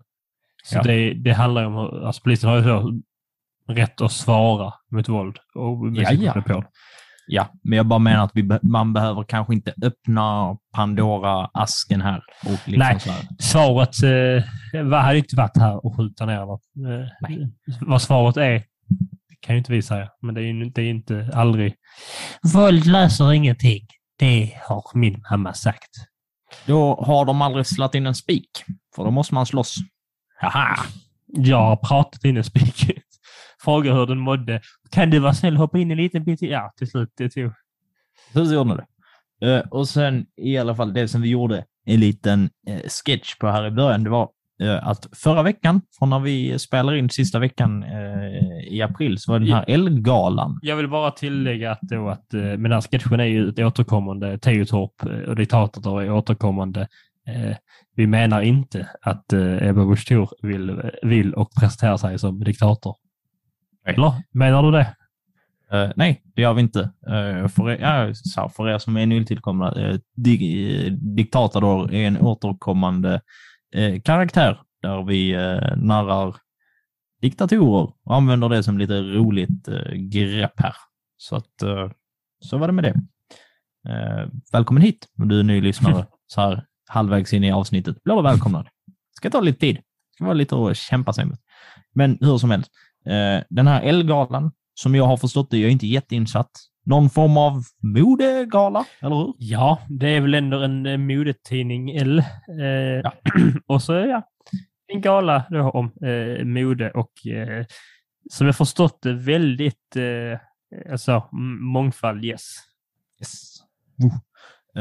Så 0.65 0.77
Ja. 0.77 0.83
det, 0.83 1.13
det 1.13 1.33
handlar 1.33 1.61
ju 1.61 1.67
om, 1.67 1.77
alltså 2.05 2.21
polisen 2.23 2.49
har 2.49 2.57
ju 2.57 3.01
rätt 3.67 4.01
att 4.01 4.11
svara 4.11 4.73
mot 4.91 5.09
våld 5.09 5.37
och 5.55 5.77
med 5.77 6.03
Ja, 6.03 6.11
ja. 6.11 6.33
monopol. 6.35 6.65
Ja, 7.27 7.47
men 7.63 7.77
jag 7.77 7.85
bara 7.85 7.99
menar 7.99 8.23
att 8.25 8.31
vi 8.33 8.59
man 8.61 8.93
behöver 8.93 9.23
kanske 9.23 9.53
inte 9.53 9.73
öppna 9.83 10.57
Pandora-asken 10.75 12.01
här. 12.01 12.23
Och 12.45 12.51
liksom 12.51 12.77
Nej. 12.77 12.99
Så 12.99 13.11
här. 13.11 13.21
Svaret 13.39 14.03
eh, 14.83 14.99
hade 15.01 15.17
inte 15.17 15.35
varit 15.35 15.57
här 15.57 15.85
och 15.85 15.97
skjuta 15.97 16.25
ner 16.25 16.39
något. 16.39 16.61
Eh. 17.29 17.47
Vad 17.81 18.01
svaret 18.01 18.37
är 18.37 18.63
kan 19.41 19.55
ju 19.55 19.59
inte 19.59 19.71
vi 19.71 19.81
säga, 19.81 20.09
men 20.21 20.35
det 20.35 20.41
är 20.41 20.45
ju 20.45 20.69
det 20.69 20.81
är 20.81 20.89
inte 20.89 21.29
aldrig... 21.33 21.75
Våld 22.53 22.85
löser 22.85 23.33
ingenting. 23.33 23.87
Det 24.19 24.51
har 24.67 24.83
min 24.93 25.23
mamma 25.31 25.53
sagt. 25.53 25.89
Då 26.65 27.03
har 27.07 27.25
de 27.25 27.41
aldrig 27.41 27.65
slagit 27.67 27.95
in 27.95 28.05
en 28.07 28.15
spik, 28.15 28.49
för 28.95 29.03
då 29.03 29.11
måste 29.11 29.33
man 29.33 29.45
slåss. 29.45 29.75
Haha! 30.45 30.85
Jag 31.27 31.61
har 31.61 31.75
pratat 31.75 32.25
in 32.25 32.37
i 32.37 32.43
spiket. 32.43 33.03
Frågar 33.63 33.93
hur 33.93 34.05
den 34.05 34.19
mådde. 34.19 34.61
Kan 34.91 35.09
du 35.09 35.19
vara 35.19 35.33
snäll 35.33 35.57
hoppa 35.57 35.77
in 35.77 35.91
en 35.91 35.97
liten 35.97 36.23
bit? 36.23 36.41
Ja, 36.41 36.73
till 36.77 36.89
slut. 36.89 37.09
Det 37.17 37.29
tog. 37.29 37.51
Så 38.33 38.53
gjorde 38.53 38.75
det. 38.75 38.85
Eh, 39.41 39.59
och 39.59 39.87
sen 39.87 40.25
i 40.37 40.57
alla 40.57 40.75
fall 40.75 40.93
det 40.93 41.07
som 41.07 41.21
vi 41.21 41.29
gjorde 41.29 41.65
en 41.85 41.99
liten 41.99 42.49
eh, 42.67 42.81
sketch 42.89 43.35
på 43.35 43.47
här 43.47 43.67
i 43.67 43.71
början, 43.71 44.03
det 44.03 44.09
var 44.09 44.29
eh, 44.61 44.87
att 44.87 45.07
förra 45.23 45.43
veckan, 45.43 45.81
från 45.99 46.09
när 46.09 46.19
vi 46.19 46.59
spelar 46.59 46.95
in 46.95 47.09
sista 47.09 47.39
veckan 47.39 47.85
i 48.69 48.81
april, 48.81 49.17
så 49.17 49.31
var 49.31 49.39
den 49.39 49.53
här 49.53 49.65
Elgalan. 49.67 50.59
Jag 50.61 50.75
vill 50.75 50.89
bara 50.89 51.11
tillägga 51.11 51.71
att, 51.71 51.81
då 51.81 52.09
att 52.09 52.25
men 52.31 52.63
den 52.63 52.71
här 52.71 52.81
sketchen 52.81 53.19
är 53.19 53.25
ju 53.25 53.49
ett 53.49 53.59
återkommande 53.59 54.37
Teotorp 54.37 55.27
och 55.27 55.35
diktatorn 55.35 56.03
är 56.03 56.11
återkommande. 56.11 56.87
Eh, 57.27 57.57
vi 57.95 58.07
menar 58.07 58.41
inte 58.41 58.89
att 59.01 59.33
eh, 59.33 59.67
Ebba 59.67 59.85
Busch 59.85 60.11
vill, 60.41 60.91
vill 61.03 61.33
och 61.33 61.51
presenterar 61.59 61.97
sig 61.97 62.19
som 62.19 62.43
diktator. 62.43 62.95
Nej. 63.85 63.95
Eller 63.95 64.13
menar 64.31 64.63
du 64.63 64.71
det? 64.71 64.95
Eh, 65.71 65.91
nej, 65.95 66.21
det 66.35 66.41
gör 66.41 66.53
vi 66.53 66.61
inte. 66.61 66.79
Uh, 66.79 67.47
för, 67.47 67.69
er, 67.69 68.13
ja, 68.35 68.49
för 68.49 68.69
er 68.69 68.77
som 68.77 68.97
är 68.97 69.05
nytillkomna, 69.05 69.71
uh, 69.71 69.99
di, 70.15 70.89
Diktatador 70.89 71.93
är 71.93 72.07
en 72.07 72.17
återkommande 72.17 73.21
eh, 73.73 74.01
karaktär 74.01 74.59
där 74.81 75.03
vi 75.03 75.35
uh, 75.35 75.77
narrar 75.77 76.35
diktatorer 77.21 77.93
och 78.03 78.15
använder 78.15 78.49
det 78.49 78.63
som 78.63 78.77
lite 78.77 79.01
roligt 79.01 79.67
uh, 79.67 79.93
grepp 79.93 80.59
här. 80.59 80.75
Så 81.17 81.35
att, 81.35 81.63
uh, 81.63 81.91
så 82.39 82.57
var 82.57 82.67
det 82.67 82.73
med 82.73 82.83
det. 82.83 82.93
Uh, 83.89 84.29
välkommen 84.51 84.83
hit 84.83 85.07
om 85.19 85.27
du 85.27 85.39
är 85.39 85.43
ny 85.43 85.61
lyssnare 85.61 86.05
så 86.27 86.41
här 86.41 86.65
halvvägs 86.87 87.33
in 87.33 87.43
i 87.43 87.51
avsnittet. 87.51 88.03
Blir 88.03 88.15
du 88.15 88.21
välkomnad. 88.21 88.67
Ska 89.17 89.29
ta 89.29 89.39
lite 89.39 89.59
tid. 89.59 89.77
Ska 90.15 90.25
vara 90.25 90.33
lite 90.33 90.55
att 90.55 90.77
kämpa 90.77 91.13
sig 91.13 91.25
mot. 91.25 91.39
Men 91.93 92.17
hur 92.21 92.37
som 92.37 92.51
helst, 92.51 92.71
uh, 93.07 93.43
den 93.49 93.67
här 93.67 93.81
Elgalan 93.81 94.51
som 94.75 94.95
jag 94.95 95.05
har 95.05 95.17
förstått 95.17 95.51
det, 95.51 95.57
jag 95.57 95.67
är 95.67 95.71
inte 95.71 95.87
jätteinsatt. 95.87 96.51
Någon 96.85 97.09
form 97.09 97.37
av 97.37 97.63
modegala, 97.81 98.85
eller 98.99 99.15
hur? 99.15 99.33
Ja, 99.37 99.79
det 99.89 100.07
är 100.07 100.21
väl 100.21 100.33
ändå 100.33 100.59
en 100.59 100.85
eh, 100.85 100.97
modetidning 100.97 101.89
L. 101.89 102.19
Eh, 102.19 103.11
och 103.67 103.81
så 103.81 103.93
ja, 103.93 104.21
en 104.87 105.01
gala 105.01 105.45
då 105.49 105.69
om 105.69 105.85
eh, 105.85 106.45
mode 106.45 106.91
och 106.91 107.27
eh, 107.27 107.65
som 108.31 108.47
jag 108.47 108.57
förstått 108.57 108.99
det 109.01 109.13
väldigt 109.13 109.95
eh, 109.95 110.39
alltså, 110.91 111.29
mångfald, 111.61 112.25
yes. 112.25 112.41
Yes. 113.19 113.55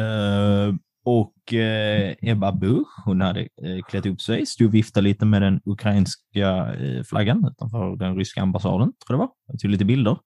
Eh, 0.02 0.74
och 1.04 1.54
eh, 1.54 2.14
Ebba 2.22 2.52
Busch, 2.52 2.88
hon 3.04 3.20
hade 3.20 3.40
eh, 3.40 3.82
klätt 3.88 4.06
upp 4.06 4.20
sig, 4.20 4.46
stod 4.46 4.66
och 4.66 4.74
viftade 4.74 5.04
lite 5.04 5.24
med 5.24 5.42
den 5.42 5.60
ukrainska 5.64 6.74
eh, 6.74 7.02
flaggan 7.02 7.48
utanför 7.52 7.96
den 7.96 8.16
ryska 8.16 8.42
ambassaden, 8.42 8.92
tror 9.06 9.08
jag 9.08 9.14
det 9.18 9.18
var. 9.18 9.30
Jag 9.46 9.60
tog 9.60 9.70
lite 9.70 9.84
bilder. 9.84 10.18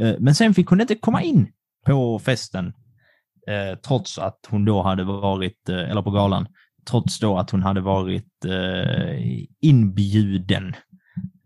Eh, 0.00 0.14
men 0.18 0.34
sen 0.34 0.54
fick 0.54 0.66
hon 0.66 0.80
inte 0.80 0.94
komma 0.94 1.22
in 1.22 1.48
på 1.86 2.18
festen, 2.18 2.66
eh, 3.48 3.78
trots 3.86 4.18
att 4.18 4.38
hon 4.48 4.64
då 4.64 4.82
hade 4.82 5.04
varit, 5.04 5.68
eh, 5.68 5.90
eller 5.90 6.02
på 6.02 6.10
galan, 6.10 6.46
trots 6.90 7.18
då 7.18 7.38
att 7.38 7.50
hon 7.50 7.62
hade 7.62 7.80
varit 7.80 8.44
eh, 8.44 9.44
inbjuden 9.60 10.74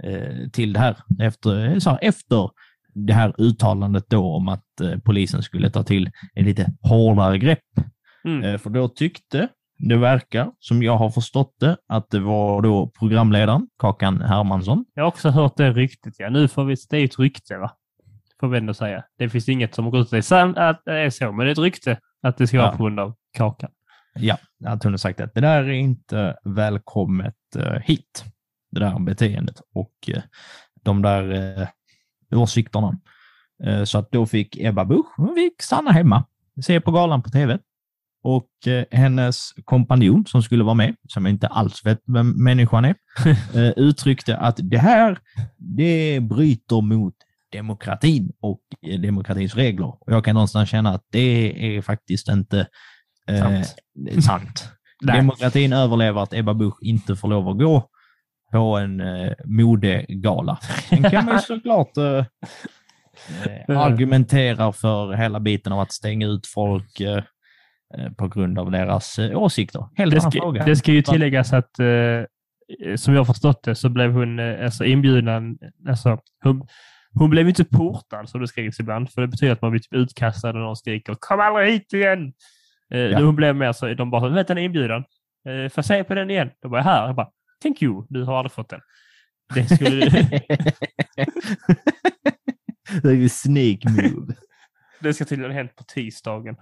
eh, 0.05 0.49
till 0.53 0.73
det 0.73 0.81
här. 0.81 0.97
Efter, 1.21 1.69
eh, 1.69 1.79
så 1.79 1.91
här, 1.91 1.99
efter 2.03 2.51
det 2.95 3.13
här 3.13 3.35
uttalandet 3.39 4.05
då 4.11 4.35
om 4.35 4.49
att 4.49 4.81
eh, 4.81 4.99
polisen 4.99 5.43
skulle 5.43 5.71
ta 5.71 5.83
till 5.83 6.11
ett 6.35 6.45
lite 6.45 6.73
hårdare 6.83 7.39
grepp. 7.39 7.59
Mm. 8.25 8.43
Eh, 8.45 8.59
för 8.59 8.71
då 8.71 8.89
tyckte, 8.89 9.49
det 9.79 9.97
verkar, 9.97 10.53
som 10.59 10.83
jag 10.83 10.97
har 10.97 11.11
förstått 11.11 11.55
det, 11.61 11.77
att 11.87 12.11
det 12.11 12.21
var 12.21 12.63
då 12.63 12.87
programledaren, 12.99 13.69
Kakan 13.79 14.21
Hermansson. 14.21 14.85
Jag 14.95 15.03
har 15.03 15.09
också 15.09 15.29
hört 15.31 15.57
det 15.57 15.73
ryktet. 15.73 16.15
Ja. 16.19 16.31
Nu 16.31 16.49
får 16.49 16.65
vi, 16.65 16.77
det 16.91 16.97
är 16.97 17.05
ett 17.05 17.19
rykte, 17.19 17.59
va? 17.59 17.73
Får 18.41 18.49
vi 18.49 18.59
ändå 18.59 18.75
säga. 18.75 19.05
Det 19.19 19.29
finns 19.29 19.49
inget 19.49 19.75
som 19.75 19.91
går 19.91 20.01
ut 20.01 20.11
det 20.11 20.17
är 20.17 20.23
sant 20.23 20.59
att 20.59 20.83
det 20.85 20.99
är 20.99 21.11
så, 21.11 21.33
men 21.33 21.47
det 21.47 21.51
är 21.51 21.53
ett 21.53 21.59
rykte 21.59 21.99
att 22.23 22.37
det 22.37 22.47
ska 22.47 22.59
vara 22.59 22.71
Ja. 22.71 22.77
på 22.77 22.83
grund 22.83 23.01
av 23.01 23.15
kakan. 23.37 23.71
Ja, 24.15 24.37
att 24.65 24.85
hon 24.85 24.93
har 24.93 24.99
sagt 24.99 25.21
att 25.21 25.35
det 25.35 25.41
där 25.41 25.63
är 25.65 25.71
inte 25.71 26.37
välkommet 26.45 27.37
eh, 27.57 27.73
hit, 27.73 28.25
det 28.71 28.81
där 28.81 28.99
beteendet 28.99 29.61
och 29.75 29.93
eh, 30.09 30.23
de 30.83 31.03
där 31.03 31.69
åsikterna. 32.35 32.99
Så 33.85 33.99
att 33.99 34.13
då 34.13 34.27
fick 34.27 34.57
Ebba 34.61 34.85
Busch, 34.85 35.07
hon 35.17 35.35
fick 35.35 35.63
stanna 35.63 35.93
hemma, 35.93 36.25
se 36.65 36.81
på 36.81 36.91
galan 36.91 37.23
på 37.23 37.31
tv. 37.31 37.59
Och 38.23 38.67
eh, 38.67 38.85
hennes 38.91 39.53
kompanjon 39.65 40.27
som 40.27 40.43
skulle 40.43 40.65
vara 40.65 40.75
med, 40.75 40.95
som 41.09 41.25
jag 41.25 41.33
inte 41.33 41.47
alls 41.47 41.87
vet 41.87 42.01
vem 42.07 42.45
människan 42.45 42.85
är, 42.85 42.95
eh, 43.55 43.73
uttryckte 43.77 44.37
att 44.37 44.61
det 44.63 44.79
här, 44.79 45.19
det 45.57 46.21
bryter 46.21 46.81
mot 46.81 47.15
demokratin 47.53 48.33
och 48.41 48.61
eh, 48.87 49.01
demokratins 49.01 49.55
regler. 49.55 49.87
Och 49.87 50.13
jag 50.13 50.25
kan 50.25 50.35
någonstans 50.35 50.71
känna 50.71 50.95
att 50.95 51.05
det 51.11 51.77
är 51.77 51.83
faktiskt 51.83 52.29
inte 52.29 52.67
eh, 53.29 53.39
Sant. 53.39 53.77
sant. 54.25 54.69
Nej. 55.03 55.17
Demokratin 55.17 55.73
överlever 55.73 56.23
att 56.23 56.35
Ebba 56.35 56.55
Busch 56.55 56.79
inte 56.83 57.17
får 57.17 57.29
lov 57.29 57.49
att 57.49 57.59
gå 57.59 57.89
på 58.53 58.77
en 58.79 59.01
eh, 59.01 59.33
modegala. 59.45 60.59
Sen 60.89 61.03
kan 61.03 61.25
man 61.25 61.35
ju 61.35 61.41
såklart 61.41 61.97
eh, 61.97 62.25
eh, 63.69 63.79
argumentera 63.79 64.73
för 64.73 65.13
hela 65.13 65.41
biten 65.41 65.73
av 65.73 65.81
att 65.81 65.93
stänga 65.93 66.27
ut 66.27 66.47
folk 66.47 67.01
eh, 67.01 67.17
eh, 67.17 67.25
på 68.19 68.29
grund 68.29 68.59
av 68.59 68.71
deras 68.71 69.19
eh, 69.19 69.39
åsikter. 69.39 69.89
Helt 69.97 70.15
Det 70.15 70.21
ska, 70.21 70.51
det 70.51 70.77
ska 70.77 70.93
ju 70.93 71.03
tilläggas 71.03 71.53
att 71.53 71.79
eh, 71.79 71.87
eh, 71.87 72.25
som 72.97 73.15
jag 73.15 73.21
har 73.21 73.25
förstått 73.25 73.63
det 73.63 73.75
så 73.75 73.89
blev 73.89 74.13
hon 74.13 74.39
eh, 74.39 74.65
alltså, 74.65 74.85
inbjuden, 74.85 75.59
alltså, 75.89 76.19
hon, 76.45 76.67
hon 77.15 77.31
blev 77.31 77.49
inte 77.49 77.65
portad 77.65 78.29
som 78.29 78.41
det 78.41 78.49
skrivs 78.49 78.81
ibland, 78.81 79.11
för 79.11 79.21
det 79.21 79.29
betyder 79.29 79.53
att 79.53 79.63
man 79.63 79.71
blir 79.71 79.81
typ 79.81 79.95
utkastad 79.95 80.49
och 80.49 80.55
någon 80.55 80.77
skriker 80.77 81.17
kom 81.21 81.41
aldrig 81.41 81.73
hit 81.73 81.93
igen. 81.93 82.33
Eh, 82.95 83.01
Ja. 83.01 83.21
Hon 83.21 83.37
blev 83.37 83.57
mer 83.57 83.73
så, 83.73 83.95
de 83.95 84.11
bara, 84.11 84.29
vet 84.29 84.49
den 84.49 84.59
är 84.59 84.63
inbjudan. 84.63 85.05
Eh, 85.49 85.69
får 85.69 85.73
jag 85.77 85.85
se 85.85 86.05
på 86.05 86.15
den 86.15 86.31
igen? 86.31 86.51
Då 86.63 86.69
var 86.69 86.79
jag 86.79 86.85
här. 86.85 87.07
Jag 87.07 87.17
bara, 87.17 87.29
thank 87.63 87.83
you, 87.83 88.07
du 88.09 88.25
har 88.25 88.37
aldrig 88.39 88.53
fått 88.53 88.69
den. 88.69 88.81
Det 89.55 89.75
skulle, 89.77 90.07
det 93.03 93.09
är 93.09 93.13
ju 93.15 93.29
sneak 93.29 93.85
move. 93.85 94.35
det 95.01 95.15
ska 95.15 95.25
tydligen 95.25 95.51
ha 95.53 95.59
hänt 95.59 95.77
på 95.77 95.85
tisdagen. 95.85 96.57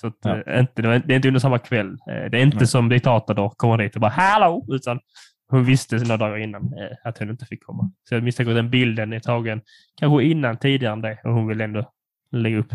Så 0.00 0.06
att, 0.06 0.18
Ja. 0.24 0.42
eh, 0.46 0.60
inte, 0.60 0.82
det, 0.82 0.88
är 0.88 1.16
inte 1.16 1.28
under 1.28 1.40
samma 1.40 1.58
kväll. 1.58 1.90
Eh, 1.92 2.30
det 2.30 2.38
är 2.38 2.42
inte 2.42 2.56
Nej. 2.56 2.66
som 2.66 2.88
diktator 2.88 3.34
då 3.34 3.50
kommer 3.50 3.78
dit 3.78 3.94
och 3.94 4.00
bara 4.00 4.10
hallå, 4.10 4.64
utan 4.68 5.00
hon 5.48 5.64
visste 5.64 5.96
några 5.96 6.16
dagar 6.16 6.36
innan 6.38 6.62
eh, 6.62 6.96
att 7.08 7.18
hon 7.18 7.30
inte 7.30 7.46
fick 7.46 7.64
komma. 7.64 7.90
Så 8.08 8.14
jag 8.14 8.22
misstänker 8.22 8.50
att 8.50 8.56
den 8.58 8.70
bilden 8.70 9.12
är 9.12 9.20
tagen 9.20 9.60
kanske 10.00 10.24
innan, 10.24 10.56
tidigare 10.56 10.92
än 10.92 11.00
det, 11.00 11.18
och 11.24 11.32
hon 11.32 11.46
vill 11.46 11.60
ändå 11.60 11.90
lägga 12.32 12.58
upp. 12.58 12.74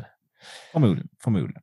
Förmodligen. 0.71 1.07
förmodligen. 1.23 1.61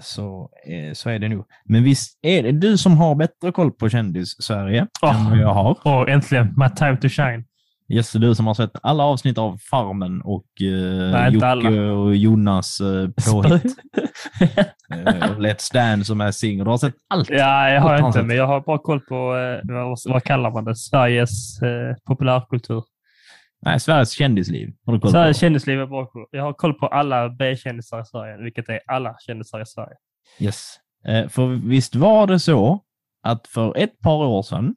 Så, 0.00 0.50
så 0.92 1.10
är 1.10 1.18
det 1.18 1.28
nog. 1.28 1.44
Men 1.64 1.84
visst 1.84 2.18
är 2.22 2.42
det 2.42 2.52
du 2.52 2.78
som 2.78 2.96
har 2.96 3.14
bättre 3.14 3.52
koll 3.52 3.72
på 3.72 3.88
kändis-Sverige 3.88 4.86
Åh. 5.02 5.20
än 5.24 5.30
vad 5.30 5.38
jag 5.38 5.54
har. 5.54 5.78
Och 5.86 6.08
äntligen, 6.08 6.54
my 6.56 6.68
time 6.68 6.96
to 6.96 7.08
shine. 7.08 7.44
Jesse, 7.88 8.18
du 8.18 8.34
som 8.34 8.46
har 8.46 8.54
sett 8.54 8.70
alla 8.82 9.04
avsnitt 9.04 9.38
av 9.38 9.58
Farmen 9.70 10.20
och 10.22 10.46
eh, 10.60 11.12
Nej, 11.12 11.32
Jocke 11.32 11.46
alla. 11.46 11.92
och 11.92 12.16
Jonas 12.16 12.80
eh, 12.80 13.08
påhitt. 13.30 13.76
Eh, 14.90 15.38
Let's 15.38 15.72
Dance 15.72 16.04
som 16.04 16.20
är 16.20 16.30
singel. 16.30 16.64
Du 16.64 16.70
har 16.70 16.78
sett 16.78 16.94
allt. 17.08 17.30
ja, 17.30 17.70
jag 17.70 17.80
har 17.80 17.98
Gott 17.98 18.06
inte, 18.06 18.22
men 18.22 18.36
jag 18.36 18.46
har 18.46 18.60
bara 18.60 18.78
koll 18.78 19.00
på, 19.00 19.14
eh, 19.36 19.74
vad, 19.74 19.98
vad 20.06 20.22
kallar 20.24 20.50
man 20.50 20.64
det, 20.64 20.76
Sveriges 20.76 21.62
eh, 21.62 21.96
populärkultur. 22.06 22.82
Nej, 23.62 23.80
Sveriges 23.80 24.10
kändisliv 24.10 24.68
har 24.86 24.92
du 24.92 25.00
koll 25.00 25.08
på. 25.08 25.12
Sveriges 25.12 25.38
kändisliv 25.40 25.80
är 25.80 25.86
bra 25.86 26.06
koll. 26.06 26.26
Jag 26.30 26.42
har 26.42 26.52
koll 26.52 26.74
på 26.74 26.86
alla 26.86 27.28
B-kändisar 27.28 28.00
i 28.00 28.04
Sverige, 28.04 28.36
vilket 28.42 28.68
är 28.68 28.80
alla 28.86 29.16
kändisar 29.26 29.60
i 29.62 29.66
Sverige. 29.66 29.96
Yes. 30.40 30.74
Eh, 31.08 31.28
för 31.28 31.46
visst 31.46 31.94
var 31.94 32.26
det 32.26 32.38
så 32.38 32.80
att 33.22 33.46
för 33.46 33.76
ett 33.76 34.00
par 34.00 34.26
år 34.26 34.42
sedan 34.42 34.74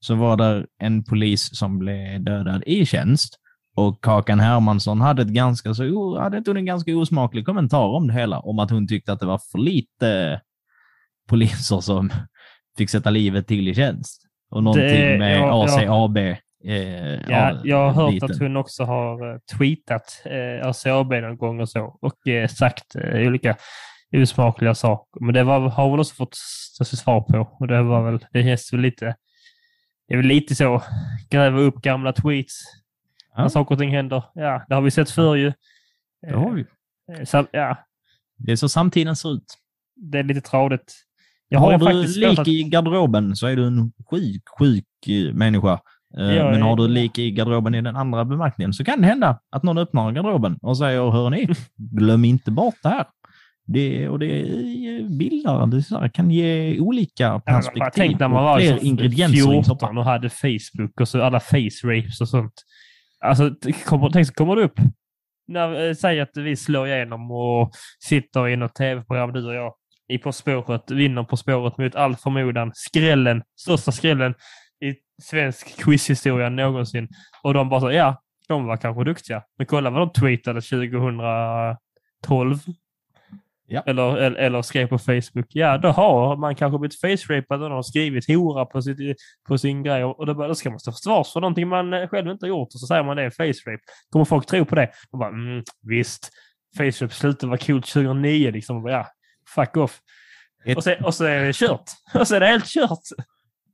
så 0.00 0.14
var 0.14 0.36
det 0.36 0.66
en 0.78 1.04
polis 1.04 1.48
som 1.58 1.78
blev 1.78 2.24
dödad 2.24 2.62
i 2.66 2.86
tjänst 2.86 3.34
och 3.76 4.04
Kakan 4.04 4.40
Hermansson 4.40 5.00
hade, 5.00 5.22
ett 5.22 5.28
ganska 5.28 5.74
så, 5.74 6.18
hade 6.20 6.50
en 6.58 6.64
ganska 6.66 6.96
osmaklig 6.96 7.46
kommentar 7.46 7.84
om 7.86 8.06
det 8.06 8.12
hela, 8.14 8.38
om 8.40 8.58
att 8.58 8.70
hon 8.70 8.88
tyckte 8.88 9.12
att 9.12 9.20
det 9.20 9.26
var 9.26 9.40
för 9.52 9.58
lite 9.58 10.40
poliser 11.28 11.80
som 11.80 12.10
fick 12.78 12.90
sätta 12.90 13.10
livet 13.10 13.46
till 13.46 13.68
i 13.68 13.74
tjänst. 13.74 14.22
Och 14.50 14.62
någonting 14.64 14.86
Det- 15.00 15.18
med 15.18 15.36
ja, 15.40 15.66
ja. 15.68 15.82
ACAB. 15.82 16.16
Eh, 16.64 17.30
Ja, 17.30 17.60
jag 17.64 17.76
har 17.90 17.92
hört 17.92 18.10
biten. 18.12 18.30
att 18.30 18.38
hon 18.38 18.56
också 18.56 18.84
har 18.84 19.32
eh, 19.34 19.38
tweetat 19.58 20.22
eh, 20.24 20.68
ACAB 20.68 21.12
någon 21.12 21.36
gång 21.36 21.60
och 21.60 21.68
så 21.68 21.98
och 22.00 22.28
eh, 22.28 22.48
sagt 22.48 22.96
eh, 22.96 23.26
olika 23.28 23.56
osmakliga 24.16 24.74
saker. 24.74 25.24
Men 25.24 25.34
det 25.34 25.44
var, 25.44 25.60
har 25.60 25.88
hon 25.88 26.00
också 26.00 26.14
fått 26.14 26.34
svar 26.84 27.20
på 27.20 27.56
och 27.60 27.68
det 27.68 27.82
var 27.82 28.10
väl, 28.10 28.24
det 28.32 28.42
känns 28.42 28.72
väl 28.72 28.80
lite, 28.80 29.14
det 30.08 30.14
är 30.14 30.16
väl 30.16 30.26
lite 30.26 30.54
så, 30.54 30.82
gräva 31.30 31.58
upp 31.60 31.74
gamla 31.82 32.12
tweets 32.12 32.60
när 33.36 33.42
Ja. 33.44 33.48
saker 33.48 33.74
och 33.74 33.78
ting 33.78 33.90
händer. 33.90 34.24
Ja, 34.34 34.64
det 34.68 34.74
har 34.74 34.82
vi 34.82 34.90
sett 34.90 35.10
förr 35.10 35.36
ju. 35.36 35.52
Det 36.22 36.36
har 36.36 36.50
vi. 36.52 36.64
Eh, 37.18 37.24
Så, 37.24 37.46
ja, 37.52 37.76
Det 38.36 38.52
är 38.52 38.56
så 38.56 38.68
samtiden 38.68 39.16
ser 39.16 39.32
ut. 39.34 39.54
det 39.96 40.18
är 40.18 40.22
lite 40.22 40.40
tradigt. 40.40 40.94
Jag 41.48 41.60
har, 41.60 41.72
har 41.78 41.92
ju 41.92 42.02
du 42.02 42.20
lik 42.20 42.38
att... 42.38 42.48
i 42.48 42.62
garderoben 42.62 43.36
så 43.36 43.46
är 43.46 43.56
du 43.56 43.66
en 43.66 43.92
sjuk, 44.10 44.42
sjuk 44.58 44.84
eh, 45.08 45.34
människa. 45.34 45.80
Eh, 46.18 46.24
Jag 46.34 46.50
Men 46.52 46.62
har 46.62 46.76
du 46.76 46.88
lik 46.88 47.18
i 47.18 47.30
garderoben 47.30 47.74
i 47.74 47.80
den 47.82 47.96
andra 47.96 48.24
bemärkningen 48.24 48.72
så 48.72 48.84
kan 48.84 49.00
det 49.00 49.06
hända 49.06 49.40
att 49.50 49.62
någon 49.62 49.78
öppnar 49.78 50.12
garderoben 50.12 50.58
och 50.62 50.78
säger, 50.78 51.10
hör 51.10 51.30
ni, 51.30 51.48
glöm 51.76 52.24
inte 52.24 52.50
bort 52.50 52.74
det 52.82 52.88
här. 52.88 53.06
Det, 53.70 54.08
och 54.08 54.18
det 54.18 54.26
är 54.26 55.18
bildar, 55.18 55.66
det 55.66 55.82
så 55.82 56.08
kan 56.12 56.30
ge 56.30 56.80
olika 56.80 57.24
Ja, 57.24 57.42
perspektiv 57.46 57.80
bara 57.80 57.90
Tänk 57.90 58.20
när 58.20 58.28
man 58.28 58.44
var 58.44 58.58
fler 58.58 58.84
ingredienser 58.84 59.52
i 59.52 59.56
en 59.56 59.64
soppa. 59.64 59.86
14 59.86 59.98
och 59.98 60.04
hade 60.04 60.30
Facebook 60.30 61.00
och 61.00 61.08
så 61.08 61.22
alla 61.22 61.40
face 61.40 61.80
rapes 61.84 62.20
och 62.20 62.28
sånt. 62.28 62.52
Alltså, 63.20 63.54
kommer, 63.86 64.10
tänk 64.10 64.26
så 64.26 64.32
kommer 64.32 64.56
det 64.56 64.62
upp. 64.62 64.80
När, 65.48 65.88
eh, 65.88 65.94
säg 65.94 66.20
att 66.20 66.36
vi 66.36 66.56
slår 66.56 66.88
igenom 66.88 67.30
och 67.30 67.70
sitter 68.04 68.48
i 68.48 68.56
något 68.56 68.74
tv-program, 68.74 69.32
du 69.32 69.46
och 69.46 69.54
jag, 69.54 69.72
i 70.08 70.18
På 70.18 70.32
spåret, 70.32 70.90
vinner 70.90 71.22
På 71.22 71.36
spåret 71.36 71.78
mot 71.78 71.94
all 71.94 72.16
förmodan. 72.16 72.70
Skrällen, 72.74 73.42
största 73.56 73.92
skrällen 73.92 74.34
i 74.84 74.94
svensk 75.22 75.84
quizhistoria 75.84 76.48
någonsin. 76.48 77.08
Och 77.42 77.54
de 77.54 77.68
bara 77.68 77.80
så, 77.80 77.92
ja, 77.92 78.22
de 78.48 78.66
var 78.66 78.76
kanske 78.76 79.04
duktiga. 79.04 79.42
Men 79.58 79.66
kolla 79.66 79.90
vad 79.90 80.00
de 80.00 80.12
tweetade 80.12 80.60
2012. 80.60 82.58
Ja. 83.70 83.82
Eller, 83.86 84.16
eller, 84.16 84.38
eller 84.38 84.62
skrev 84.62 84.86
på 84.86 84.98
Facebook. 84.98 85.46
Ja, 85.48 85.78
då 85.78 85.88
har 85.88 86.36
man 86.36 86.54
kanske 86.54 86.78
blivit 86.78 87.00
face-rapad 87.00 87.62
och 87.62 87.70
har 87.70 87.82
skrivit 87.82 88.28
hora 88.28 88.64
på, 88.64 88.82
sitt, 88.82 88.98
på 89.48 89.58
sin 89.58 89.82
grej. 89.82 90.04
Och 90.04 90.26
då, 90.26 90.34
bara, 90.34 90.48
då 90.48 90.54
ska 90.54 90.70
man 90.70 90.80
stå 90.80 90.92
till 90.92 90.98
svars 91.02 91.32
för 91.32 91.40
någonting 91.40 91.68
man 91.68 91.92
eh, 91.94 92.08
själv 92.08 92.30
inte 92.30 92.46
har 92.46 92.48
gjort. 92.48 92.68
Och 92.74 92.80
så 92.80 92.86
säger 92.86 93.02
man 93.04 93.16
det 93.16 93.22
är 93.22 93.30
face-rape. 93.30 93.78
Kommer 94.10 94.24
folk 94.24 94.46
tro 94.46 94.64
på 94.64 94.74
det? 94.74 94.90
De 95.10 95.20
bara, 95.20 95.28
mm, 95.28 95.62
visst. 95.82 96.30
Face-rape 96.78 97.08
slutade 97.14 97.50
vara 97.50 97.58
coolt 97.58 97.86
2009. 97.86 98.50
Liksom. 98.50 98.76
Och 98.76 98.82
bara, 98.82 98.92
ja, 98.92 99.06
fuck 99.54 99.76
off. 99.76 99.98
Ett- 100.64 100.76
Och, 100.76 100.84
sen, 100.84 101.04
och 101.04 101.14
så 101.14 101.24
är 101.24 101.44
det 101.44 101.52
kört. 101.56 101.84
Och 102.14 102.28
så 102.28 102.34
är 102.34 102.40
det 102.40 102.46
helt 102.46 102.66
kört. 102.66 102.98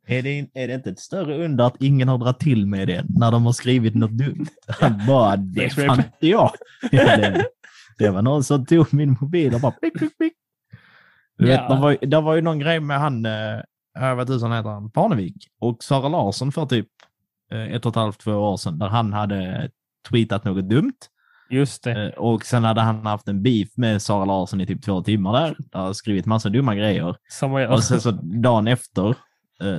Är 0.07 0.23
det, 0.23 0.47
är 0.55 0.69
det 0.69 0.75
inte 0.75 0.91
ett 0.91 0.99
större 1.01 1.45
under 1.45 1.65
att 1.65 1.77
ingen 1.83 2.09
har 2.09 2.19
dragit 2.19 2.39
till 2.41 2.67
med 2.67 2.89
det 2.89 3.05
när 3.19 3.31
de 3.31 3.47
har 3.47 3.53
skrivit 3.53 3.95
något 3.95 4.11
dumt? 4.11 4.47
Han 4.81 5.01
bara, 5.09 5.37
det 5.37 5.71
fann 5.71 5.99
inte 5.99 6.27
jag. 6.29 6.51
Det, 7.99 8.11
var 8.11 8.23
någon 8.23 8.45
som 8.45 8.67
tog 8.67 8.95
min 8.95 9.17
mobil 9.21 9.55
och 9.55 9.61
bara 9.61 9.73
pick, 9.73 9.99
pick, 9.99 10.19
pick. 10.19 10.33
Du 11.39 11.47
vet, 11.47 11.61
Ja. 11.69 11.75
det 11.75 11.81
var, 11.81 11.97
det 12.07 12.21
var 12.21 12.35
ju 12.35 12.41
någon 12.43 12.59
grej 12.59 12.81
med 12.81 12.99
han, 13.01 13.27
eh, 13.27 13.61
jag 13.95 14.17
vet 14.17 14.29
inte 14.29 14.45
han 14.47 14.57
heter, 14.57 14.69
han, 14.71 14.91
Parnevik 14.91 15.49
och 15.61 15.83
Sara 15.85 16.09
Larsson 16.09 16.53
för 16.53 16.67
typ 16.67 16.89
eh, 17.53 17.63
ett 17.75 17.87
och 17.87 17.91
ett 17.91 17.97
halvt, 17.97 18.19
två 18.21 18.33
år 18.33 18.57
sedan, 18.57 18.79
där 18.79 18.89
han 18.89 19.13
hade 19.13 19.71
tweetat 20.11 20.45
något 20.45 20.65
dumt. 20.69 20.93
Just 21.51 21.85
det. 21.85 22.07
Eh, 22.07 22.19
Och 22.19 22.45
sen 22.45 22.65
hade 22.65 22.81
han 22.81 23.07
haft 23.07 23.29
en 23.29 23.43
beef 23.43 23.69
med 23.77 24.03
Sara 24.03 24.25
Larsson 24.25 24.61
i 24.61 24.67
typ 24.67 24.83
två 24.85 25.03
timmar 25.03 25.33
där. 25.41 25.57
där 25.73 25.93
skrivit 25.93 26.27
massa 26.27 26.49
dumma 26.49 26.75
grejer. 26.75 27.17
Och 27.73 27.85
sen 27.85 28.01
så 28.01 28.11
dagen 28.43 28.69
efter 28.69 29.15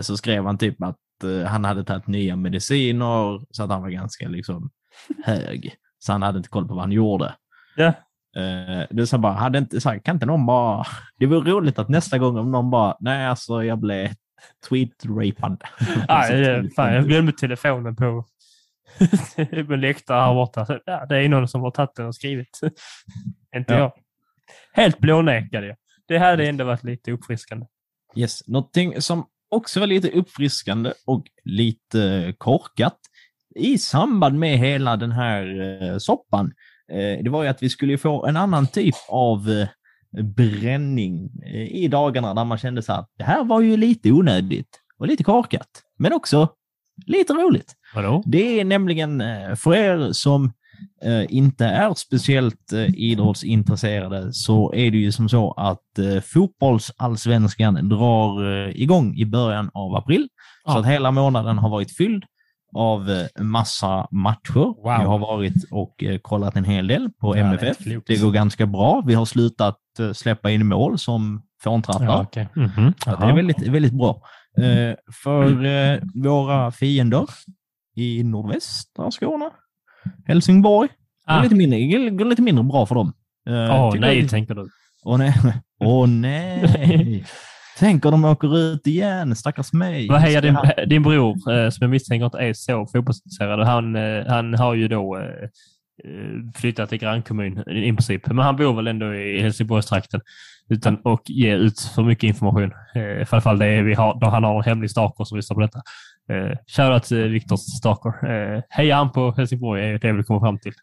så 0.01 0.17
skrev 0.17 0.45
han 0.45 0.57
typ 0.57 0.83
att 0.83 0.97
han 1.47 1.65
hade 1.65 1.83
tagit 1.83 2.07
nya 2.07 2.35
mediciner 2.35 3.41
så 3.51 3.63
att 3.63 3.69
han 3.69 3.81
var 3.81 3.89
ganska 3.89 4.27
liksom 4.27 4.69
hög. 5.25 5.73
Så 5.99 6.11
han 6.11 6.21
hade 6.21 6.37
inte 6.37 6.49
koll 6.49 6.67
på 6.67 6.73
vad 6.73 6.83
han 6.83 6.91
gjorde. 6.91 7.35
Ja. 7.75 7.93
Eh, 8.35 8.87
det 8.89 9.01
är 9.01 9.05
så 9.05 9.17
bara, 9.17 9.33
hade 9.33 9.57
inte, 9.57 9.81
så 9.81 9.89
här, 9.89 9.99
kan 9.99 10.15
inte 10.15 10.25
någon 10.25 10.45
bara... 10.45 10.85
Det 11.19 11.25
vore 11.25 11.51
roligt 11.51 11.79
att 11.79 11.89
nästa 11.89 12.17
gång 12.17 12.37
om 12.37 12.51
någon 12.51 12.69
bara, 12.69 12.97
nej 12.99 13.25
alltså 13.25 13.63
jag 13.63 13.79
blev 13.79 14.09
tweet-rapad. 14.69 15.63
Fan, 16.75 16.93
jag 16.93 17.07
glömde 17.07 17.31
telefonen 17.31 17.95
på 17.95 18.25
på 19.67 19.75
läktaren 19.75 20.23
här 20.23 20.33
borta. 20.33 20.65
Så, 20.65 20.79
ja, 20.85 21.05
det 21.05 21.17
är 21.17 21.29
någon 21.29 21.47
som 21.47 21.61
har 21.61 21.71
tagit 21.71 21.95
den 21.95 22.05
och 22.05 22.15
skrivit. 22.15 22.59
Inte 23.55 23.73
Ja. 23.73 23.79
jag. 23.79 23.91
Helt 24.73 24.99
blånekade 24.99 25.67
jag. 25.67 25.77
Det 26.07 26.17
hade 26.17 26.47
ändå 26.47 26.63
varit 26.65 26.83
lite 26.83 27.11
uppfriskande. 27.11 27.65
Yes. 28.15 28.47
Någonting 28.47 29.01
som 29.01 29.25
också 29.49 29.79
var 29.79 29.87
lite 29.87 30.09
uppfriskande 30.11 30.93
och 31.05 31.25
lite 31.43 32.33
korkat 32.37 32.97
i 33.55 33.77
samband 33.77 34.39
med 34.39 34.57
hela 34.57 34.97
den 34.97 35.11
här 35.11 35.61
eh, 35.83 35.97
soppan, 35.97 36.53
det 37.23 37.29
var 37.29 37.43
ju 37.43 37.49
att 37.49 37.63
vi 37.63 37.69
skulle 37.69 37.97
få 37.97 38.25
en 38.25 38.37
annan 38.37 38.67
typ 38.67 38.95
av 39.09 39.49
eh, 39.49 39.67
bränning 40.23 41.29
eh, 41.45 41.75
i 41.75 41.87
dagarna 41.87 42.33
där 42.33 42.45
man 42.45 42.57
kände 42.57 42.81
så 42.81 42.93
här, 42.93 43.05
det 43.17 43.23
här 43.23 43.43
var 43.43 43.61
ju 43.61 43.77
lite 43.77 44.11
onödigt 44.11 44.79
och 44.99 45.07
lite 45.07 45.23
korkat, 45.23 45.67
men 45.97 46.13
också 46.13 46.49
lite 47.05 47.33
roligt. 47.33 47.73
Vadå? 47.95 48.23
Det 48.25 48.59
är 48.59 48.65
nämligen 48.65 49.21
eh, 49.21 49.55
för 49.55 49.75
er 49.75 50.11
som 50.11 50.53
eh, 51.03 51.25
inte 51.35 51.65
är 51.65 51.93
speciellt 51.93 52.73
eh, 52.73 52.85
idrottsintresserade 52.95 54.33
så 54.33 54.73
är 54.73 54.91
det 54.91 54.97
ju 54.97 55.11
som 55.11 55.29
så 55.29 55.51
att 55.51 55.99
eh, 55.99 56.21
fotbollsallsvenskan 56.21 57.89
drar 57.89 58.65
eh, 58.67 58.75
igång 58.81 59.15
i 59.17 59.25
början 59.25 59.69
av 59.73 59.95
april. 59.95 60.27
Så 60.65 60.71
Ja. 60.71 60.79
att 60.79 60.85
hela 60.87 61.11
månaden 61.11 61.57
har 61.57 61.69
varit 61.69 61.97
fylld 61.97 62.23
av 62.75 63.09
eh, 63.09 63.43
massa 63.43 64.07
matcher. 64.11 64.53
Wow. 64.83 64.85
Jag 64.85 65.07
har 65.07 65.19
varit 65.19 65.53
och 65.71 66.03
eh, 66.03 66.17
kollat 66.17 66.55
en 66.55 66.63
hel 66.65 66.87
del 66.87 67.09
på 67.21 67.37
Ja, 67.37 67.43
det 67.43 67.49
MFF. 67.49 67.77
klokt. 67.77 68.07
Det 68.07 68.21
går 68.21 68.31
ganska 68.31 68.65
bra. 68.65 69.03
Vi 69.07 69.13
har 69.13 69.25
slutat 69.25 69.77
eh, 69.99 70.11
släppa 70.11 70.51
in 70.51 70.67
mål 70.67 70.97
som 70.99 71.41
fåntrattar. 71.63 72.05
Ja, 72.05 72.21
okej. 72.21 72.47
Mhm. 72.55 72.93
Ja, 73.05 73.15
det 73.15 73.25
är 73.25 73.35
väldigt, 73.35 73.67
väldigt 73.67 73.93
bra. 73.93 74.21
För 75.23 76.23
våra 76.23 76.71
fiender 76.71 77.25
i 77.95 78.23
nordvästra 78.23 79.11
Skåne, 79.11 79.49
Helsingborg, 80.27 80.89
det 81.27 81.33
Ah. 81.33 81.41
lite 81.43 81.55
mindre, 81.55 81.79
det 81.79 82.09
går 82.09 82.25
lite 82.25 82.41
mindre 82.41 82.63
bra 82.63 82.85
för 82.85 82.95
dem. 82.95 83.13
Åh 83.49 83.91
tycker 83.91 84.07
nej, 84.07 84.19
jag- 84.19 84.29
tänker 84.29 84.55
du. 84.55 84.67
Åh 85.05 85.17
nej. 85.17 85.33
Åh 85.79 86.07
nej. 86.07 87.25
Tänk 87.79 88.05
om 88.05 88.11
de 88.11 88.25
åker 88.25 88.57
ut 88.57 88.87
igen, 88.87 89.35
stackars 89.35 89.73
mig. 89.73 90.07
Vad 90.09 90.19
hejar 90.21 90.41
din, 90.41 90.57
din 90.89 91.03
bror, 91.03 91.51
eh, 91.51 91.69
som 91.69 91.77
jag 91.81 91.89
misstänker 91.89 92.25
inte 92.25 92.37
är 92.37 92.53
så 92.53 92.87
fotbollsintresserad, 92.87 93.67
han, 93.67 93.95
eh, 93.95 94.25
han 94.27 94.53
har 94.53 94.73
ju 94.73 94.87
då 94.87 95.17
eh, 95.17 95.49
flyttat 96.55 96.89
till 96.89 96.97
grannkommun 96.97 97.59
i 97.69 97.93
princip. 97.93 98.27
Men 98.27 98.37
han 98.39 98.55
bor 98.55 98.73
väl 98.75 98.87
ändå 98.87 99.15
i 99.15 99.41
Helsingborgstrakten 99.41 100.21
utan 100.69 100.95
och 101.03 101.21
ger 101.25 101.57
ut 101.57 101.79
för 101.79 102.03
mycket 102.03 102.23
information. 102.27 102.71
I 102.95 103.25
alla 103.31 103.41
fall 103.41 103.59
det 103.59 103.65
är, 103.65 103.83
vi 103.83 103.93
har, 103.93 104.19
då 104.19 104.27
han 104.29 104.43
har 104.43 104.57
en 104.57 104.63
hemlig 104.63 104.91
stalker 104.91 105.23
som 105.23 105.37
lyssnar 105.37 105.55
på 105.55 105.61
detta. 105.61 105.81
Eh, 106.31 106.57
Shoutout 106.67 107.03
till 107.03 107.27
Viktors 107.29 107.59
stalker. 107.59 108.29
Eh, 108.31 108.61
heja 108.69 108.95
han 108.95 109.11
på 109.11 109.31
Helsingborg 109.37 109.83
är 109.89 109.99
det 109.99 110.11
vill 110.13 110.23
komma 110.25 110.39
fram 110.39 110.59
till. 110.59 110.73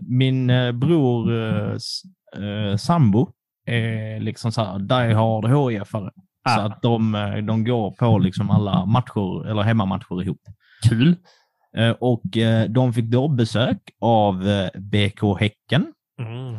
Min 0.00 0.46
bror 0.78 1.32
s- 1.76 2.02
eh, 2.36 2.76
sambo 2.76 3.28
är 3.68 4.20
liksom 4.20 4.52
så 4.52 4.64
här 4.64 4.78
die 4.78 5.14
hard 5.14 5.44
HIF-are. 5.44 6.10
Så 6.54 6.60
Ah. 6.60 6.64
att 6.66 6.82
de, 6.82 7.14
eh, 7.14 7.36
de 7.36 7.64
går 7.64 7.90
på 7.90 8.18
liksom 8.18 8.50
alla 8.50 8.86
matcher, 8.86 9.48
eller 9.50 9.62
hemmamatcher 9.62 10.22
ihop. 10.22 10.40
Kul! 10.88 11.16
Eh, 11.76 11.90
och 11.90 12.36
eh, 12.36 12.68
de 12.70 12.92
fick 12.92 13.04
då 13.04 13.28
besök 13.28 13.78
av 14.00 14.48
eh, 14.48 14.68
BK 14.80 15.22
Häcken. 15.40 15.86
Mm. 16.20 16.56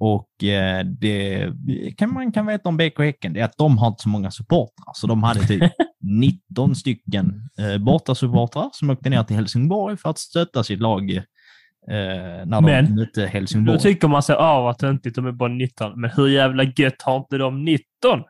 Och 0.00 0.44
eh, 0.44 0.84
det 0.84 1.50
kan 1.98 2.12
man 2.14 2.32
kan 2.32 2.46
veta 2.46 2.68
om 2.68 2.76
BK 2.76 2.98
Häcken, 2.98 3.32
det 3.32 3.40
är 3.40 3.44
att 3.44 3.58
de 3.58 3.78
har 3.78 3.88
inte 3.88 4.02
så 4.02 4.08
många 4.08 4.30
supportrar. 4.30 4.92
Så 4.94 5.06
de 5.06 5.22
hade 5.22 5.40
typ 5.40 5.72
19 6.48 6.74
stycken 6.74 7.48
eh, 7.58 7.78
bortasupportrar 7.84 8.68
som 8.72 8.90
åkte 8.90 9.10
ner 9.10 9.22
till 9.24 9.36
Helsingborg 9.36 9.96
för 9.96 10.10
att 10.10 10.18
stötta 10.18 10.64
sitt 10.64 10.80
lag 10.80 11.10
eh, 11.10 11.22
när 11.88 12.44
de 12.44 12.64
Men, 12.64 12.94
mötte 12.94 13.20
Då 13.20 13.26
Helsingborg. 13.26 13.78
tycker 13.78 14.08
man 14.08 14.22
sig 14.22 14.36
av 14.36 14.66
att 14.66 14.82
inte 14.82 15.10
de 15.10 15.26
är 15.26 15.32
bara 15.32 15.48
19. 15.48 16.00
Men 16.00 16.10
hur 16.10 16.28
jävla 16.28 16.64
gött 16.64 17.02
har 17.02 17.16
inte 17.16 17.36
de 17.36 17.64
19? 17.64 17.84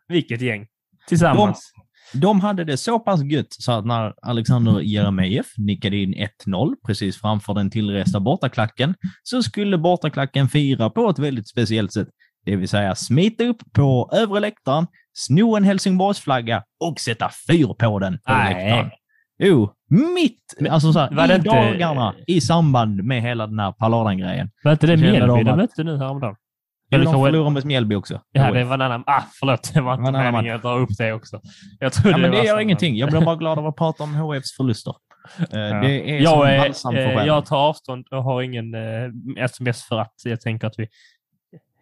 Vilket 0.09 0.41
gäng! 0.41 0.67
Tillsammans. 1.09 1.73
De 2.15 2.41
hade 2.41 2.65
det 2.65 2.77
så 2.77 2.99
pass 2.99 3.23
gött 3.25 3.47
så 3.51 3.73
att 3.73 3.87
när 3.87 4.15
Alexander 4.23 4.81
Jeremejeff 4.81 5.47
nickade 5.57 5.97
in 5.97 6.15
1-0 6.47 6.75
precis 6.87 7.21
framför 7.21 7.55
den 7.55 7.71
tillresta 7.71 8.21
bortaklacken 8.21 8.95
så 9.23 9.43
skulle 9.43 9.79
bortaklacken 9.79 10.49
fira 10.49 10.91
på 10.91 11.09
ett 11.09 11.19
väldigt 11.19 11.49
speciellt 11.49 11.93
sätt. 11.93 12.09
Det 12.45 12.57
vill 12.57 12.69
säga 12.69 12.95
smita 12.95 13.45
upp 13.45 13.63
på 13.73 14.11
övre 14.13 14.41
läktaren, 14.41 14.87
sno 15.13 15.57
en 15.57 15.65
Helsingborgsflagga 15.65 16.63
och 16.85 17.01
sätta 17.01 17.31
fyr 17.49 17.75
på 17.79 17.99
den 17.99 18.13
på 18.13 18.33
Nej. 18.33 18.55
läktaren. 18.55 18.91
Jo, 19.45 19.71
mitt 19.89 20.71
alltså 20.71 20.93
så 20.93 20.99
här, 20.99 21.31
i 21.33 21.35
inte- 21.35 21.49
dagarna 21.51 22.15
i 22.27 22.41
samband 22.41 23.05
med 23.05 23.23
hela 23.23 23.47
den 23.47 23.59
här 23.59 23.73
Palladen-grejen. 23.73 24.51
Var 24.65 24.73
inte 24.73 24.87
det 24.87 24.97
Mjällby 24.97 25.43
de 25.43 25.57
mötte 25.57 25.85
nu 25.85 25.97
häromdagen? 25.99 26.37
Eller 26.91 27.05
de 27.05 27.13
förlorade 27.25 27.51
mot 27.51 27.65
Mjällby 27.65 27.95
också. 27.95 28.21
Ja, 28.33 28.51
det 28.51 28.65
var 28.65 28.75
en 28.75 28.81
annan... 28.83 29.05
Ah, 29.07 29.23
förlåt. 29.41 29.71
Det 29.75 29.81
var 29.81 29.95
inte 29.95 30.13
meningen 30.13 30.57
att 30.57 30.63
dra 30.63 30.75
upp 30.79 30.89
det 30.99 31.13
också. 31.13 31.41
Jag 31.81 31.93
trodde 31.93 32.11
Ja, 32.11 32.19
men 32.19 32.31
det 32.31 32.37
gör 32.37 32.45
samma. 32.45 32.63
ingenting. 32.63 32.97
Jag 32.97 33.11
blir 33.11 33.21
bara 33.21 33.37
glad 33.37 33.59
av 33.59 33.67
att 33.67 33.77
prata 33.77 34.03
om 34.03 34.15
HFs 34.15 34.57
förluster. 34.57 34.95
Eh, 35.39 35.59
Ja. 35.61 35.81
Det 35.81 36.19
är 36.21 36.25
som 36.25 36.41
Jag, 36.49 36.61
balsam 36.61 36.93
för 36.95 37.01
är, 37.01 37.21
eh, 37.21 37.27
jag 37.27 37.47
tar 37.47 37.57
avstånd 37.57 38.07
och 38.11 38.23
har 38.25 38.43
ingen 38.43 38.75
eh, 38.75 39.45
sms 39.45 39.85
för 39.85 39.99
att 39.99 40.15
jag 40.25 40.41
tänker 40.41 40.67
att 40.67 40.75
vi... 40.79 40.89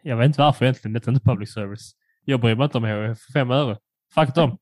Jag 0.03 0.17
vet 0.17 0.27
inte 0.27 0.41
varför 0.41 0.65
egentligen. 0.65 0.93
Det 0.93 1.07
är 1.07 1.13
inte 1.13 1.25
public 1.29 1.53
service. 1.55 1.93
Jag 2.25 2.41
bryr 2.41 2.55
mig 2.57 2.65
inte 2.65 2.79
om 2.79 2.85
HF 2.85 3.19
för 3.19 3.33
fem 3.33 3.51
öre. 3.51 3.77
Fuck 4.15 4.35
dem. 4.35 4.59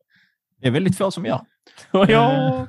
Det 0.60 0.66
är 0.66 0.70
väldigt 0.70 0.98
få 0.98 1.10
som 1.10 1.24
gör. 1.26 1.40
Och 1.90 2.10
jag... 2.10 2.66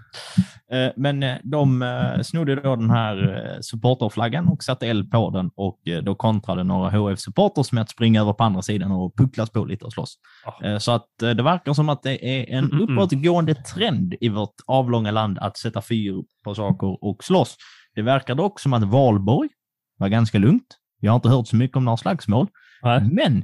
Eh, 0.72 0.92
Men 0.96 1.24
eh, 1.24 1.38
de 1.44 1.82
eh, 1.82 2.22
snodde 2.22 2.56
då 2.56 2.76
den 2.76 2.90
här 2.90 3.46
eh, 3.56 3.62
supporterflaggan 3.62 4.48
och 4.48 4.64
satte 4.64 4.88
eld 4.88 5.12
på 5.12 5.30
den 5.30 5.52
och 5.56 5.88
eh, 5.88 6.04
då 6.04 6.16
kontrade 6.16 6.64
några 6.64 6.90
HF-supporters 6.90 7.72
med 7.74 7.82
att 7.82 7.90
springa 7.90 8.22
över 8.22 8.34
på 8.34 8.44
andra 8.44 8.62
sidan 8.62 8.92
och 8.92 9.16
pucklas 9.18 9.50
på 9.50 9.66
lite 9.66 9.86
och 9.86 9.94
slåss. 9.94 10.16
Eh, 10.64 10.78
Så 10.78 10.92
att 10.92 11.22
eh, 11.24 11.30
det 11.30 11.44
verkar 11.44 11.74
som 11.74 11.90
att 11.90 12.04
det 12.04 12.26
är 12.40 12.58
en 12.58 12.66
Mm, 12.66 12.72
mm, 12.72 12.84
mm. 12.84 12.98
uppåtgående 12.98 13.56
trend 13.56 14.16
i 14.22 14.30
vårt 14.30 14.56
avlånga 14.68 15.12
land 15.12 15.40
att 15.40 15.58
sätta 15.58 15.82
fyr 15.82 16.24
på 16.44 16.56
saker 16.56 17.04
och 17.04 17.24
slåss. 17.24 17.56
Det 17.96 18.02
verkar 18.02 18.36
dock 18.36 18.60
som 18.60 18.74
att 18.74 18.84
Valborg 18.84 19.50
var 19.98 20.08
ganska 20.08 20.38
lugnt. 20.38 20.78
Jag 21.00 21.12
har 21.12 21.16
inte 21.16 21.30
hört 21.30 21.48
så 21.48 21.56
mycket 21.56 21.78
om 21.78 21.86
några 21.86 21.98
slagsmål. 21.98 22.48
Nej. 22.84 23.02
Men 23.12 23.44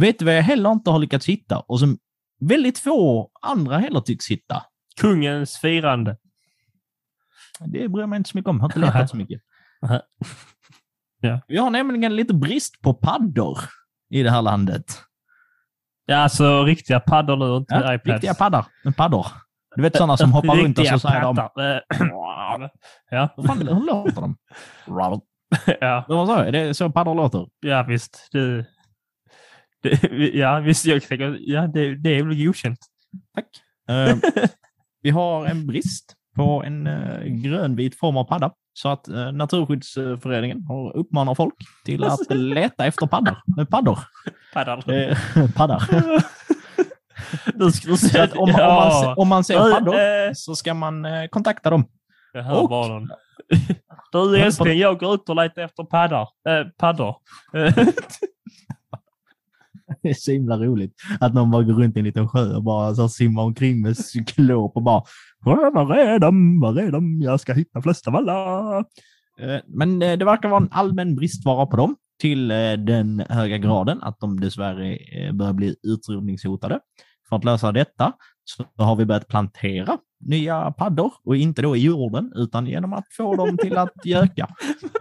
vet 0.00 0.18
du 0.18 0.24
vad 0.24 0.36
jag 0.36 0.42
heller 0.42 0.72
inte 0.72 0.90
har 0.90 0.98
lyckats 0.98 1.26
hitta 1.28 1.58
och 1.58 1.80
som 1.80 1.98
väldigt 2.40 2.78
få 2.78 3.30
andra 3.42 3.78
heller 3.78 4.00
tycks 4.00 4.30
hitta? 4.30 4.62
Kungens 5.00 5.58
firande. 5.58 6.16
Det 7.60 7.88
bryr 7.88 8.02
jag 8.02 8.08
mig 8.08 8.16
inte 8.16 8.30
så 8.30 8.38
mycket 8.38 8.48
om. 8.48 8.56
Jag 8.56 8.62
har 8.62 8.68
inte 8.68 8.78
letat 8.78 9.10
så 9.10 9.16
mycket. 9.16 9.40
Ja. 11.20 11.40
Vi 11.48 11.56
har 11.56 11.70
nämligen 11.70 12.16
lite 12.16 12.34
brist 12.34 12.82
på 12.82 12.94
paddor 12.94 13.58
i 14.10 14.22
det 14.22 14.30
här 14.30 14.42
landet. 14.42 14.84
Ja, 16.06 16.16
alltså 16.16 16.64
riktiga 16.64 17.00
paddor 17.00 17.36
nu, 17.36 17.56
inte 17.56 17.74
Ja, 17.74 17.94
iPads. 17.94 18.06
riktiga 18.12 18.34
paddar. 18.34 18.66
En 18.84 18.92
paddor. 18.92 19.26
Du 19.76 19.82
vet 19.82 19.96
sådana 19.96 20.16
som 20.16 20.32
hoppar 20.32 20.56
runt 20.56 20.78
och 20.78 20.86
så 20.86 20.98
säger 20.98 21.20
de... 21.20 21.36
ja. 23.10 23.28
Vad 23.36 23.46
fan, 23.46 23.58
hur 23.58 23.86
låter 23.86 24.20
de? 24.20 24.36
ja. 25.80 26.04
Sa 26.08 26.38
jag? 26.38 26.48
Är 26.48 26.52
det 26.52 26.74
så 26.74 26.90
paddor 26.90 27.14
låter? 27.14 27.46
Ja, 27.60 27.82
visst. 27.82 28.28
Det, 28.32 28.66
det, 29.82 30.02
ja, 30.34 30.58
visst. 30.60 30.84
Jag 30.84 31.02
tänker, 31.02 31.36
ja, 31.40 31.66
det, 31.66 31.94
det 31.96 32.18
är 32.18 32.22
väl 32.22 32.44
godkänt. 32.46 32.78
Tack. 33.34 33.46
Eh, 33.88 34.16
vi 35.02 35.10
har 35.10 35.46
en 35.46 35.66
brist 35.66 36.14
på 36.36 36.62
en 36.66 36.86
uh, 36.86 37.24
grönvit 37.24 37.98
form 37.98 38.16
av 38.16 38.24
padda. 38.24 38.50
Så 38.72 38.88
att 38.88 39.08
uh, 39.08 39.32
Naturskyddsföreningen 39.32 40.62
har 40.68 40.96
uppmanar 40.96 41.34
folk 41.34 41.54
till 41.84 42.04
att 42.04 42.18
leta 42.30 42.86
efter 42.86 43.06
paddor. 43.06 43.36
Med 43.56 43.68
paddor. 43.70 43.98
Paddar. 44.54 44.90
Eh, 44.92 45.18
paddar. 45.56 45.82
Du 47.54 47.72
Så 47.72 47.96
se. 47.96 48.20
att 48.20 48.32
om, 48.32 48.42
om, 48.42 48.52
man, 48.52 49.14
om 49.16 49.28
man 49.28 49.44
ser 49.44 49.54
Ja, 49.54 49.74
paddor 49.78 49.94
eh, 49.94 50.32
så 50.34 50.56
ska 50.56 50.74
man 50.74 51.04
eh, 51.04 51.26
kontakta 51.28 51.70
dem. 51.70 51.84
Jag 52.32 52.42
hör 52.42 52.62
Och- 52.62 52.68
bara 52.68 52.88
någon. 52.88 53.08
Du 54.12 54.38
älskling, 54.38 54.78
jag 54.78 54.98
går 54.98 55.14
ut 55.14 55.28
och 55.28 55.36
letar 55.36 55.62
efter 55.62 55.84
paddar. 55.84 56.28
Äh, 56.48 56.66
paddor. 56.78 57.16
Det 60.06 60.10
är 60.10 60.14
så 60.14 60.32
himla 60.32 60.56
roligt 60.56 60.94
att 61.20 61.34
någon 61.34 61.50
bara 61.50 61.62
går 61.62 61.74
runt 61.74 61.96
i 61.96 61.98
en 61.98 62.04
liten 62.04 62.28
sjö 62.28 62.56
och 62.56 62.62
bara 62.62 62.94
så 62.94 63.08
simmar 63.08 63.42
omkring 63.42 63.80
med 63.80 63.96
cyklop 63.96 64.76
och 64.76 64.82
bara 64.82 65.02
Var 65.44 65.96
är 65.96 66.18
de? 66.18 66.60
Var 66.60 66.78
är 66.78 66.90
de? 66.90 67.20
Jag 67.22 67.40
ska 67.40 67.52
hitta 67.52 67.82
flest 67.82 68.08
av 68.08 68.16
alla. 68.16 68.78
Eh, 69.40 69.60
men 69.66 70.02
eh, 70.02 70.18
det 70.18 70.24
verkar 70.24 70.48
vara 70.48 70.62
en 70.62 70.72
allmän 70.72 71.16
bristvara 71.16 71.66
på 71.66 71.76
dem 71.76 71.96
till 72.20 72.50
eh, 72.50 72.72
den 72.72 73.24
höga 73.28 73.58
graden 73.58 74.02
att 74.02 74.20
de 74.20 74.40
dessvärre 74.40 74.98
börjar 75.32 75.52
bli 75.52 75.74
utrotningshotade. 75.82 76.80
För 77.28 77.36
att 77.36 77.44
lösa 77.44 77.72
detta 77.72 78.12
så 78.44 78.84
har 78.84 78.96
vi 78.96 79.04
börjat 79.04 79.28
plantera 79.28 79.98
nya 80.20 80.70
paddor 80.70 81.12
och 81.24 81.36
inte 81.36 81.62
då 81.62 81.76
i 81.76 81.84
jorden 81.84 82.32
utan 82.34 82.66
genom 82.66 82.92
att 82.92 83.04
få 83.16 83.36
dem 83.36 83.58
till 83.58 83.78
att 83.78 83.92
göka. 84.04 84.48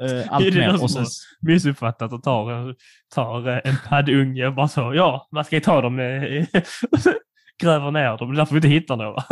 Eh, 0.02 0.34
allt 0.34 0.46
Är 0.46 0.52
det 0.52 0.68
någon 0.72 0.82
Och 0.82 0.92
sen, 0.92 1.06
missuppfattat 1.42 2.14
och 2.14 2.24
tar, 2.24 2.76
tar 3.16 3.48
eh, 3.48 3.60
en 3.64 3.76
paddunge 3.88 4.48
och 4.48 4.54
bara 4.56 4.68
så. 4.68 4.94
Ja, 4.96 5.28
man 5.32 5.46
ska 5.46 5.56
ju 5.56 5.60
ta 5.60 5.82
dem 5.82 6.00
eh, 6.00 6.46
och 6.92 7.00
så 7.00 7.14
gräver 7.62 7.92
ner 7.92 8.18
dem. 8.18 8.30
Det 8.30 8.36
är 8.36 8.38
därför 8.38 8.54
vi 8.54 8.58
inte 8.58 8.68
hittar 8.68 8.98
några. 8.98 9.24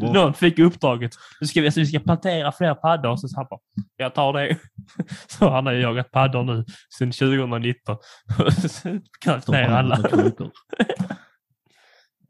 Någon 0.12 0.34
fick 0.34 0.58
uppdraget. 0.58 1.12
Nu 1.40 1.46
ska 1.46 1.60
vi, 1.60 1.66
alltså, 1.66 1.80
vi 1.80 1.86
ska 1.86 1.98
plantera 1.98 2.52
fler 2.52 2.74
paddor. 2.74 3.16
Så 3.16 3.28
han 3.36 3.46
bara, 3.50 3.60
jag 3.96 4.14
tar 4.14 4.32
det. 4.32 4.56
Så 5.26 5.50
han 5.50 5.66
har 5.66 5.72
ju 5.72 5.80
jagat 5.80 6.10
paddor 6.10 6.44
nu 6.44 6.64
sedan 6.98 7.12
2019. 7.12 7.96
Grävt 9.24 9.48
ner 9.48 9.68
alla. 9.68 9.96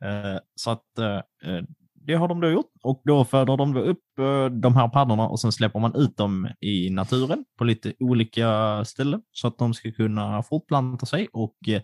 Eh, 0.04 0.38
Så 0.54 0.70
att 0.70 0.98
eh, 0.98 1.16
eh, 1.16 1.62
det 2.06 2.14
har 2.14 2.28
de 2.28 2.40
då 2.40 2.50
gjort 2.50 2.70
och 2.82 3.02
då 3.04 3.24
föder 3.24 3.56
de 3.56 3.74
då 3.74 3.80
upp 3.80 4.18
eh, 4.18 4.44
de 4.44 4.76
här 4.76 4.88
paddorna 4.88 5.28
och 5.28 5.40
sen 5.40 5.52
släpper 5.52 5.80
man 5.80 5.94
ut 5.94 6.16
dem 6.16 6.48
i 6.60 6.90
naturen 6.90 7.44
på 7.58 7.64
lite 7.64 7.92
olika 8.00 8.84
ställen 8.84 9.20
så 9.32 9.48
att 9.48 9.58
de 9.58 9.74
ska 9.74 9.92
kunna 9.92 10.42
fortplanta 10.42 11.06
sig 11.06 11.28
och 11.32 11.56
eh, 11.68 11.82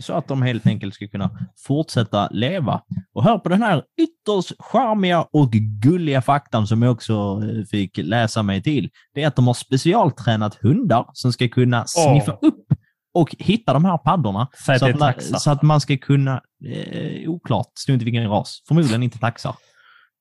så 0.00 0.12
att 0.12 0.28
de 0.28 0.42
helt 0.42 0.66
enkelt 0.66 0.94
ska 0.94 1.08
kunna 1.08 1.30
fortsätta 1.66 2.28
leva. 2.28 2.80
Och 3.14 3.24
hör 3.24 3.38
på 3.38 3.48
den 3.48 3.62
här 3.62 3.82
ytterst 4.00 4.52
charmiga 4.58 5.26
och 5.32 5.52
gulliga 5.82 6.22
faktan 6.22 6.66
som 6.66 6.82
jag 6.82 6.92
också 6.92 7.40
eh, 7.42 7.64
fick 7.64 7.98
läsa 7.98 8.42
mig 8.42 8.62
till. 8.62 8.90
Det 9.14 9.22
är 9.22 9.26
att 9.26 9.36
de 9.36 9.46
har 9.46 9.54
specialtränat 9.54 10.54
hundar 10.54 11.06
som 11.12 11.32
ska 11.32 11.48
kunna 11.48 11.84
sniffa 11.86 12.32
upp 12.32 12.66
och 13.14 13.34
hitta 13.38 13.72
de 13.72 13.84
här 13.84 13.98
paddorna 13.98 14.42
att 14.42 14.78
så 14.78 14.86
att, 14.86 14.98
man, 14.98 15.14
så 15.20 15.50
att 15.50 15.62
man 15.62 15.80
ska 15.80 15.96
kunna, 15.96 16.42
eh, 16.66 17.30
oklart, 17.30 17.70
stod 17.74 17.94
inte 17.94 18.04
vilken 18.04 18.28
ras, 18.28 18.62
förmodligen 18.68 19.02
inte 19.02 19.18
taxar. 19.18 19.54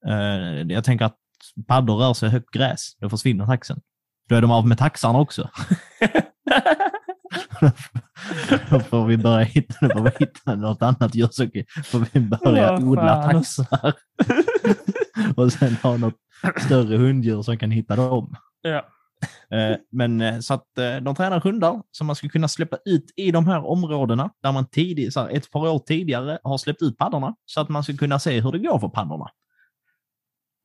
Eh, 0.08 0.62
jag 0.68 0.84
tänker 0.84 1.06
att 1.06 1.18
paddor 1.68 1.98
rör 1.98 2.14
sig 2.14 2.30
högt 2.30 2.52
gräs, 2.52 2.98
då 3.00 3.10
försvinner 3.10 3.46
taxen. 3.46 3.80
Då 4.30 4.36
är 4.36 4.42
de 4.42 4.52
av 4.52 4.68
med 4.68 4.78
taxarna 4.78 5.20
också. 5.20 5.50
då 8.70 8.80
får 8.80 9.06
vi 9.06 9.18
börja 9.18 9.46
hitta, 9.46 9.88
då 9.88 9.90
får 9.90 10.04
vi 10.04 10.12
hitta 10.20 10.56
något 10.56 10.82
annat 10.82 11.16
djur 11.16 11.30
så 11.32 11.48
får 11.84 12.06
vi 12.12 12.20
börja 12.20 12.74
odla 12.74 13.24
fan 13.24 13.34
taxar. 13.34 13.94
och 15.36 15.54
sen 15.54 15.76
ha 15.84 15.98
något 15.98 16.16
större 16.66 16.98
hunddjur 16.98 17.42
som 17.42 17.58
kan 17.58 17.72
hitta 17.72 17.96
dem. 17.96 18.36
Ja. 18.62 18.86
Eh, 19.52 19.78
Men 19.92 20.22
eh, 20.22 20.40
så 20.40 20.54
att 20.54 20.78
eh, 20.78 20.96
de 20.98 21.16
tränar 21.16 21.40
hundar 21.40 21.82
som 21.92 22.08
man 22.08 22.16
ska 22.16 22.30
kunna 22.30 22.48
släppa 22.48 22.78
ut 22.86 23.14
i 23.16 23.32
de 23.32 23.48
här 23.48 23.66
områdena 23.66 24.30
där 24.44 24.52
man 24.52 24.68
tidigt, 24.70 25.14
så 25.14 25.20
här, 25.20 25.30
ett 25.30 25.52
par 25.52 25.70
år 25.70 25.80
tidigare 25.80 26.40
har 26.44 26.58
släppt 26.58 26.82
ut 26.82 26.98
paddorna 26.98 27.36
så 27.46 27.62
att 27.62 27.70
man 27.70 27.84
ska 27.84 27.98
kunna 27.98 28.20
se 28.20 28.42
hur 28.42 28.52
det 28.52 28.60
går 28.60 28.80
för 28.80 28.90
paddorna. 28.90 29.30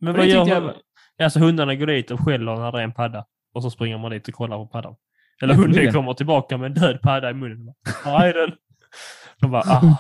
Men 0.01 0.13
vad 0.17 0.27
gör 0.27 0.47
jag- 0.55 0.75
Alltså 1.23 1.39
hundarna 1.39 1.75
går 1.75 1.87
dit 1.87 2.11
och 2.11 2.21
skäller 2.21 2.57
när 2.57 2.73
det 2.73 2.79
är 2.79 2.83
en 2.83 2.93
padda. 2.95 3.27
Och 3.55 3.63
så 3.63 3.71
springer 3.71 3.99
man 3.99 4.11
dit 4.11 4.29
och 4.29 4.35
kollar 4.35 4.57
på 4.57 4.67
paddan. 4.67 4.97
Eller 5.43 5.55
hunden 5.55 5.93
kommer 5.93 6.15
tillbaka 6.15 6.57
med 6.59 6.67
en 6.67 6.75
död 6.83 7.03
padda 7.03 7.31
i 7.31 7.35
munnen. 7.35 7.75
Var 8.05 8.25
är 8.25 8.35
den? 8.35 8.53
De 9.41 9.51
bara, 9.51 9.63
ah, 9.63 9.99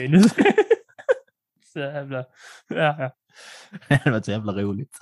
minus. 0.00 0.34
så 1.72 1.78
jävla... 1.78 2.24
Ja, 2.68 2.96
ja. 2.98 3.10
det 4.04 4.10
var 4.10 4.20
så 4.22 4.30
jävla 4.30 4.52
roligt. 4.52 4.98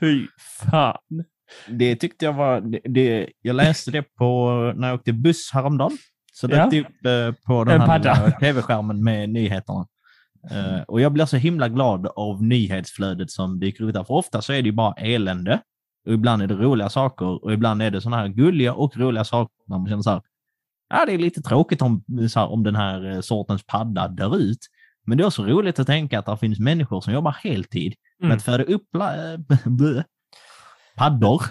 Fy 0.00 0.26
fan. 0.70 1.24
Det 1.68 1.96
tyckte 1.96 2.24
jag 2.24 2.32
var, 2.32 2.60
det, 2.60 2.80
det, 2.84 3.28
jag 3.42 3.56
läste 3.56 3.90
det 3.90 4.02
på 4.02 4.50
när 4.76 4.88
jag 4.88 4.94
åkte 4.94 5.12
buss 5.12 5.50
häromdagen. 5.52 5.98
Så 6.32 6.46
det 6.46 6.56
Ja. 6.56 6.64
upp 6.66 7.04
eh, 7.06 7.34
på 7.46 7.54
En 7.60 7.66
den 7.66 7.80
här 7.80 7.98
lilla 7.98 8.30
tv-skärmen 8.30 9.04
med 9.04 9.28
nyheterna. 9.30 9.86
Eh, 10.50 10.80
och 10.82 11.00
jag 11.00 11.12
blir 11.12 11.24
så 11.26 11.36
himla 11.36 11.68
glad 11.68 12.06
av 12.16 12.42
nyhetsflödet 12.42 13.30
som 13.30 13.60
dyker 13.60 13.84
upp 13.84 13.92
där. 13.94 14.04
För 14.04 14.14
ofta 14.14 14.42
så 14.42 14.52
är 14.52 14.62
det 14.62 14.66
ju 14.68 14.72
bara 14.72 14.92
elände. 14.94 15.60
Och 16.06 16.12
ibland 16.12 16.42
är 16.42 16.46
det 16.46 16.54
roliga 16.54 16.88
saker 16.88 17.44
och 17.44 17.52
ibland 17.52 17.82
är 17.82 17.90
det 17.90 18.00
sådana 18.00 18.16
här 18.22 18.28
gulliga 18.28 18.74
och 18.74 18.96
roliga 18.96 19.24
saker. 19.24 19.54
När 19.66 19.78
man 19.78 19.88
känner 19.88 20.02
så 20.02 20.10
här, 20.10 20.22
ja 20.90 21.04
det 21.06 21.12
är 21.14 21.18
lite 21.18 21.42
tråkigt 21.42 21.82
om, 21.82 22.04
här, 22.36 22.48
om 22.50 22.62
den 22.62 22.76
här 22.76 23.10
eh, 23.10 23.20
sortens 23.20 23.62
padda 23.66 24.08
dör 24.08 24.36
ut. 24.36 24.58
Men 25.06 25.18
det 25.18 25.24
är 25.24 25.26
också 25.26 25.44
roligt 25.44 25.78
att 25.78 25.86
tänka 25.86 26.18
att 26.18 26.26
det 26.26 26.36
finns 26.36 26.58
människor 26.58 27.00
som 27.00 27.12
jobbar 27.12 27.36
heltid 27.42 27.94
med 28.18 28.26
Mm. 28.26 28.36
att 28.36 28.42
föda 28.42 28.64
upp 28.64 28.94
äh, 28.94 29.68
blö, 29.72 30.02
paddor 31.00 31.42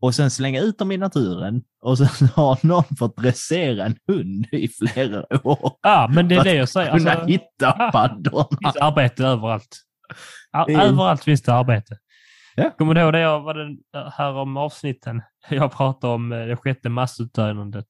och 0.00 0.14
sen 0.14 0.30
slänga 0.30 0.60
ut 0.60 0.78
dem 0.78 0.92
i 0.92 0.96
naturen 0.96 1.62
och 1.80 1.98
sen 1.98 2.28
har 2.34 2.66
någon 2.66 2.96
fått 2.98 3.16
dressera 3.16 3.84
en 3.84 3.96
hund 4.06 4.46
i 4.52 4.68
flera 4.68 5.46
år 5.46 5.72
Ja, 5.82 6.10
men 6.14 6.28
det 6.28 6.34
är 6.34 6.44
det 6.44 6.54
jag 6.54 6.68
säger. 6.68 6.90
Alltså, 6.90 7.10
kunna 7.10 7.24
hitta 7.24 7.72
paddorna. 7.72 8.46
det 8.50 8.56
finns 8.64 8.76
arbete 8.76 9.26
överallt. 9.26 9.76
Ja, 10.52 10.66
Överallt 10.70 11.24
finns 11.24 11.42
det 11.42 11.54
arbete. 11.54 11.98
Ja. 12.56 12.70
Kommer 12.70 12.94
du 12.94 13.00
ihåg 13.00 13.12
det 13.12 13.20
jag 13.20 13.40
var 13.40 13.54
den 13.54 13.78
här 14.12 14.32
om 14.32 14.56
avsnitten? 14.56 15.22
Jag 15.48 15.72
pratade 15.72 16.12
om 16.12 16.32
eh, 16.32 16.46
det 16.46 16.56
sjätte 16.56 16.88
massutdöendet. 16.88 17.86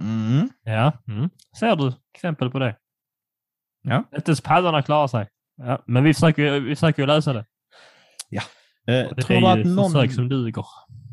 Mm. 0.00 0.48
Ja, 0.64 0.92
mm. 1.08 1.30
ser 1.58 1.76
du 1.76 1.92
exempel 2.14 2.50
på 2.50 2.58
det? 2.58 2.76
Ja. 3.82 4.04
Inte 4.16 4.30
ens 4.30 4.40
paddorna 4.40 4.82
klarar 4.82 5.06
sig. 5.06 5.28
Ja, 5.56 5.82
men 5.86 6.04
vi 6.04 6.14
försöker, 6.14 6.42
ju- 6.42 6.60
vi 6.60 6.76
försöker 6.76 7.06
lösa 7.06 7.32
det. 7.32 7.44
Eh, 8.86 9.08
det 9.16 9.22
tror, 9.22 9.40
du 9.40 9.46
att 9.46 9.66
någon, 9.66 10.10
som 10.10 10.28
duger. 10.28 10.64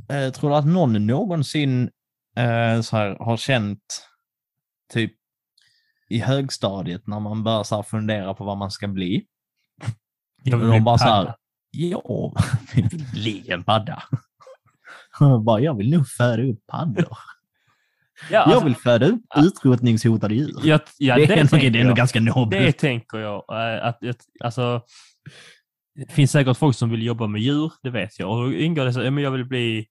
eh, 0.09 0.30
tror 0.32 0.49
du 0.49 0.55
att 0.55 0.65
någon 0.65 1.07
någonsin 1.07 1.89
eh, 2.38 2.82
så 2.82 2.97
här, 2.97 3.15
har 3.20 3.38
känt 3.38 4.07
typ 4.93 5.13
i 6.09 6.20
högstadiet 6.20 7.07
när 7.07 7.20
man 7.20 7.43
börjar 7.43 7.63
så 7.63 7.76
här, 7.76 7.84
fundera 7.84 8.34
på 8.34 8.43
vad 8.43 8.57
man 8.57 8.72
ska 8.72 8.88
bli? 8.88 9.26
Jag 10.43 10.57
vill 10.57 10.67
de 10.70 10.84
bara 10.84 10.97
så 10.97 11.03
här, 11.05 11.26
padda. 11.26 11.36
ja, 11.72 12.34
vi 12.76 12.82
vill 12.82 13.05
bli 13.13 13.51
en 13.51 13.63
padda. 13.63 14.03
Bara, 15.45 15.59
jag 15.59 15.78
vill 15.78 15.89
nog 15.89 16.07
föda 16.07 16.43
upp 16.43 16.67
paddor. 16.67 17.17
Ja, 18.32 18.38
jag 18.39 18.47
alltså, 18.47 18.65
vill 18.65 18.76
föda 18.76 19.05
upp 19.05 19.22
utrotningshotade 19.38 20.36
djur. 20.36 20.59
ja, 20.63 20.80
ja, 20.97 21.15
det, 21.15 21.26
det, 21.26 21.34
är 21.34 21.47
tänker 21.47 21.70
det 21.70 21.80
är 21.80 21.86
jag. 21.86 21.95
ganska 21.95 22.20
Det 22.20 22.26
nobelt. 22.26 22.78
tänker 22.78 23.17
jag. 23.17 23.36
eh, 23.49 23.86
Att, 23.88 24.05
att, 24.05 24.17
alltså, 24.39 24.82
det 26.08 26.14
finns 26.14 26.32
säkert 26.32 26.58
folk 26.58 26.76
som 26.76 26.89
vill 26.89 27.06
jobba 27.06 27.28
med 27.28 27.41
djur, 27.41 27.72
det 27.84 27.89
vet 27.89 28.20
jag. 28.20 28.30
Och 28.30 28.43
då 28.43 28.54
ingår 28.54 28.86
det 28.86 28.93
så, 28.93 29.02
ja, 29.02 29.12
men 29.12 29.24
jag 29.24 29.32
vill 29.32 29.45
bli 29.45 29.86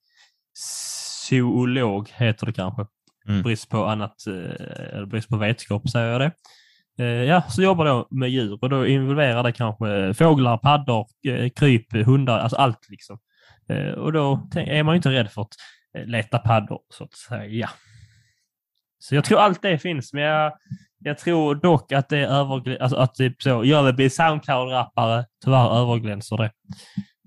zoolog, 0.53 2.09
heter 2.09 2.45
det 2.45 2.53
kanske. 2.53 2.85
Mm. 3.27 3.41
Brist 3.41 3.69
på 3.69 3.85
annat, 3.85 4.27
eh, 4.27 4.93
eller 4.95 5.05
brist 5.05 5.29
på 5.29 5.37
vetskap 5.37 5.89
säger 5.89 6.11
jag 6.11 6.21
det. 6.21 6.31
Eh, 7.03 7.23
Ja, 7.23 7.41
så 7.41 7.63
jobbar 7.63 7.85
jag 7.85 8.07
med 8.11 8.29
djur 8.29 8.59
och 8.61 8.69
då 8.69 8.87
involverar 8.87 9.43
det 9.43 9.51
kanske 9.51 10.13
fåglar, 10.13 10.57
paddor, 10.57 11.07
eh, 11.27 11.49
kryp, 11.49 12.05
hundar, 12.05 12.39
alltså 12.39 12.57
allt 12.57 12.89
liksom. 12.89 13.19
Och 13.97 14.13
då 14.13 14.49
är 14.55 14.83
man 14.83 14.93
ju 14.93 14.97
inte 14.97 15.11
rädd 15.11 15.31
för 15.31 15.41
att 15.41 15.55
leta 16.05 16.39
paddor, 16.39 16.79
så 16.89 17.03
att 17.03 17.13
säga. 17.13 17.69
Så 18.99 19.15
jag 19.15 19.23
tror 19.25 19.39
allt 19.39 19.61
det 19.61 19.79
finns, 19.79 20.13
men 20.13 20.23
jag, 20.23 20.53
jag 20.99 21.17
tror 21.17 21.55
dock 21.55 21.91
att 21.91 22.09
det 22.09 22.17
är 22.17 22.27
övergl- 22.27 22.77
alltså 22.79 22.97
att 22.97 23.15
typ 23.15 23.41
så, 23.41 23.65
jag 23.65 23.83
vill 23.83 23.95
bli 23.95 24.09
Soundcloud-rappare, 24.09 25.25
tyvärr 25.43 25.81
överglänser 25.81 26.37
det. 26.37 26.51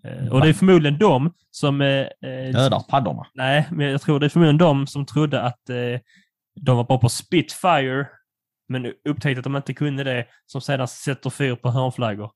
Eh, 0.08 0.28
Och 0.32 0.40
det 0.40 0.48
är 0.48 0.52
förmodligen 0.52 0.98
de 0.98 1.32
som... 1.50 1.80
eh, 1.80 1.88
eh, 1.88 2.52
Dödar 2.52 2.80
paddorna. 2.88 3.26
Nej, 3.34 3.66
men 3.70 3.86
jag 3.86 4.00
tror 4.00 4.20
det 4.20 4.26
är 4.26 4.30
förmodligen 4.30 4.58
de 4.58 4.86
som 4.86 5.06
trodde 5.06 5.42
att 5.42 5.60
de 6.60 6.76
var 6.76 6.84
bra 6.84 6.98
på 6.98 7.08
Spitfire, 7.08 8.06
men 8.68 8.92
upptäckte 9.08 9.38
att 9.40 9.44
de 9.44 9.56
inte 9.56 9.74
kunde 9.74 10.04
det, 10.04 10.26
som 10.46 10.60
sedan 10.60 10.88
sätter 10.88 11.30
fyr 11.30 11.54
på 11.54 11.70
hörnflaggor. 11.70 12.30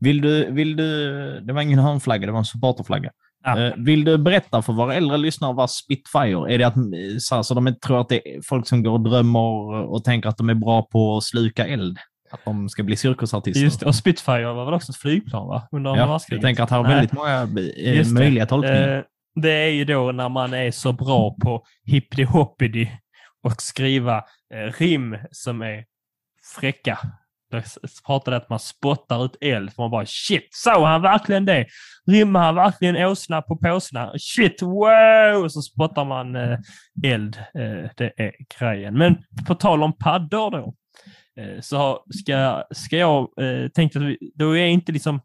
Vill 0.00 0.20
du, 0.20 0.50
vill 0.50 0.76
du, 0.76 1.40
det 1.40 1.52
var 1.52 1.62
ingen 1.62 1.78
hörnflagga, 1.78 2.26
det 2.26 2.32
var 2.32 2.38
en 2.38 2.44
supporterflagga. 2.44 3.10
Ja. 3.44 3.66
Eh, 3.66 3.74
vill 3.76 4.04
du 4.04 4.18
berätta 4.18 4.62
för 4.62 4.72
våra 4.72 4.94
äldre 4.94 5.16
lyssnare 5.16 5.52
vad 5.52 5.70
Spitfire 5.70 6.54
är? 6.54 6.58
Det 6.58 6.64
att, 6.64 6.76
eh, 6.76 6.82
så, 7.18 7.34
här, 7.34 7.42
så 7.42 7.54
de 7.54 7.68
inte 7.68 7.80
tror 7.80 8.00
att 8.00 8.08
det 8.08 8.28
är 8.28 8.40
folk 8.42 8.66
som 8.66 8.82
går 8.82 8.92
och 8.92 9.00
drömmer 9.00 9.40
och 9.90 10.04
tänker 10.04 10.28
att 10.28 10.36
de 10.36 10.50
är 10.50 10.54
bra 10.54 10.82
på 10.82 11.16
att 11.16 11.24
sluka 11.24 11.66
eld? 11.66 11.98
Att 12.30 12.44
de 12.44 12.68
ska 12.68 12.82
bli 12.82 12.96
cirkusartister? 12.96 13.60
Just 13.60 13.80
det, 13.80 13.86
och 13.86 13.94
Spitfire 13.94 14.52
var 14.52 14.64
väl 14.64 14.74
också 14.74 14.92
ett 14.92 14.96
flygplan 14.96 15.48
va? 15.48 15.68
Under 15.72 15.90
andra 15.90 16.04
ja, 16.04 16.20
jag 16.28 16.42
tänker 16.42 16.62
att 16.62 16.70
här 16.70 16.76
har 16.76 16.88
väldigt 16.88 17.12
många 17.12 17.48
eh, 17.76 17.96
Just 17.96 18.10
det. 18.10 18.20
möjliga 18.20 18.46
tolkningar. 18.46 18.96
Eh, 18.98 19.02
det 19.34 19.52
är 19.52 19.70
ju 19.70 19.84
då 19.84 20.12
när 20.12 20.28
man 20.28 20.54
är 20.54 20.70
så 20.70 20.92
bra 20.92 21.36
på 21.42 21.64
hippity 21.84 22.24
hoppity 22.24 22.90
och 23.42 23.62
skriva 23.62 24.24
rim 24.78 25.16
som 25.30 25.62
är 25.62 25.84
fräcka. 26.60 26.98
Jag 27.50 27.64
pratar 28.06 28.32
att 28.32 28.48
man 28.48 28.58
spottar 28.58 29.24
ut 29.24 29.36
eld, 29.40 29.72
för 29.72 29.82
man 29.82 29.90
bara 29.90 30.06
shit, 30.06 30.48
sa 30.50 30.86
han 30.86 31.02
verkligen 31.02 31.44
det? 31.44 31.66
Rimmar 32.06 32.40
han 32.40 32.54
verkligen 32.54 32.96
åsna 32.96 33.42
på 33.42 33.56
påsna? 33.56 34.12
Shit, 34.18 34.62
wow! 34.62 35.44
Och 35.44 35.52
så 35.52 35.62
spottar 35.62 36.04
man 36.04 36.36
eh, 36.36 36.58
eld. 37.04 37.36
Eh, 37.36 37.90
det 37.96 38.12
är 38.16 38.32
grejen. 38.58 38.98
Men 38.98 39.16
på 39.46 39.54
tal 39.54 39.82
om 39.82 39.92
paddor 39.98 40.50
då, 40.50 40.74
eh, 41.42 41.60
så 41.60 42.04
ska, 42.22 42.64
ska 42.70 42.96
jag 42.96 43.20
eh, 43.20 43.68
tänka 43.68 43.98
att 43.98 44.04
vi, 44.04 44.18
då 44.34 44.56
är 44.56 44.66
inte 44.66 44.92
liksom 44.92 45.20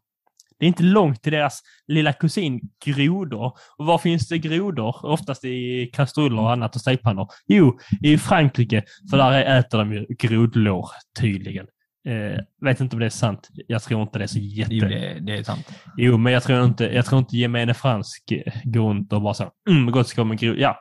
det 0.58 0.64
är 0.64 0.68
inte 0.68 0.82
långt 0.82 1.22
till 1.22 1.32
deras 1.32 1.62
lilla 1.86 2.12
kusin 2.12 2.60
grodor. 2.84 3.52
Och 3.76 3.86
var 3.86 3.98
finns 3.98 4.28
det 4.28 4.38
grodor? 4.38 5.06
Oftast 5.06 5.44
i 5.44 5.90
kastruller 5.92 6.42
och 6.42 6.52
annat 6.52 6.74
och 6.74 6.80
stekpannor. 6.80 7.28
Jo, 7.46 7.78
i 8.02 8.18
Frankrike, 8.18 8.84
för 9.10 9.16
där 9.16 9.58
äter 9.58 9.78
de 9.78 9.92
ju 9.92 10.06
grodlår 10.18 10.88
tydligen. 11.20 11.66
Eh, 12.06 12.40
vet 12.60 12.80
inte 12.80 12.96
om 12.96 13.00
det 13.00 13.06
är 13.06 13.10
sant. 13.10 13.48
Jag 13.68 13.82
tror 13.82 14.02
inte 14.02 14.18
det 14.18 14.24
är 14.24 14.28
så 14.28 14.38
jätte... 14.38 14.74
Jo, 14.74 14.88
det, 14.88 15.18
det 15.20 15.32
är 15.38 15.42
sant. 15.42 15.68
Jo, 15.96 16.16
men 16.18 16.32
jag 16.32 16.42
tror 16.42 16.64
inte, 16.64 16.84
jag 16.84 17.06
tror 17.06 17.18
inte 17.18 17.36
gemene 17.36 17.74
fransk 17.74 18.32
går 18.64 18.88
runt 18.88 19.12
och 19.12 19.22
bara 19.22 19.34
så 19.34 19.50
mm, 19.70 19.90
gott 19.90 20.08
ska 20.08 20.24
med 20.24 20.38
grod. 20.38 20.58
Ja, 20.58 20.80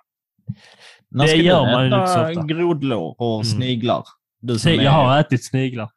När 1.10 1.24
Det 1.24 1.30
ska 1.30 1.38
gör 1.38 1.62
man 1.62 1.86
inte 1.86 2.08
så 2.08 2.28
ofta. 2.30 2.44
grodlår 2.44 3.16
och 3.22 3.36
Mm. 3.36 3.44
sniglar? 3.46 4.04
Du 4.42 4.54
som 4.54 4.60
Se, 4.60 4.78
är- 4.78 4.82
jag 4.84 4.92
har 4.92 5.20
ätit 5.20 5.46
sniglar. 5.46 5.90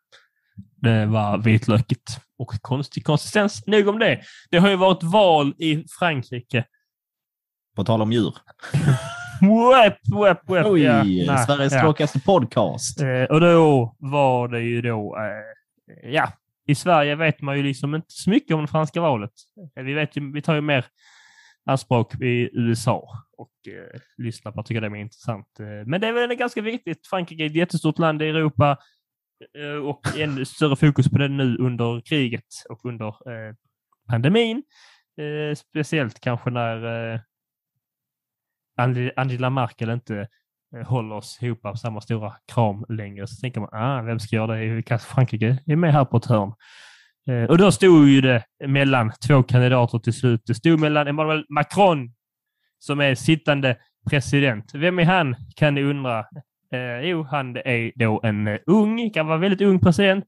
Det 0.76 1.06
var 1.06 1.38
vitlökigt 1.38 2.20
och 2.38 2.48
konstig 2.62 3.04
konsistens. 3.04 3.66
Nog 3.66 3.88
om 3.88 3.98
det. 3.98 4.20
Det 4.50 4.58
har 4.58 4.68
ju 4.68 4.76
varit 4.76 5.02
val 5.02 5.54
i 5.58 5.84
Frankrike. 5.98 6.64
På 7.76 7.84
tal 7.84 8.02
om 8.02 8.12
djur. 8.12 8.34
Wep, 9.40 9.98
wep, 10.22 10.50
wep. 10.50 10.66
Oj, 10.66 10.82
ja, 10.82 11.02
nej, 11.04 11.46
Sveriges 11.46 11.72
ja. 11.72 11.80
tråkigaste 11.80 12.20
podcast. 12.20 13.00
Eh, 13.00 13.22
Och 13.22 13.40
då 13.40 13.94
var 13.98 14.48
det 14.48 14.60
ju 14.60 14.82
då, 14.82 15.16
eh, 15.16 16.10
ja, 16.12 16.32
i 16.66 16.74
Sverige 16.74 17.14
vet 17.14 17.40
man 17.42 17.56
ju 17.56 17.62
liksom 17.62 17.94
inte 17.94 18.06
så 18.08 18.30
mycket 18.30 18.54
om 18.54 18.60
det 18.60 18.68
franska 18.68 19.00
valet. 19.00 19.30
Eh, 19.76 19.84
Vi, 19.84 19.92
vet 19.94 20.16
ju, 20.16 20.32
vi 20.32 20.42
tar 20.42 20.54
ju 20.54 20.60
mer 20.60 20.84
anspråk 21.66 22.14
i 22.14 22.50
USA 22.52 23.08
och 23.38 23.52
eh, 23.68 24.00
lyssnar 24.16 24.52
på 24.52 24.58
och 24.58 24.66
tycker 24.66 24.80
det 24.80 24.86
är 24.86 24.94
intressant. 24.96 25.60
Eh, 25.60 25.86
men 25.86 26.00
det 26.00 26.06
är 26.06 26.12
väl 26.12 26.34
ganska 26.34 26.60
viktigt. 26.62 27.06
Frankrike 27.06 27.42
är 27.42 27.46
ett 27.46 27.54
jättestort 27.54 27.98
land 27.98 28.22
i 28.22 28.28
Europa 28.28 28.76
eh, 29.58 29.84
och 29.86 30.18
ännu 30.18 30.44
större 30.44 30.76
fokus 30.76 31.10
på 31.10 31.18
det 31.18 31.28
nu 31.28 31.56
under 31.56 32.00
kriget 32.00 32.46
och 32.68 32.84
under 32.84 33.14
pandemin. 34.10 34.62
Speciellt 35.56 36.20
kanske 36.20 36.50
när 36.50 37.20
Angela- 39.16 39.50
Merkel 39.50 39.90
inte 39.90 40.28
eh, 40.76 40.86
håller 40.88 41.14
oss 41.16 41.38
ihop 41.42 41.66
av 41.66 41.74
samma 41.74 42.00
stora 42.00 42.32
kram 42.52 42.84
längre. 42.88 43.26
Så 43.26 43.40
tänker 43.40 43.60
man, 43.60 43.68
ah, 43.72 44.02
vem 44.02 44.18
ska 44.20 44.36
göra 44.36 44.56
det? 44.56 44.82
Kanske 44.82 45.14
Frankrike 45.14 45.58
är 45.66 45.76
med 45.76 45.92
här 45.92 46.04
på 46.04 46.16
ett 46.16 46.26
hörn. 46.26 46.52
Eh, 47.30 47.44
och 47.50 47.58
då 47.58 47.72
stod 47.72 48.08
ju 48.08 48.20
det 48.20 48.44
mellan 48.66 49.12
två 49.26 49.42
kandidater 49.42 49.98
till 49.98 50.12
slut. 50.12 50.42
Det 50.46 50.54
stod 50.54 50.80
mellan 50.80 51.06
Emmanuel 51.08 51.44
Macron, 51.48 52.12
som 52.78 53.00
är 53.00 53.14
sittande 53.14 53.76
president. 54.10 54.70
Vem 54.74 54.98
är 54.98 55.04
han, 55.04 55.36
kan 55.56 55.74
ni 55.74 55.82
undra? 55.82 56.18
Eh, 56.72 57.00
jo, 57.02 57.22
han 57.22 57.56
är 57.56 57.92
då 57.94 58.20
en 58.24 58.46
eh, 58.46 58.58
ung, 58.66 59.10
kan 59.10 59.26
vara 59.26 59.38
väldigt 59.38 59.60
ung 59.60 59.80
president. 59.80 60.26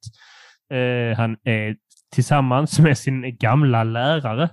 Eh, 0.73 1.17
han 1.17 1.37
är 1.45 1.77
tillsammans 2.15 2.79
med 2.79 2.99
sin 2.99 3.37
gamla 3.37 3.85
lärare 3.85 4.49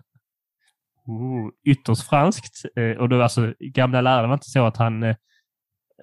oh, 1.07 1.49
ytterst 1.65 2.09
franskt. 2.09 2.65
Eh, 2.75 2.97
och 2.97 3.09
då 3.09 3.21
alltså 3.21 3.53
gamla 3.59 4.01
läraren 4.01 4.29
var 4.29 4.35
inte 4.35 4.49
så 4.49 4.65
att 4.65 4.77
han 4.77 5.03
eh, 5.03 5.15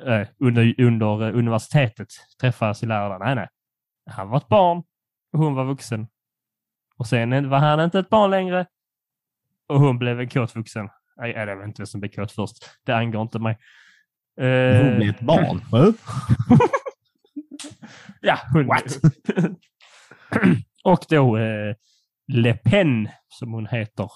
eh, 0.06 0.28
under, 0.38 0.80
under 0.80 1.32
universitetet 1.32 2.08
träffade 2.40 2.74
sin 2.74 2.88
lärare. 2.88 3.18
Nej, 3.18 3.34
nej. 3.34 3.48
Han 4.10 4.28
var 4.28 4.36
ett 4.36 4.48
barn 4.48 4.82
och 5.32 5.38
hon 5.38 5.54
var 5.54 5.64
vuxen. 5.64 6.06
Och 6.96 7.06
sen 7.06 7.50
var 7.50 7.58
han 7.58 7.80
inte 7.80 7.98
ett 7.98 8.08
barn 8.08 8.30
längre 8.30 8.66
och 9.68 9.80
hon 9.80 9.98
blev 9.98 10.20
en 10.20 10.28
kåt 10.28 10.56
vuxen. 10.56 10.88
Nej, 11.16 11.30
jag 11.30 11.56
vet 11.56 11.66
inte 11.66 11.82
vem 11.82 11.86
som 11.86 12.00
blev 12.00 12.10
kåt 12.10 12.32
först. 12.32 12.56
Det 12.86 12.92
angår 12.92 13.22
inte 13.22 13.38
mig. 13.38 13.58
Hon 14.36 14.96
blir 14.96 15.10
ett 15.10 15.20
barn. 15.20 15.60
Ja, 18.20 18.38
hon. 18.52 18.66
What? 18.66 18.98
och 20.84 21.04
då 21.08 21.36
eh, 21.36 21.74
Le 22.32 22.54
Pen, 22.54 23.08
som 23.28 23.52
hon 23.52 23.66
heter, 23.66 24.08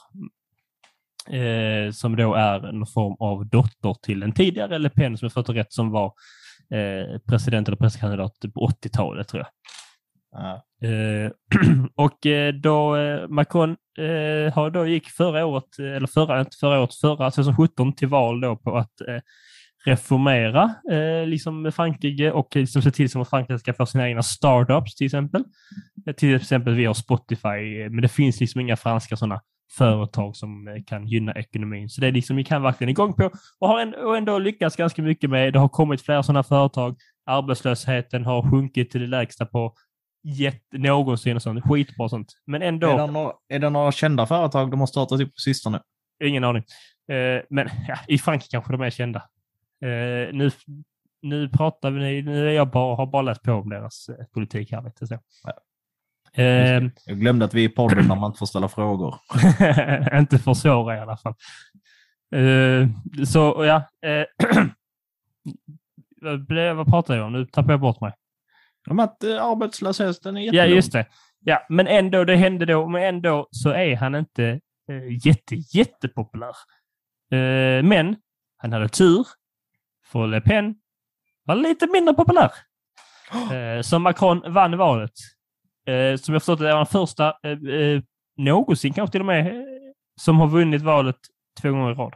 eh, 1.30 1.90
som 1.92 2.16
då 2.16 2.34
är 2.34 2.68
en 2.68 2.86
form 2.86 3.16
av 3.18 3.46
dotter 3.48 3.94
till 4.02 4.22
en 4.22 4.32
tidigare 4.32 4.78
Le 4.78 4.90
Pen, 4.90 5.18
som 5.18 5.26
jag 5.26 5.32
fått 5.32 5.48
rätt, 5.48 5.72
som 5.72 5.90
var 5.90 6.12
eh, 6.74 7.18
president 7.28 7.68
eller 7.68 7.76
presidentkandidat 7.76 8.54
på 8.54 8.68
80-talet, 8.68 9.28
tror 9.28 9.42
jag. 9.42 9.48
Ja. 10.32 10.64
Eh, 10.88 11.30
och 11.94 12.26
eh, 12.26 12.54
då 12.54 12.96
eh, 12.96 13.28
Macron 13.28 13.70
eh, 13.98 14.54
har 14.54 14.70
då 14.70 14.86
gick 14.86 15.08
förra 15.08 15.46
året, 15.46 15.78
eller 15.78 16.06
förra, 16.06 16.40
inte 16.40 16.56
förra 16.60 16.80
året, 16.80 16.94
förra 16.94 17.30
2017 17.30 17.92
till 17.92 18.08
val 18.08 18.40
då 18.40 18.56
på 18.56 18.76
att 18.76 18.92
reformera 19.84 20.74
eh, 20.90 21.26
liksom 21.26 21.72
Frankrike 21.72 22.32
och 22.32 22.56
liksom 22.56 22.82
se 22.82 22.90
till 22.90 23.10
som 23.10 23.22
att 23.22 23.30
Frankrike 23.30 23.58
ska 23.58 23.74
få 23.74 23.86
sina 23.86 24.08
egna 24.08 24.22
startups 24.22 24.94
till 24.94 25.04
exempel. 25.06 25.44
Till 26.16 26.34
exempel 26.34 26.74
via 26.74 26.94
Spotify, 26.94 27.88
men 27.90 28.02
det 28.02 28.08
finns 28.08 28.40
liksom 28.40 28.60
inga 28.60 28.76
franska 28.76 29.16
sådana 29.16 29.40
företag 29.70 30.36
som 30.36 30.68
eh, 30.68 30.74
kan 30.86 31.06
gynna 31.06 31.32
ekonomin. 31.32 31.88
Så 31.88 32.00
det 32.00 32.06
är 32.06 32.12
liksom, 32.12 32.36
vi 32.36 32.44
kan 32.44 32.62
verkligen 32.62 32.88
igång 32.88 33.12
på 33.12 33.30
och 33.58 33.68
har 33.68 34.16
ändå, 34.16 34.38
lyckats 34.38 34.76
ganska 34.76 35.02
mycket 35.02 35.30
med. 35.30 35.52
Det 35.52 35.58
har 35.58 35.68
kommit 35.68 36.02
flera 36.02 36.22
sådana 36.22 36.42
företag. 36.42 36.96
Arbetslösheten 37.26 38.24
har 38.24 38.50
sjunkit 38.50 38.90
till 38.90 39.00
det 39.00 39.06
lägsta 39.06 39.46
på 39.46 39.74
jätte, 40.24 40.78
någonsin 40.78 41.36
och 41.36 41.42
sånt. 41.42 41.64
Skitbra 41.64 42.04
och 42.04 42.10
sånt. 42.10 42.32
Men 42.46 42.62
ändå, 42.62 42.88
Är, 42.88 42.98
det 42.98 43.06
några, 43.06 43.32
är 43.48 43.58
det 43.58 43.70
några 43.70 43.92
kända 43.92 44.26
företag 44.26 44.70
de 44.70 44.80
har 44.80 44.86
startat 44.86 45.20
upp 45.20 45.34
på 45.34 45.40
sistone? 45.40 45.80
ingen 46.24 46.44
aning. 46.44 46.64
Eh, 47.08 47.42
men 47.50 47.68
ja, 47.88 47.98
i 48.08 48.18
Frankrike 48.18 48.50
kanske 48.50 48.72
de 48.72 48.80
är 48.80 48.90
kända. 48.90 49.18
Eh, 49.82 50.34
nu, 50.34 50.50
nu 51.22 51.48
pratar 51.48 51.90
vi, 51.90 52.22
nu 52.22 52.48
är 52.48 52.52
jag 52.52 52.70
bara, 52.70 52.96
har 52.96 53.06
bara 53.06 53.22
läst 53.22 53.42
på 53.42 53.52
om 53.52 53.68
deras 53.68 54.10
politik 54.32 54.72
här 54.72 54.82
lite 54.82 55.06
så. 55.06 55.18
Ja. 55.44 55.52
Eh, 56.32 56.44
Jag 57.06 57.20
glömde 57.20 57.44
att 57.44 57.54
vi 57.54 57.64
är 57.64 57.68
i 57.68 57.72
podden 57.72 58.08
när 58.08 58.16
man 58.16 58.26
inte 58.30 58.38
får 58.38 58.46
ställa 58.46 58.68
frågor. 58.68 59.14
inte 60.18 60.38
för 60.38 60.54
svåra 60.54 60.96
i 60.96 61.00
alla 61.00 61.16
fall. 61.16 61.34
Eh, 62.34 62.88
så 63.26 63.64
ja. 63.64 64.08
Eh, 64.08 64.24
vad 66.20 66.46
blev- 66.46 66.76
vad 66.76 66.86
pratar 66.86 67.16
jag 67.16 67.26
om? 67.26 67.32
Nu 67.32 67.46
tappar 67.46 67.70
jag 67.72 67.80
bort 67.80 68.00
mig. 68.00 68.12
Om 68.90 68.98
att 68.98 69.24
eh, 69.24 69.44
arbetslösheten 69.44 70.36
är 70.36 70.40
Ja, 70.40 70.52
jättelåg. 70.52 70.76
just 70.76 70.92
det. 70.92 71.06
Ja, 71.40 71.66
men 71.68 71.86
ändå, 71.86 72.24
det 72.24 72.36
hände 72.36 72.66
då, 72.66 72.88
men 72.88 73.02
ändå 73.02 73.48
så 73.50 73.70
är 73.70 73.96
han 73.96 74.14
inte 74.14 74.44
eh, 74.90 75.26
jätte, 75.26 75.54
jättepopulär. 75.54 76.54
Eh, 77.32 77.82
men 77.84 78.16
han 78.56 78.72
hade 78.72 78.88
tur, 78.88 79.26
för 80.06 80.26
Le 80.26 80.40
Pen 80.40 80.74
var 81.44 81.54
lite 81.54 81.86
mindre 81.86 82.14
populär. 82.14 82.50
Eh, 83.52 83.80
så 83.82 83.98
Macron 83.98 84.52
vann 84.52 84.76
valet. 84.76 85.12
Eh, 85.88 86.16
som 86.16 86.34
jag 86.34 86.42
förstått 86.42 86.58
det 86.58 86.68
är 86.68 86.76
han 86.76 86.86
första 86.86 87.34
eh, 87.42 87.74
eh, 87.74 88.02
någonsin, 88.36 88.92
kanske 88.92 89.12
till 89.12 89.20
och 89.20 89.26
med, 89.26 89.46
eh, 89.46 89.62
som 90.20 90.40
har 90.40 90.48
vunnit 90.48 90.82
valet 90.82 91.16
två 91.60 91.70
gånger 91.70 91.90
i 91.90 91.94
rad. 91.94 92.14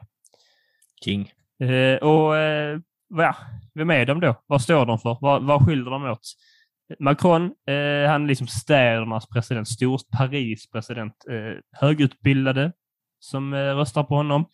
King. 1.04 1.32
Eh, 1.60 1.96
och 1.96 2.36
eh, 2.36 2.78
ja, 3.16 3.36
vem 3.74 3.90
är 3.90 4.06
de 4.06 4.20
då? 4.20 4.42
Vad 4.46 4.62
står 4.62 4.86
de 4.86 4.98
för? 4.98 5.18
Vad, 5.20 5.42
vad 5.42 5.66
skiljer 5.66 5.90
de 5.90 6.04
åt? 6.04 6.20
Macron, 6.98 7.44
eh, 7.44 8.10
han 8.10 8.24
är 8.24 8.26
liksom 8.26 8.46
städernas 8.46 9.28
president, 9.28 9.68
storst 9.68 10.10
Paris 10.10 10.70
president, 10.70 11.14
eh, 11.30 11.58
högutbildade 11.80 12.72
som 13.18 13.54
eh, 13.54 13.56
röstar 13.56 14.04
på 14.04 14.14
honom. 14.14 14.46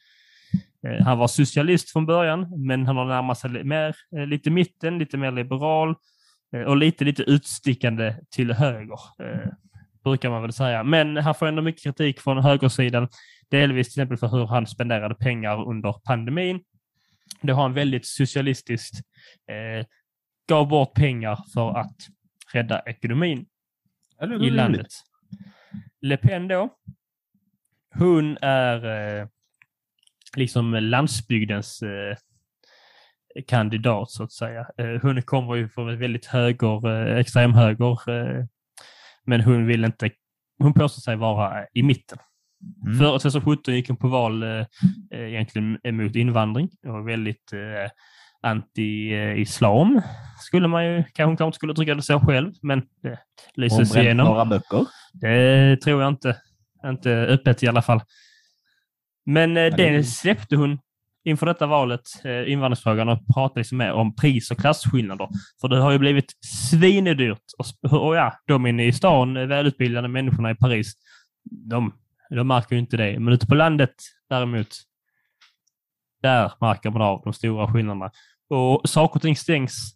Eh, 0.87 1.05
han 1.05 1.19
var 1.19 1.27
socialist 1.27 1.93
från 1.93 2.07
början, 2.07 2.67
men 2.67 2.87
han 2.87 2.97
har 2.97 3.05
närmat 3.05 3.39
sig 3.39 3.65
mer, 3.65 3.97
eh, 4.17 4.27
lite 4.27 4.51
mitten, 4.51 4.99
lite 4.99 5.17
mer 5.17 5.31
liberal 5.31 5.95
och 6.67 6.77
lite, 6.77 7.05
lite 7.05 7.23
utstickande 7.23 8.15
till 8.31 8.53
höger, 8.53 8.99
eh, 9.23 9.51
brukar 10.05 10.31
man 10.31 10.43
väl 10.43 10.53
säga. 10.53 10.85
Men 10.85 11.17
han 11.17 11.35
får 11.35 11.47
ändå 11.47 11.63
mycket 11.63 11.83
kritik 11.83 12.21
från 12.21 12.39
högersidan, 12.39 13.09
delvis 13.49 13.95
till 13.95 14.01
exempel 14.01 14.19
för 14.19 14.29
hur 14.29 14.47
han 14.47 14.67
spenderade 14.67 15.15
pengar 15.15 15.69
under 15.69 15.93
pandemin. 15.93 16.61
Det 17.43 17.53
har 17.53 17.63
han 17.63 17.75
väldigt 17.75 18.07
socialistiskt, 18.07 18.95
eh, 19.51 19.87
gav 20.49 20.69
bort 20.69 20.95
pengar 20.95 21.39
för 21.55 21.79
att 21.79 21.97
rädda 22.53 22.83
ekonomin 22.87 23.47
i 24.43 24.51
landet. 24.51 24.87
Le 26.01 26.17
Pen 26.17 26.49
då, 26.49 26.69
hon 27.95 28.37
är 28.41 28.85
eh, 29.21 29.27
liksom 30.37 30.75
landsbygdens 30.75 31.83
eh, 31.83 32.17
kandidat 33.47 34.11
så 34.11 34.23
att 34.23 34.33
säga. 34.33 34.61
Eh, 34.79 35.01
hon 35.03 35.23
kommer 35.23 35.55
ju 35.55 35.69
från 35.69 35.89
ett 35.91 35.99
väldigt 35.99 36.27
höger, 36.27 37.09
eh, 37.09 37.17
extremhöger, 37.19 38.11
eh, 38.39 38.45
men 39.27 39.41
hon 39.41 39.67
vill 39.67 39.85
inte, 39.85 40.11
hon 40.59 40.73
påstår 40.75 41.01
sig 41.01 41.17
vara 41.17 41.65
i 41.75 41.83
mitten. 41.83 42.19
Mm. 42.87 42.99
Före 42.99 43.19
2017 43.19 43.75
gick 43.75 43.89
hon 43.89 43.97
på 43.97 44.09
val 44.09 44.43
eh, 44.43 44.67
egentligen 45.11 45.79
emot 45.85 46.17
invandring. 46.17 46.69
Var 46.83 47.03
väldigt 47.03 47.53
eh, 47.53 47.91
anti-islam, 48.43 50.01
skulle 50.41 50.69
man 50.69 50.87
ju, 50.87 50.97
kanske 51.03 51.23
hon 51.25 51.37
kanske 51.37 51.45
inte 51.47 51.57
skulle 51.57 51.75
trycka 51.75 51.95
det 51.95 52.03
så 52.03 52.21
själv, 52.21 52.53
men 52.63 52.81
det 53.03 53.09
Hon 53.09 53.17
lyses 53.63 53.93
bränt 53.93 54.05
igenom. 54.05 54.27
några 54.27 54.45
böcker. 54.45 54.87
Det 55.13 55.77
tror 55.77 56.03
jag 56.03 56.09
inte. 56.09 56.37
Inte 56.87 57.13
öppet 57.13 57.63
i 57.63 57.69
alla 57.69 57.83
fall. 57.83 58.01
Men 59.27 59.57
eh, 59.57 59.63
det- 59.77 59.91
det 59.97 60.05
släppte 60.05 60.57
hon 60.57 60.79
inför 61.29 61.47
detta 61.47 61.67
valet, 61.67 62.25
eh, 62.25 62.53
invandringsfrågan, 62.53 63.09
och 63.09 63.19
prata 63.35 63.61
liksom 63.61 63.79
mer 63.79 63.93
om 63.93 64.17
pris 64.17 64.51
och 64.51 64.59
klasskillnader. 64.59 65.29
För 65.61 65.69
det 65.69 65.81
har 65.81 65.93
ju 65.93 65.99
blivit 65.99 66.33
svinedyrt. 66.71 67.43
Och, 67.59 67.93
och 67.93 68.17
ja, 68.17 68.35
de 68.47 68.67
inne 68.67 68.85
i 68.85 68.93
stan, 68.93 69.37
eh, 69.37 69.47
välutbildade 69.47 70.09
människorna 70.09 70.51
i 70.51 70.55
Paris, 70.55 70.93
de, 71.51 71.95
de 72.31 72.49
märker 72.49 72.75
ju 72.77 72.81
inte 72.81 72.97
det. 72.97 73.19
Men 73.19 73.35
ute 73.35 73.47
på 73.47 73.55
landet 73.55 73.95
däremot, 74.29 74.69
där 76.23 76.53
märker 76.61 76.91
man 76.91 77.03
av 77.03 77.21
de 77.25 77.33
stora 77.33 77.73
skillnaderna. 77.73 78.11
Och 78.51 78.89
saker 78.89 79.17
och 79.17 79.23
ting 79.23 79.37
stängs. 79.37 79.95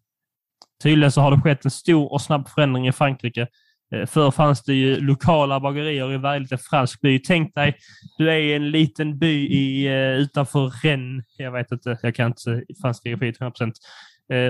Tydligen 0.82 1.12
så 1.12 1.20
har 1.20 1.30
det 1.30 1.40
skett 1.40 1.64
en 1.64 1.70
stor 1.70 2.12
och 2.12 2.22
snabb 2.22 2.48
förändring 2.48 2.88
i 2.88 2.92
Frankrike. 2.92 3.46
Eh, 3.94 4.06
förr 4.06 4.30
fanns 4.30 4.62
det 4.62 4.74
ju 4.74 5.00
lokala 5.00 5.60
bagerier 5.60 6.12
i 6.12 6.16
varje 6.16 6.40
liten 6.40 6.58
fransk 6.58 7.00
by. 7.00 7.18
Tänk 7.18 7.54
dig, 7.54 7.76
du 8.18 8.30
är 8.30 8.36
i 8.36 8.54
en 8.54 8.70
liten 8.70 9.18
by 9.18 9.46
i, 9.46 9.86
eh, 9.86 10.20
utanför 10.20 10.72
Rennes. 10.82 11.24
Jag 11.38 11.52
vet 11.52 11.72
inte, 11.72 11.98
jag 12.02 12.14
kan 12.14 12.26
inte 12.26 12.62
franska 12.82 13.08
geografi 13.08 13.32
till 13.32 13.42
100%. 13.42 13.72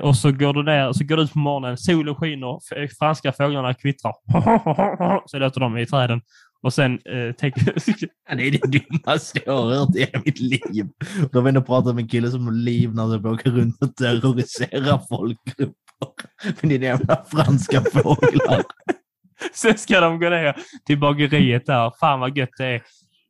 Och 0.02 0.16
så 0.16 0.32
går 0.32 0.52
du 0.52 0.62
ner, 0.62 0.92
så 0.92 1.04
går 1.04 1.16
du 1.16 1.22
ut 1.22 1.32
på 1.32 1.38
morgonen, 1.38 1.76
solen 1.78 2.14
skiner, 2.14 2.58
eh, 2.76 2.88
franska 2.98 3.32
fåglarna 3.32 3.74
kvittrar. 3.74 4.12
så 5.28 5.38
låter 5.38 5.60
de 5.60 5.78
i 5.78 5.86
träden. 5.86 6.20
Och 6.62 6.74
sen 6.74 6.92
eh, 7.04 7.32
tänker 7.32 7.62
Ja, 8.28 8.34
Det 8.34 8.46
är 8.46 8.50
det 8.50 8.78
dummaste 8.78 9.40
jag 9.46 9.56
har 9.56 9.74
hört 9.74 9.96
i 9.96 10.00
hela 10.00 10.22
mitt 10.24 10.40
liv. 10.40 10.88
De 11.32 11.38
har 11.38 11.48
ändå 11.48 11.62
pratat 11.62 11.94
med 11.94 12.02
en 12.02 12.08
kille 12.08 12.30
som 12.30 12.52
livnär 12.52 13.10
sig 13.10 13.22
på 13.22 13.28
att 13.28 13.34
åka 13.34 13.50
runt 13.50 13.82
och 13.82 13.96
terrorisera 13.96 15.00
folkgrupper. 15.08 15.74
Men 16.60 16.68
det 16.68 16.74
är 16.74 16.80
jävla 16.80 17.24
franska 17.30 17.80
fåglar. 17.92 18.62
Sen 19.52 19.78
ska 19.78 20.00
de 20.00 20.20
gå 20.20 20.28
ner 20.28 20.56
till 20.86 20.98
bageriet 20.98 21.66
där. 21.66 21.92
Fan 22.00 22.20
vad 22.20 22.36
gött 22.36 22.56
det 22.58 22.66
är. 22.66 22.82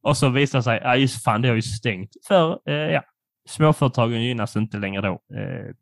Och 0.03 0.17
så 0.17 0.29
visar 0.29 0.59
det 0.59 0.63
sig, 0.63 0.81
ja 0.85 0.97
just 0.97 1.25
fan 1.25 1.43
det 1.43 1.49
har 1.49 1.55
ju 1.55 1.63
stängt. 1.63 2.11
För 2.29 2.59
eh, 2.69 2.75
ja, 2.75 3.03
småföretagen 3.49 4.23
gynnas 4.23 4.57
inte 4.57 4.77
längre 4.77 5.01
då. 5.01 5.13
Eh, 5.13 5.75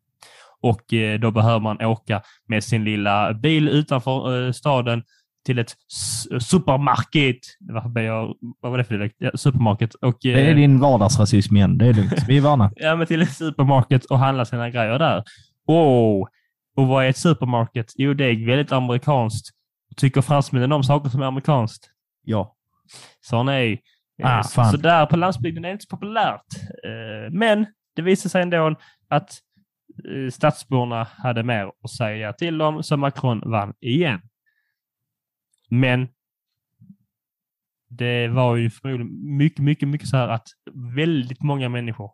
och 0.63 0.93
eh, 0.93 1.21
då 1.21 1.31
behöver 1.31 1.61
man 1.61 1.83
åka 1.85 2.23
med 2.49 2.65
sin 2.65 2.85
lilla 2.85 3.33
bil 3.33 3.69
utanför 3.69 4.47
eh, 4.47 4.53
staden 4.53 5.03
till 5.47 5.59
ett 5.59 5.75
supermarket. 6.41 7.39
Varför 7.61 8.01
jag, 8.01 8.35
vad 8.61 8.71
var 8.73 8.79
det 8.79 8.85
för 8.85 8.95
dialekt? 8.95 9.17
Ja, 9.19 9.31
supermarket. 9.35 9.95
Och, 9.95 10.19
Det 10.23 10.47
är 10.47 10.51
eh, 10.51 10.57
din 10.57 10.81
vardagsrasism 10.81 11.57
igen. 11.57 11.79
Det 11.79 11.87
är 11.87 11.95
lugnt. 11.95 12.25
Vi 12.29 12.37
är 12.37 12.41
vana. 12.41 12.73
Ja, 12.77 12.97
men 12.97 13.07
till 13.07 13.23
ett 13.23 13.33
supermarket 13.33 14.05
och 14.05 14.19
handla 14.19 14.45
sina 14.45 14.71
grejer 14.71 14.99
där. 14.99 15.25
Wow! 15.67 16.29
Och 16.77 16.87
vad 16.87 17.05
är 17.05 17.09
ett 17.09 17.17
supermarket? 17.17 17.93
Jo, 17.97 18.15
det 18.15 18.25
är 18.25 18.47
väldigt 18.47 18.73
amerikanskt. 18.73 19.51
Tycker 20.01 20.21
fransmännen 20.23 20.73
om 20.73 20.83
saker 20.83 21.11
som 21.11 21.23
är 21.23 21.27
amerikanskt? 21.27 21.91
Ja. 22.23 22.57
Sa 23.21 23.43
nej. 23.43 23.83
Ah, 24.23 24.39
Eh, 24.39 24.43
så, 24.43 24.65
så 24.65 24.77
där 24.77 25.07
på 25.07 25.17
landsbygden 25.17 25.65
är 25.65 25.69
det 25.69 25.73
inte 25.73 25.85
så 25.85 25.97
populärt. 25.97 26.47
Eh, 26.85 27.33
Men 27.33 27.67
det 27.97 28.03
visade 28.03 28.31
sig 28.31 28.43
ändå 28.43 28.77
att 29.09 29.39
eh, 30.09 30.31
stadsborna 30.31 31.05
hade 31.05 31.43
mer 31.43 31.73
att 31.85 31.91
säga 31.91 32.33
till 32.33 32.63
om, 32.63 32.83
så 32.83 32.97
Macron 32.97 33.51
vann 33.51 33.75
igen. 33.81 34.21
Men 35.71 36.09
det 37.89 38.29
var 38.29 38.57
ju 38.57 38.71
förmodligen 38.71 39.37
mycket, 39.37 39.65
mycket, 39.65 39.89
mycket 39.89 40.09
så 40.09 40.17
här 40.17 40.29
att 40.29 40.47
väldigt 40.97 41.43
många 41.43 41.69
människor, 41.69 42.11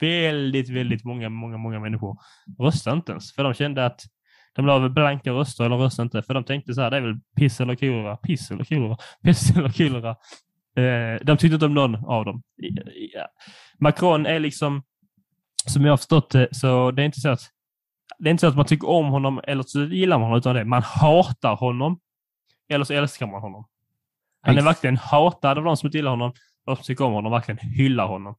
väldigt, 0.00 0.70
väldigt 0.70 1.04
många, 1.04 1.28
många, 1.28 1.56
många 1.56 1.80
människor 1.80 2.18
röstade 2.58 2.96
inte 2.96 3.12
ens. 3.12 3.34
För 3.34 3.44
de 3.44 3.54
kände 3.54 3.86
att 3.86 4.00
de 4.52 4.66
la 4.66 4.78
väl 4.78 4.90
blanka 4.90 5.30
röster 5.30 5.64
eller 5.64 5.76
röstade 5.76 6.04
inte. 6.04 6.22
För 6.22 6.34
de 6.34 6.44
tänkte 6.44 6.74
så 6.74 6.80
här, 6.80 6.90
det 6.90 6.96
är 6.96 7.00
väl 7.00 7.20
piss 7.36 7.60
eller 7.60 7.74
kolera, 7.74 8.16
piss 8.16 8.50
eller 8.50 8.64
kolera, 8.64 8.96
piss 9.24 9.56
eller 9.56 9.68
kolera. 9.68 10.10
Eh, 10.76 11.20
de 11.24 11.36
tyckte 11.36 11.54
inte 11.54 11.66
om 11.66 11.74
någon 11.74 11.94
av 11.94 12.24
dem. 12.24 12.42
Ja. 13.14 13.26
Macron 13.80 14.26
är 14.26 14.40
liksom, 14.40 14.82
som 15.66 15.84
jag 15.84 15.92
har 15.92 15.96
förstått 15.96 16.30
det, 16.30 16.48
så 16.52 16.90
det 16.90 17.02
är 17.02 17.06
inte 17.06 17.20
så 17.20 17.28
att 17.28 17.40
det 18.18 18.28
är 18.28 18.30
inte 18.30 18.40
så 18.40 18.46
att 18.46 18.56
man 18.56 18.66
tycker 18.66 18.88
om 18.88 19.06
honom 19.06 19.40
eller 19.44 19.62
så 19.62 19.84
gillar 19.84 20.18
man 20.18 20.24
honom, 20.24 20.38
utan 20.38 20.54
det 20.54 20.64
man 20.64 20.82
hatar 20.82 21.56
honom 21.56 21.98
eller 22.68 22.84
så 22.84 22.94
älskar 22.94 23.26
man 23.26 23.40
honom. 23.40 23.68
Han 24.42 24.58
är 24.58 24.62
verkligen 24.62 24.96
hatad 24.96 25.58
av 25.58 25.64
de 25.64 25.76
som 25.76 25.86
inte 25.86 25.98
gillar 25.98 26.10
honom. 26.10 26.32
De 26.66 26.76
som 26.76 26.84
tycker 26.84 27.04
om 27.04 27.12
honom 27.12 27.32
verkligen 27.32 27.58
hyllar 27.58 28.06
honom. 28.06 28.34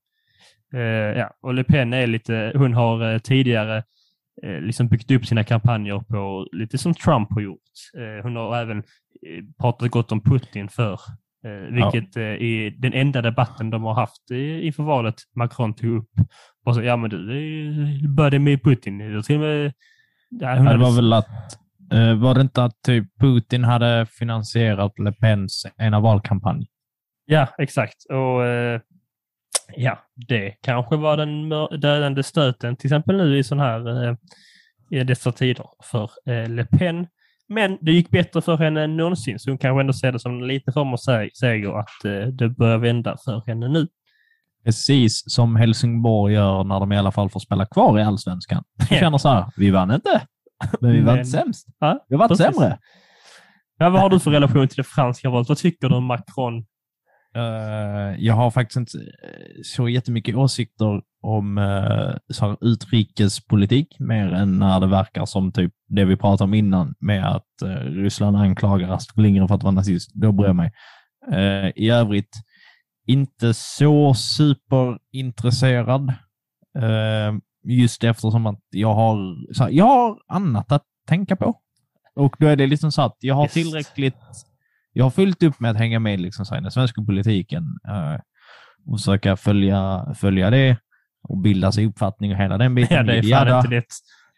Eh, 0.74 0.80
ja. 1.20 1.32
Och 1.42 1.54
Le 1.54 1.64
Pen 1.64 1.94
är 1.94 2.08
lite, 2.08 2.52
hon 2.56 2.74
har 2.74 3.14
eh, 3.14 3.20
tidigare 3.20 3.84
liksom 4.48 4.88
byggt 4.88 5.12
upp 5.12 5.26
sina 5.26 5.44
kampanjer 5.44 6.00
på 6.00 6.48
lite 6.52 6.78
som 6.78 6.94
Trump 6.94 7.30
har 7.32 7.42
gjort. 7.42 7.60
Eh, 7.98 8.24
hon 8.24 8.36
har 8.36 8.58
även 8.58 8.78
eh, 8.78 8.84
pratat 9.62 9.92
gott 9.92 10.12
om 10.12 10.22
Putin 10.22 10.70
för 10.70 10.94
eh, 11.46 11.74
vilket 11.74 12.18
eh, 12.18 12.24
är 12.24 12.82
den 12.82 12.94
enda 12.94 13.22
debatten 13.22 13.70
de 13.70 13.84
har 13.84 13.94
haft 13.94 14.32
eh, 14.32 14.66
inför 14.66 14.84
valet 14.84 15.16
Macron 15.36 15.74
tog 15.74 15.98
upp. 15.98 16.10
Och 16.66 16.76
så, 16.76 16.82
ja 16.84 16.98
men 16.98 17.10
du 17.10 17.18
eh, 18.04 18.10
började 18.10 18.40
med 18.40 18.64
Putin. 18.64 18.98
Det 18.98 19.16
var 19.16 19.22
till 19.22 19.36
och 19.36 19.42
med, 19.42 19.74
ja, 20.30 20.48
hon 20.56 20.58
Ja, 20.58 20.64
det 20.64 20.70
hade- 20.70 20.78
var 20.84 20.96
väl 20.96 21.14
att, 21.14 21.28
eh, 21.94 22.14
var 22.16 22.36
det 22.36 22.42
inte 22.42 22.64
att 22.64 22.82
typ 22.86 23.20
Putin 23.20 23.64
hade 23.64 24.06
finansierat 24.06 25.00
Le 25.00 25.12
Pens 25.12 25.66
ena 25.78 26.00
valkampanj? 26.00 26.68
Ja, 27.26 27.48
exakt. 27.58 27.96
Och 28.10 28.46
eh, 28.46 28.82
ja, 29.78 30.00
det 30.28 30.52
kanske 30.62 30.96
var 30.96 31.18
den 31.18 31.50
dödande 31.82 32.24
stöten, 32.24 32.76
till 32.76 32.88
exempel 32.88 33.18
nu 33.18 33.38
i 33.38 33.44
sån 33.44 33.60
här 33.60 34.08
eh, 34.10 34.16
i 34.90 35.04
dessa 35.04 35.32
tider 35.32 35.66
för 35.84 36.10
eh, 36.26 36.50
Le 36.50 36.66
Pen. 36.66 37.08
Men 37.50 37.78
det 37.82 37.92
gick 37.92 38.10
bättre 38.10 38.42
för 38.42 38.58
henne 38.58 38.84
än 38.84 38.98
någonsin, 38.98 39.40
så 39.40 39.50
hon 39.52 39.58
kanske 39.58 39.82
ändå 39.82 39.94
ser 39.94 40.12
det 40.12 40.20
som 40.20 40.32
en 40.42 40.48
liten 40.48 40.74
form 40.74 40.94
av 40.94 40.98
seger 41.34 41.80
att 41.80 42.06
eh, 42.06 42.28
det 42.28 42.50
börjar 42.50 42.78
vända 42.78 43.18
för 43.26 43.44
henne 43.48 43.68
nu. 43.68 43.88
Precis 44.66 45.24
som 45.28 45.56
Helsingborg 45.56 46.34
gör 46.34 46.64
när 46.64 46.80
de 46.80 46.92
i 46.92 46.98
alla 46.98 47.12
fall 47.12 47.30
får 47.30 47.40
spela 47.40 47.66
kvar 47.66 48.00
i 48.00 48.04
allsvenskan. 48.04 48.64
De 48.90 48.96
känner 48.96 49.18
så 49.18 49.30
här, 49.30 49.46
vi 49.58 49.72
vann 49.72 49.92
inte, 49.92 50.22
men 50.82 50.92
vi 50.92 51.00
var 51.02 51.12
Men- 51.12 51.18
inte 51.20 51.30
sämst. 51.32 51.68
Ja, 51.80 52.06
Vi 52.10 52.16
har 52.16 52.20
varit 52.20 52.30
precis. 52.38 52.46
sämre. 52.56 52.80
Ja, 53.78 53.90
vad 53.90 54.02
har 54.02 54.10
du 54.10 54.20
för 54.20 54.32
relation 54.32 54.68
till 54.68 54.78
det 54.78 54.84
franska 54.84 55.30
valet? 55.30 55.50
Vad 55.50 55.58
tycker 55.58 55.90
du 55.90 55.96
om 55.96 56.04
Macron? 56.06 56.66
Eh, 57.36 58.24
jag 58.26 58.34
har 58.34 58.52
faktiskt 58.52 58.78
inte 58.78 58.98
eh, 58.98 59.62
så 59.64 59.90
jättemycket 59.90 60.36
åsikter 60.36 61.02
om 61.24 61.58
uh, 61.58 62.16
så 62.30 62.58
utrikespolitik, 62.62 64.00
mer 64.00 64.34
än 64.34 64.60
när 64.60 64.80
det 64.80 64.88
verkar 64.88 65.26
som 65.26 65.52
typ 65.52 65.74
det 65.88 66.06
vi 66.06 66.18
pratade 66.18 66.44
om 66.44 66.54
innan 66.54 66.96
med 67.00 67.36
att 67.36 67.62
eh, 67.62 67.70
Ryssland 67.70 68.38
anklagar 68.38 68.90
Astrid 68.90 69.24
Lindgren 69.24 69.48
för 69.48 69.56
att 69.56 69.64
vara 69.64 69.74
nazist. 69.74 70.12
Då 70.14 70.32
bryr 70.32 70.48
jag 70.48 70.56
mig. 70.56 70.72
Eh, 71.32 71.70
I 71.76 71.90
övrigt, 71.90 72.36
inte 73.08 73.54
så 73.54 74.14
superintresserad. 74.14 76.10
Eh, 76.78 77.34
just 77.64 78.04
eftersom 78.04 78.46
att 78.46 78.62
jag 78.70 78.94
har, 78.94 79.36
jag 79.70 79.86
har 79.86 80.18
annat 80.28 80.72
att 80.72 80.84
tänka 81.08 81.36
på. 81.36 81.60
Och 82.16 82.36
då 82.40 82.48
är 82.48 82.56
det 82.56 82.68
liksom 82.68 82.92
så 82.92 83.02
att 83.02 83.18
jag 83.20 83.36
har 83.36 83.48
tillräckligt 83.48 84.16
jag 84.94 85.06
har 85.06 85.10
fullt 85.12 85.44
upp 85.44 85.60
med 85.60 85.72
att 85.72 85.78
hänga 85.78 86.00
med 86.00 86.20
liksom, 86.20 86.46
i 86.58 86.62
den 86.62 86.72
svenska 86.72 87.02
politiken 87.02 87.64
eh, 87.88 88.20
och 88.86 89.00
försöka 89.00 89.38
följa, 89.38 90.06
följa 90.16 90.50
det 90.50 90.78
och 91.24 91.38
bilda 91.38 91.72
sig 91.72 91.86
uppfattning 91.86 92.32
och 92.32 92.38
hela 92.38 92.58
den 92.58 92.76
biten. 92.76 92.98
Ja, 92.98 93.04
det 93.04 93.18
är 93.18 93.24
fan 93.24 93.58
inte 93.58 93.76
lätt. 93.76 93.94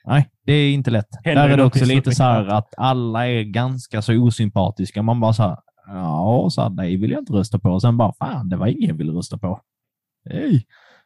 Nej, 0.08 0.30
det 0.46 0.54
är 0.54 0.74
inte 0.74 0.92
lätt. 0.92 1.08
Händer 1.24 1.44
Där 1.44 1.50
är 1.54 1.58
det 1.58 1.64
också 1.64 1.80
så 1.80 1.86
lite 1.86 2.12
så 2.12 2.24
här 2.24 2.46
att 2.46 2.74
alla 2.78 3.28
är 3.28 3.44
ganska 3.44 4.02
så 4.02 4.14
osympatiska. 4.14 5.02
Man 5.02 5.20
bara 5.20 5.34
så 5.34 5.44
här, 5.44 5.58
ja, 5.88 6.48
så 6.52 6.62
här, 6.62 6.70
nej 6.70 6.98
vill 6.98 7.12
jag 7.12 7.22
inte 7.22 7.34
rösta 7.34 7.60
på. 7.60 7.70
Och 7.70 7.82
sen 7.82 7.98
bara, 7.98 8.14
fan, 8.14 8.50
det 8.50 8.58
var 8.58 8.68
ingen 8.68 8.90
jag 8.90 8.96
ville 8.96 9.12
rösta 9.12 9.38
på. 9.38 9.62
Nej, 10.26 10.66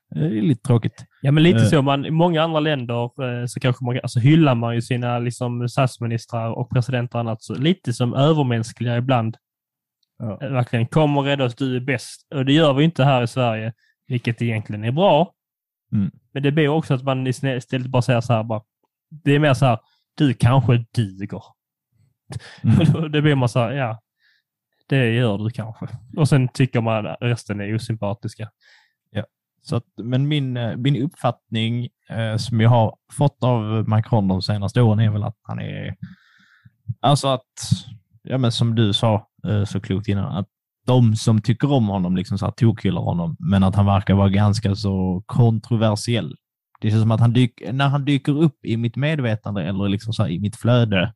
det 0.10 0.26
är 0.26 0.42
lite 0.42 0.62
tråkigt. 0.62 1.06
Ja, 1.22 1.32
men 1.32 1.44
lite 1.44 1.60
Eh. 1.60 1.66
så. 1.66 1.82
Man, 1.82 2.06
I 2.06 2.12
många 2.12 2.44
andra 2.44 2.60
länder 2.60 3.04
eh, 3.04 3.46
så 3.46 3.60
kanske 3.60 3.86
man, 3.86 4.00
alltså 4.04 4.20
hyllar 4.20 4.56
man 4.56 4.76
ju 4.76 4.82
sina 4.82 5.20
liksom, 5.20 5.70
statsministrar 5.70 6.52
och 6.52 6.70
presidenter 6.70 7.16
och 7.16 7.20
annat. 7.20 7.44
Så 7.44 7.56
lite 7.56 7.94
som 7.94 8.14
övermänskliga 8.14 8.98
ibland. 8.98 9.38
Ja. 10.20 10.40
Eh, 10.42 10.52
Verkligen, 10.52 10.88
kom 10.88 11.18
och 11.18 11.24
rädda 11.24 11.44
oss, 11.44 11.56
du 11.56 11.76
är 11.76 11.80
bäst. 11.80 12.28
Och 12.36 12.46
det 12.46 12.54
gör 12.54 12.74
vi 12.74 12.84
inte 12.84 13.04
här 13.04 13.24
i 13.24 13.28
Sverige, 13.28 13.74
vilket 14.08 14.42
egentligen 14.42 14.84
är 14.84 14.92
bra. 14.92 15.34
Mm. 15.92 16.12
Men 16.34 16.44
det 16.44 16.52
blir 16.52 16.68
också 16.68 16.94
att 16.94 17.04
man 17.04 17.28
istället 17.28 17.88
bara 17.88 18.02
säger 18.02 18.22
så 18.22 18.34
här, 18.34 18.44
bara, 18.44 18.62
det 19.24 19.32
är 19.36 19.40
mer 19.40 19.54
så 19.54 19.66
här, 19.66 19.80
du 20.18 20.34
kanske 20.34 20.86
duger. 20.96 21.44
Mm. 22.64 23.12
det 23.12 23.22
blir 23.22 23.36
man 23.36 23.50
så 23.50 23.60
här, 23.60 23.72
ja, 23.72 24.02
det 24.90 25.12
gör 25.14 25.38
du 25.38 25.50
kanske. 25.50 25.88
Och 26.18 26.30
sen 26.30 26.48
tycker 26.48 26.82
man 26.82 27.08
att 27.08 27.18
resten 27.22 27.62
är 27.62 27.76
osympatiska. 27.76 28.50
Så 29.62 29.76
att, 29.76 29.86
men 30.04 30.28
min, 30.28 30.58
eh, 30.58 30.78
min 30.78 31.04
uppfattning 31.04 31.88
eh, 32.10 32.38
som 32.38 32.62
jag 32.62 32.70
har 32.70 32.96
fått 33.14 33.44
av 33.44 33.90
Macron 33.90 34.28
de 34.28 34.42
senaste 34.42 34.82
åren 34.82 35.00
är 35.00 35.10
väl 35.10 35.24
att 35.24 35.38
han 35.42 35.60
är, 35.60 35.96
alltså 37.02 37.28
att, 37.28 37.54
ja 38.24 38.38
men 38.38 38.52
som 38.52 38.76
du 38.76 38.94
sa 38.94 39.28
eh, 39.48 39.64
så 39.64 39.82
klokt 39.82 40.08
innan, 40.08 40.38
att 40.38 40.48
de 40.86 41.16
som 41.16 41.42
tycker 41.42 41.72
om 41.72 41.88
honom 41.88 42.16
liksom 42.16 42.38
så 42.38 42.46
här 42.46 42.52
tokhyllar 42.52 43.02
honom, 43.02 43.36
men 43.40 43.64
att 43.64 43.76
han 43.76 43.86
verkar 43.86 44.14
vara 44.14 44.30
ganska 44.30 44.76
så 44.76 45.24
kontroversiell. 45.26 46.36
Det 46.82 46.90
känns 46.90 47.02
som 47.02 47.12
att 47.12 47.20
han 47.20 47.34
dyk, 47.34 47.62
när 47.72 47.88
han 47.88 48.06
dyker 48.06 48.42
upp 48.42 48.66
i 48.66 48.78
mitt 48.78 48.96
medvetande 48.96 49.64
eller 49.64 49.90
liksom 49.90 50.14
så 50.14 50.24
här 50.24 50.30
i 50.30 50.40
mitt 50.40 50.56
flöde 50.56 51.14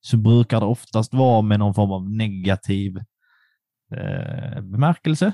så 0.00 0.16
brukar 0.16 0.60
det 0.60 0.66
oftast 0.66 1.14
vara 1.14 1.42
med 1.42 1.58
någon 1.58 1.74
form 1.74 1.92
av 1.92 2.10
negativ 2.10 2.96
eh, 3.96 4.60
bemärkelse. 4.62 5.32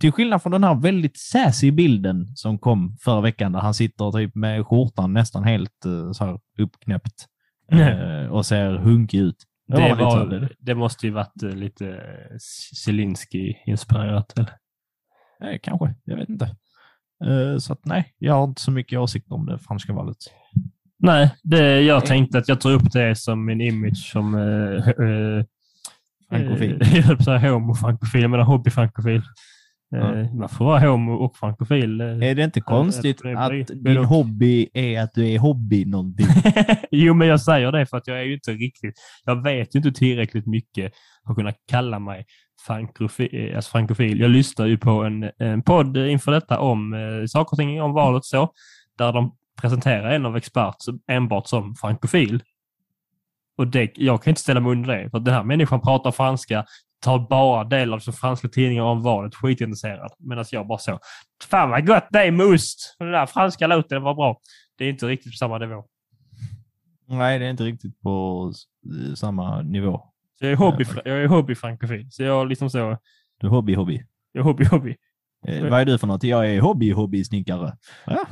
Till 0.00 0.12
skillnad 0.12 0.42
från 0.42 0.52
den 0.52 0.64
här 0.64 0.74
väldigt 0.74 1.18
sassy 1.18 1.70
bilden 1.70 2.26
som 2.36 2.58
kom 2.58 2.96
förra 3.00 3.20
veckan 3.20 3.52
där 3.52 3.60
han 3.60 3.74
sitter 3.74 4.12
typ 4.12 4.34
med 4.34 4.66
skjortan 4.66 5.12
nästan 5.12 5.44
helt 5.44 5.84
eh, 5.86 6.12
så 6.12 6.24
här 6.24 6.38
uppknäppt 6.58 7.26
eh, 7.72 8.26
och 8.32 8.46
ser 8.46 8.72
hunkig 8.78 9.18
ut. 9.18 9.36
Det, 9.68 9.76
var 9.94 10.10
så, 10.10 10.16
var, 10.16 10.26
det- 10.26 10.48
det 10.58 10.74
måste 10.74 11.06
ju 11.06 11.12
varit 11.12 11.42
eh, 11.42 11.50
lite 11.50 12.00
Zelensky-inspirerat. 12.84 14.38
eller? 14.38 14.50
Eh, 15.52 15.58
kanske, 15.62 15.94
jag 16.04 16.16
vet 16.16 16.28
inte. 16.28 16.44
Eh, 17.24 17.58
så 17.58 17.72
att 17.72 17.84
nej, 17.84 18.14
jag 18.18 18.34
har 18.34 18.44
inte 18.44 18.62
så 18.62 18.70
mycket 18.70 18.98
åsikter 18.98 19.34
om 19.34 19.46
det 19.46 19.58
franska 19.58 19.92
valet. 19.92 20.16
Nej, 20.98 21.34
det, 21.42 21.80
jag 21.80 22.06
tänkte 22.06 22.38
att 22.38 22.48
jag 22.48 22.60
tar 22.60 22.70
upp 22.72 22.92
det 22.92 23.16
som 23.18 23.44
min 23.44 23.60
image 23.60 23.96
som 24.12 24.34
eh, 24.34 25.44
Frankofil. 26.28 26.78
Jag 26.94 27.02
höll 27.02 27.16
på 27.16 27.20
att 27.20 27.24
säga 27.24 27.52
homo-frankofil, 27.52 28.22
jag 28.22 28.30
menar 28.30 28.44
hobby-frankofil. 28.44 29.22
Eh, 29.94 30.34
Man 30.34 30.48
får 30.48 30.64
vara 30.64 30.78
homo 30.90 31.12
och 31.14 31.36
frankofil. 31.36 32.00
eh. 32.00 32.06
Är 32.06 32.34
det 32.34 32.44
inte 32.44 32.60
konstigt 32.60 33.20
det- 33.22 33.38
att 33.38 33.66
din 33.84 34.04
hobby 34.04 34.68
är 34.74 35.00
att 35.02 35.12
du 35.14 35.28
är 35.30 35.38
hobby 35.38 35.84
någonting? 35.84 36.26
jo, 36.90 37.14
men 37.14 37.28
jag 37.28 37.40
säger 37.40 37.72
det 37.72 37.86
för 37.86 37.96
att 37.96 38.06
jag 38.06 38.20
är 38.20 38.24
ju 38.24 38.34
inte 38.34 38.52
riktigt... 38.52 38.94
Jag 39.24 39.42
vet 39.42 39.74
ju 39.74 39.78
inte 39.78 39.92
tillräckligt 39.92 40.46
mycket 40.46 40.92
för 41.26 41.30
att 41.32 41.36
kunna 41.36 41.52
kalla 41.70 41.98
mig 41.98 42.24
frankofil. 42.66 43.52
Alltså 43.56 43.70
frankofil. 43.70 44.20
Jag 44.20 44.30
lyssnade 44.30 44.70
ju 44.70 44.78
på 44.78 44.90
en, 44.90 45.30
en 45.38 45.62
podd 45.62 45.96
inför 45.96 46.32
detta 46.32 46.58
om 46.58 46.92
eh, 46.94 47.26
saker 47.26 47.52
och 47.54 47.58
ting, 47.58 47.82
om 47.82 47.92
valet 47.92 48.24
så, 48.24 48.52
där 48.98 49.12
de 49.12 49.36
presenterar 49.60 50.10
en 50.10 50.26
av 50.26 50.36
experter 50.36 50.94
enbart 51.12 51.46
som 51.46 51.74
frankofil. 51.74 52.42
Och 53.58 53.66
det, 53.66 53.90
jag 53.94 54.22
kan 54.22 54.30
inte 54.30 54.40
ställa 54.40 54.60
mig 54.60 54.72
under 54.72 54.96
det, 54.96 55.10
för 55.10 55.18
den 55.18 55.34
här 55.34 55.44
människan 55.44 55.80
pratar 55.80 56.10
franska, 56.10 56.64
tar 57.00 57.18
bara 57.18 57.64
del 57.64 57.92
av 57.94 57.98
franska 58.00 58.48
tidningar 58.48 58.82
om 58.82 59.02
valet, 59.02 59.34
skitintresserad. 59.34 60.12
Medan 60.18 60.44
jag 60.50 60.66
bara 60.66 60.78
så, 60.78 60.98
fan 61.50 61.70
vad 61.70 61.86
gott 61.86 62.06
det 62.10 62.18
är 62.22 62.30
med 62.30 62.46
ost! 62.46 62.96
Den 62.98 63.10
där 63.12 63.26
franska 63.26 63.66
låten 63.66 64.02
var 64.02 64.14
bra. 64.14 64.40
Det 64.78 64.84
är 64.84 64.88
inte 64.90 65.06
riktigt 65.06 65.32
på 65.32 65.36
samma 65.36 65.58
nivå. 65.58 65.84
nej, 67.08 67.38
det 67.38 67.46
är 67.46 67.50
inte 67.50 67.64
riktigt 67.64 68.00
på 68.00 68.52
eh, 69.08 69.14
samma 69.14 69.62
nivå. 69.62 70.00
Så 70.38 70.44
jag 70.44 70.52
är 70.52 70.56
hobby, 70.56 70.84
jag 71.04 71.22
är 71.22 71.26
hobby-frankofil. 71.26 72.06
Så 72.10 72.22
jag 72.22 72.40
är 72.42 72.46
liksom 72.46 72.70
så, 72.70 72.96
Du 73.40 73.46
är 73.46 73.50
hobby, 73.50 73.74
hobby. 73.74 74.02
jag 74.32 74.40
är 74.40 74.52
hobby-hobby. 74.52 74.94
Eh, 75.46 75.70
vad 75.70 75.80
är 75.80 75.84
du 75.84 75.98
för 75.98 76.06
något? 76.06 76.22
Jag 76.22 76.46
är 76.50 76.60
hobby-hobbysnickare. 76.60 77.76
Ja. 78.06 78.24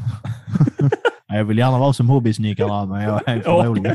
jag 1.36 1.44
vill 1.44 1.58
gärna 1.58 1.78
vara 1.78 1.92
som 1.92 2.08
hobbysnickare, 2.08 2.86
men 2.86 3.02
jag 3.02 3.28
är 3.28 3.40
för 3.40 3.64
dålig. 3.64 3.86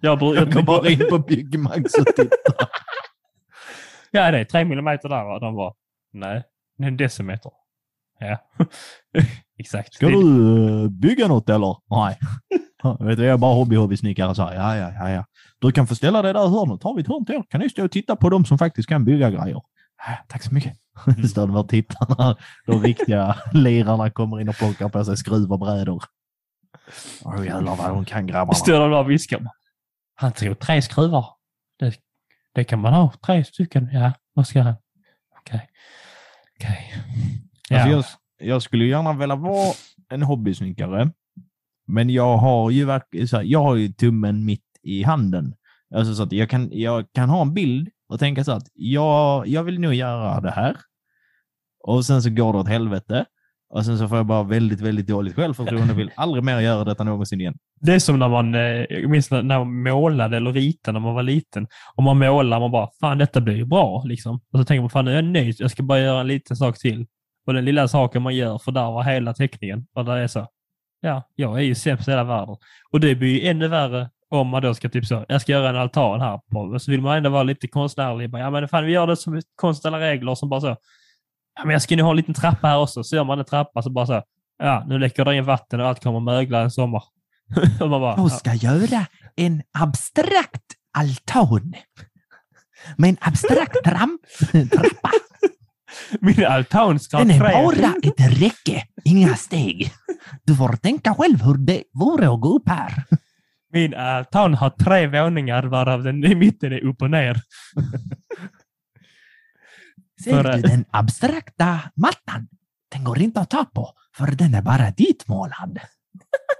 Jag, 0.00 0.18
br- 0.18 0.34
Jag 0.36 0.36
jag, 0.36 0.52
går 0.52 0.62
bara 0.62 0.88
in 0.90 1.02
på 1.10 1.18
Byggmax 1.18 1.94
och 1.94 2.06
tittar. 2.06 2.68
Ja, 4.10 4.30
det 4.30 4.38
är 4.38 4.44
tre 4.44 4.64
millimeter 4.64 5.08
där 5.08 5.24
och 5.24 5.40
de 5.40 5.54
var, 5.54 5.74
nej, 6.12 6.42
det 6.78 6.84
är 6.84 6.88
en 6.88 6.96
decimeter. 6.96 7.52
Ja, 8.18 8.38
exakt. 9.58 9.94
Ska 9.94 10.06
du 10.08 10.82
eh, 10.84 10.88
bygga 10.90 11.28
något 11.28 11.48
eller? 11.50 11.76
Nej. 11.90 12.18
Vet 13.00 13.16
du, 13.18 13.24
jag 13.24 13.34
är 13.34 13.38
bara 13.38 13.54
hobby-hobbysnickare. 13.54 14.34
Så 14.34 14.42
här, 14.42 14.54
ja, 14.54 14.76
ja, 14.76 14.92
ja, 14.98 15.10
ja. 15.10 15.24
Du 15.60 15.72
kan 15.72 15.86
få 15.86 15.94
ställa 15.94 16.22
dig 16.22 16.32
där 16.32 16.46
i 16.46 16.50
hörnet. 16.50 16.82
Har 16.82 16.94
vi 16.94 17.00
ett 17.02 17.08
hörn 17.08 17.24
till 17.26 17.34
er? 17.34 17.42
Kan 17.48 17.60
ni 17.60 17.70
stå 17.70 17.84
och 17.84 17.90
titta 17.90 18.16
på 18.16 18.30
de 18.30 18.44
som 18.44 18.58
faktiskt 18.58 18.88
kan 18.88 19.04
bygga 19.04 19.30
grejer? 19.30 19.56
"Äh, 19.56 20.14
Tack 20.28 20.42
så 20.42 20.54
mycket. 20.54 20.72
Står 21.30 21.46
de 21.46 21.56
och 21.56 21.68
tittar 21.68 22.06
när 22.18 22.36
de 22.66 22.82
riktiga 22.82 23.36
lirarna 23.52 24.10
kommer 24.10 24.40
in 24.40 24.48
och 24.48 24.54
plockar 24.54 24.88
på 24.88 25.04
sig 25.04 25.16
skruv 25.16 25.52
och 25.52 25.58
brädor. 25.58 26.02
Åh 27.24 27.46
jävlar 27.46 27.76
vad 27.76 27.88
de 27.90 28.04
kan 28.04 28.26
grabbarna. 28.26 28.54
Står 28.54 28.80
de 28.80 28.90
där 28.90 28.98
och 28.98 29.10
viskar. 29.10 29.40
Han 30.14 30.32
tror 30.32 30.54
tre 30.54 30.82
skruvar. 30.82 31.26
Det, 31.78 31.94
det 32.54 32.64
kan 32.64 32.80
man 32.80 32.92
ha. 32.92 33.12
Tre 33.26 33.44
stycken. 33.44 33.88
Ja, 33.92 34.12
vad 34.34 34.46
ska 34.46 34.62
han? 34.62 34.74
Okej. 35.38 35.70
Ja. 37.68 37.82
Alltså 37.82 38.14
jag, 38.38 38.48
jag 38.48 38.62
skulle 38.62 38.84
gärna 38.84 39.12
vilja 39.12 39.36
vara 39.36 39.72
en 40.08 40.22
hobbysnickare. 40.22 41.10
Men 41.86 42.10
jag 42.10 42.36
har 42.36 42.70
ju 42.70 42.90
här, 42.90 43.42
jag 43.42 43.62
har 43.62 43.76
ju 43.76 43.88
tummen 43.88 44.44
mitt 44.44 44.64
i 44.82 45.02
handen. 45.02 45.54
Alltså 45.94 46.14
så 46.14 46.22
att 46.22 46.32
jag 46.32 46.50
kan, 46.50 46.68
jag 46.72 47.12
kan 47.12 47.30
ha 47.30 47.42
en 47.42 47.54
bild 47.54 47.88
och 48.08 48.18
tänka 48.18 48.44
så 48.44 48.52
att 48.52 48.68
jag, 48.74 49.46
jag 49.46 49.64
vill 49.64 49.80
nog 49.80 49.94
göra 49.94 50.40
det 50.40 50.50
här. 50.50 50.76
Och 51.84 52.04
sen 52.04 52.22
så 52.22 52.30
går 52.30 52.52
det 52.52 52.58
åt 52.58 52.68
helvete. 52.68 53.24
Och 53.70 53.84
sen 53.84 53.98
så 53.98 54.08
får 54.08 54.16
jag 54.16 54.26
bara 54.26 54.42
väldigt, 54.42 54.80
väldigt 54.80 55.06
dåligt 55.06 55.34
självförtroende 55.34 55.92
och 55.92 55.98
vill 55.98 56.10
aldrig 56.16 56.44
mer 56.44 56.60
göra 56.60 56.84
detta 56.84 57.04
någonsin 57.04 57.40
igen. 57.40 57.58
Det 57.80 57.94
är 57.94 57.98
som 57.98 58.18
när 58.18 58.28
man, 58.28 58.54
eh, 58.54 58.60
jag 58.90 59.10
minns 59.10 59.30
när 59.30 59.42
man 59.42 59.82
målade 59.82 60.36
eller 60.36 60.52
ritade 60.52 60.92
när 60.92 61.06
man 61.06 61.14
var 61.14 61.22
liten. 61.22 61.66
Om 61.94 62.04
man 62.04 62.18
målar, 62.18 62.60
man 62.60 62.70
bara, 62.70 62.88
fan 63.00 63.18
detta 63.18 63.40
blir 63.40 63.56
ju 63.56 63.64
bra. 63.64 64.02
Liksom. 64.04 64.40
Och 64.52 64.58
så 64.58 64.64
tänker 64.64 64.80
man, 64.80 64.90
fan 64.90 65.04
nu 65.04 65.10
är 65.10 65.14
jag 65.14 65.24
nöjd, 65.24 65.56
jag 65.58 65.70
ska 65.70 65.82
bara 65.82 65.98
göra 65.98 66.20
en 66.20 66.26
liten 66.26 66.56
sak 66.56 66.78
till. 66.78 67.06
Och 67.46 67.54
den 67.54 67.64
lilla 67.64 67.88
saken 67.88 68.22
man 68.22 68.34
gör 68.36 68.58
fördärvar 68.58 69.02
hela 69.02 69.34
teckningen. 69.34 69.86
Och 69.94 70.04
där 70.04 70.16
är 70.16 70.26
så, 70.26 70.46
ja, 71.00 71.22
jag 71.34 71.58
är 71.58 71.62
ju 71.62 71.74
sämst 71.74 72.08
i 72.08 72.10
hela 72.10 72.24
världen. 72.24 72.56
Och 72.90 73.00
det 73.00 73.14
blir 73.14 73.40
ju 73.40 73.48
ännu 73.48 73.68
värre 73.68 74.10
om 74.30 74.48
man 74.48 74.62
då 74.62 74.74
ska 74.74 74.88
typ 74.88 75.06
så, 75.06 75.24
jag 75.28 75.40
ska 75.40 75.52
göra 75.52 75.68
en 75.68 75.76
altan 75.76 76.20
här. 76.20 76.40
På, 76.52 76.60
och 76.60 76.82
så 76.82 76.90
vill 76.90 77.00
man 77.00 77.16
ändå 77.16 77.30
vara 77.30 77.42
lite 77.42 77.68
konstnärlig. 77.68 78.30
Bara, 78.30 78.42
Ja 78.42 78.50
men 78.50 78.68
fan 78.68 78.84
vi 78.84 78.92
gör 78.92 79.06
det 79.06 79.16
som 79.16 79.40
konstnärliga 79.56 80.00
regler 80.00 80.34
som 80.34 80.48
bara 80.48 80.60
så, 80.60 80.76
ja 81.56 81.64
men 81.64 81.70
jag 81.70 81.82
ska 81.82 81.96
nu 81.96 82.02
ha 82.02 82.10
en 82.10 82.16
liten 82.16 82.34
trappa 82.34 82.68
här 82.68 82.78
också. 82.78 83.04
Så 83.04 83.16
gör 83.16 83.24
man 83.24 83.38
en 83.38 83.44
trappa 83.44 83.82
så 83.82 83.90
bara 83.90 84.06
så, 84.06 84.22
ja 84.58 84.84
nu 84.88 84.98
läcker 84.98 85.24
det 85.24 85.36
in 85.36 85.44
vatten 85.44 85.80
och 85.80 85.86
allt 85.86 86.02
kommer 86.02 86.20
mögla 86.20 86.60
en 86.60 86.70
sommar 86.70 87.02
och 87.80 87.90
man 87.90 88.00
bara, 88.00 88.14
ja. 88.16 88.22
Jag 88.22 88.32
ska 88.32 88.54
göra 88.54 89.06
en 89.36 89.62
abstrakt 89.78 90.64
altan. 90.98 91.74
Med 92.96 93.10
en 93.10 93.16
abstrakt 93.20 93.76
tramp, 93.84 94.20
trappa. 94.50 95.10
Min 96.20 96.44
altan 96.44 97.00
ska 97.00 97.16
ha 97.16 97.24
Den 97.24 97.36
är 97.36 97.40
bara 97.40 97.94
ett 98.02 98.40
räcke, 98.40 98.86
inga 99.04 99.34
steg. 99.34 99.92
Du 100.44 100.56
får 100.56 100.76
tänka 100.76 101.14
själv 101.14 101.42
hur 101.42 101.54
det 101.54 101.82
vore 101.92 102.30
att 102.34 102.40
gå 102.40 102.56
upp 102.56 102.68
här. 102.68 103.04
Min 103.72 103.94
altan 103.94 104.54
har 104.54 104.70
tre 104.70 105.06
våningar 105.06 105.62
varav 105.62 106.02
den 106.02 106.24
i 106.24 106.34
mitten 106.34 106.72
är 106.72 106.84
upp 106.84 107.02
och 107.02 107.10
ner. 107.10 107.34
Ser 110.24 110.42
du 110.42 110.62
den 110.62 110.84
abstrakta 110.90 111.80
mattan? 111.96 112.48
Den 112.92 113.04
går 113.04 113.18
inte 113.18 113.40
att 113.40 113.50
ta 113.50 113.64
på, 113.64 113.92
för 114.16 114.26
den 114.26 114.54
är 114.54 114.62
bara 114.62 114.90
ditmålad. 114.90 115.78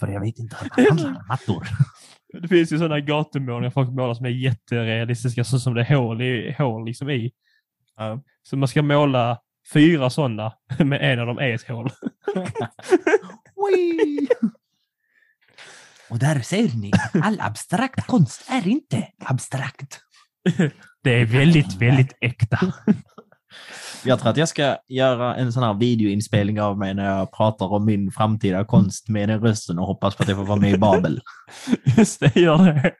för 0.00 0.08
jag 0.08 0.20
vet 0.20 0.38
inte 0.38 0.56
hur 0.60 0.70
man 0.90 0.98
handlar 0.98 1.28
mattor. 1.28 1.66
Det 2.42 2.48
finns 2.48 2.72
ju 2.72 2.78
sådana 2.78 3.00
gatumålningar 3.00 3.70
folk 3.70 3.90
målar 3.90 4.14
som 4.14 4.26
är 4.26 4.30
jätterealistiska, 4.30 5.44
så 5.44 5.58
som 5.58 5.74
det 5.74 5.80
är 5.80 5.96
hål, 5.96 6.22
i, 6.22 6.54
hål 6.58 6.84
liksom 6.84 7.10
i. 7.10 7.32
Så 8.42 8.56
man 8.56 8.68
ska 8.68 8.82
måla 8.82 9.38
fyra 9.72 10.10
sådana, 10.10 10.52
med 10.78 11.12
en 11.12 11.20
av 11.20 11.26
dem 11.26 11.38
är 11.38 11.54
ett 11.54 11.68
hål. 11.68 11.90
Och 16.10 16.18
där 16.18 16.40
ser 16.40 16.76
ni, 16.76 16.90
all 17.22 17.40
abstrakt 17.40 18.06
konst 18.06 18.50
är 18.50 18.68
inte 18.68 19.08
abstrakt. 19.18 20.00
Det 21.02 21.20
är 21.20 21.24
väldigt, 21.24 21.74
väldigt 21.74 22.12
äkta. 22.20 22.72
Jag 24.04 24.20
tror 24.20 24.30
att 24.30 24.36
jag 24.36 24.48
ska 24.48 24.76
göra 24.88 25.36
en 25.36 25.52
sån 25.52 25.62
här 25.62 25.74
videoinspelning 25.74 26.60
av 26.60 26.78
mig 26.78 26.94
när 26.94 27.18
jag 27.18 27.32
pratar 27.32 27.66
om 27.66 27.84
min 27.84 28.10
framtida 28.12 28.64
konst 28.64 29.08
med 29.08 29.28
den 29.28 29.40
rösten 29.40 29.78
och 29.78 29.86
hoppas 29.86 30.16
på 30.16 30.22
att 30.22 30.28
jag 30.28 30.38
får 30.38 30.44
vara 30.44 30.60
med 30.60 30.72
i 30.72 30.78
Babel. 30.78 31.20
Just 31.96 32.20
det, 32.20 32.36
gör 32.36 32.58
det. 32.58 32.92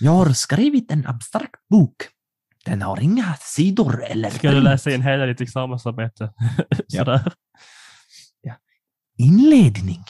Jag 0.00 0.12
har 0.12 0.32
skrivit 0.32 0.92
en 0.92 1.06
abstrakt 1.06 1.68
bok. 1.70 1.96
Den 2.64 2.82
har 2.82 3.00
inga 3.00 3.34
sidor 3.40 4.04
eller 4.04 4.30
Ska 4.30 4.50
du 4.50 4.60
läsa 4.60 4.90
in 4.90 5.02
hela 5.02 5.26
ditt 5.26 5.40
examensarbete? 5.40 6.32
Sådär. 6.88 7.32
inledning. 9.18 10.04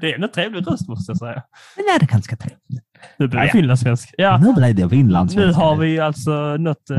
Det 0.00 0.12
är 0.12 0.22
en 0.22 0.32
trevlig 0.32 0.66
röst 0.66 0.88
måste 0.88 1.10
jag 1.10 1.18
säga. 1.18 1.42
Den 1.76 1.84
är 1.84 2.06
ganska 2.06 2.36
trevlig. 2.36 2.80
Nu 3.16 3.28
blir 3.28 3.40
det 3.40 3.46
ja. 3.46 3.52
finlandssvensk. 3.52 4.14
Ja, 4.18 4.38
Nu 4.38 4.52
blev 4.52 4.74
det 4.74 4.82
nu 4.82 4.88
finlandssvenska. 4.88 5.62
har 5.62 5.76
vi 5.76 6.00
alltså 6.00 6.56
nått 6.56 6.90
eh, 6.90 6.98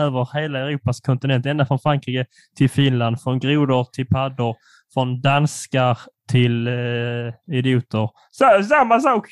över 0.00 0.40
hela 0.40 0.58
Europas 0.58 1.00
kontinent. 1.00 1.46
Ända 1.46 1.66
från 1.66 1.78
Frankrike 1.78 2.26
till 2.56 2.70
Finland, 2.70 3.20
från 3.20 3.38
grodor 3.38 3.86
till 3.92 4.06
paddor, 4.06 4.56
från 4.94 5.20
danskar 5.20 5.98
till 6.30 6.66
eh, 6.66 7.56
idioter. 7.56 8.08
Så, 8.30 8.64
samma 8.68 9.00
sak! 9.00 9.28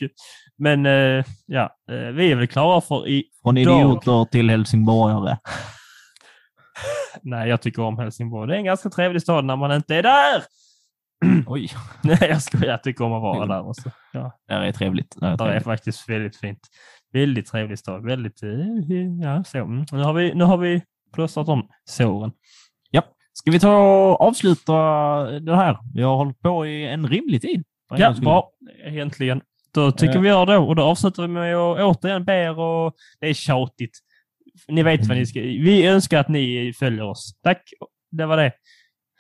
Men 0.59 0.87
eh, 0.87 1.25
ja, 1.47 1.71
eh, 1.91 1.97
vi 1.97 2.33
är 2.33 2.37
väl 2.37 2.47
klara 2.47 2.81
för 2.81 3.09
i... 3.09 3.25
Från 3.43 3.57
idioter 3.57 4.25
till 4.25 4.51
helsingborgare. 4.51 5.37
Nej, 7.23 7.49
jag 7.49 7.63
tycker 7.63 7.83
om 7.83 7.99
Helsingborg. 7.99 8.49
Det 8.49 8.55
är 8.55 8.59
en 8.59 8.65
ganska 8.65 8.91
trevlig 8.91 9.23
stad 9.23 9.45
när 9.45 9.57
man 9.57 9.73
inte 9.73 9.95
är 9.95 10.03
där. 10.03 10.43
Oj, 11.47 11.69
Nej, 12.03 12.19
jag 12.21 12.43
skojar. 12.43 12.67
Jag 12.71 12.83
tycker 12.83 13.05
om 13.05 13.13
att 13.13 13.23
vara 13.23 13.47
där 13.47 13.69
också. 13.69 13.91
Ja. 14.13 14.33
det 14.49 14.55
är 14.55 14.73
trevligt. 14.73 15.17
Det 15.21 15.27
är 15.27 15.31
Det 15.31 15.35
är 15.35 15.37
trevligt. 15.47 15.65
faktiskt 15.65 16.09
väldigt 16.09 16.37
fint. 16.37 16.61
Väldigt 17.13 17.47
trevlig 17.47 17.79
stad. 17.79 18.05
Väldigt, 18.05 18.43
eh, 18.43 18.51
ja, 19.23 19.45
så. 19.45 19.59
Mm. 19.59 19.85
Nu 19.93 19.99
har 20.03 20.13
vi, 20.13 20.35
nu 20.35 20.45
har 20.45 20.57
vi 20.57 20.83
plåstrat 21.15 21.49
om 21.49 21.69
såren. 21.85 22.33
Ska 23.33 23.51
vi 23.51 23.61
ta 23.61 23.79
och 23.79 24.21
avsluta 24.21 24.73
det 25.41 25.57
här? 25.57 25.79
Vi 25.95 26.03
har 26.03 26.17
hållit 26.17 26.41
på 26.41 26.67
i 26.67 26.87
en 26.87 27.09
rimlig 27.09 27.43
tid. 27.43 27.65
Ja, 27.97 28.15
bra. 28.23 28.51
Egentligen. 28.85 29.41
Då 29.75 29.93
tycker 29.93 30.15
Eh. 30.17 30.21
vi 30.21 30.29
gör 30.29 30.47
då. 30.47 30.57
Och 30.69 30.77
då 30.77 30.83
avslutar 30.83 31.23
vi 31.23 31.29
med 31.29 31.57
att 31.57 31.79
återigen 31.81 32.25
ber 32.25 32.59
och 32.59 32.95
det 33.21 33.29
är 33.29 33.35
tjatigt. 33.35 33.99
Ni 34.69 34.83
vet 34.83 35.07
vad 35.07 35.17
ni 35.17 35.27
ska... 35.27 35.41
Vi 35.41 35.87
önskar 35.87 36.21
att 36.21 36.29
ni 36.29 36.73
följer 36.79 37.03
oss. 37.03 37.39
Tack. 37.43 37.63
Det 38.11 38.27
var 38.27 38.37
det. 38.37 38.53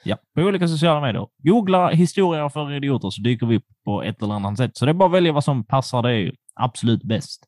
Ja, 0.09 0.17
på 0.35 0.41
olika 0.43 0.69
sociala 0.69 1.01
medier. 1.01 1.27
Googla 1.43 1.89
historier 1.89 2.49
för 2.49 2.73
idioter 2.73 3.11
så 3.11 3.23
dyker 3.23 3.47
vi 3.47 3.57
upp 3.57 3.67
på 3.85 4.03
ett 4.03 4.23
eller 4.23 4.35
annat 4.35 4.57
sätt. 4.57 4.77
Så 4.77 4.85
det 4.85 4.91
är 4.91 4.95
bara 4.95 5.07
att 5.07 5.13
välja 5.15 5.33
vad 5.33 5.45
som 5.45 5.65
passar 5.65 6.03
dig 6.03 6.35
absolut 6.55 7.03
bäst. 7.03 7.45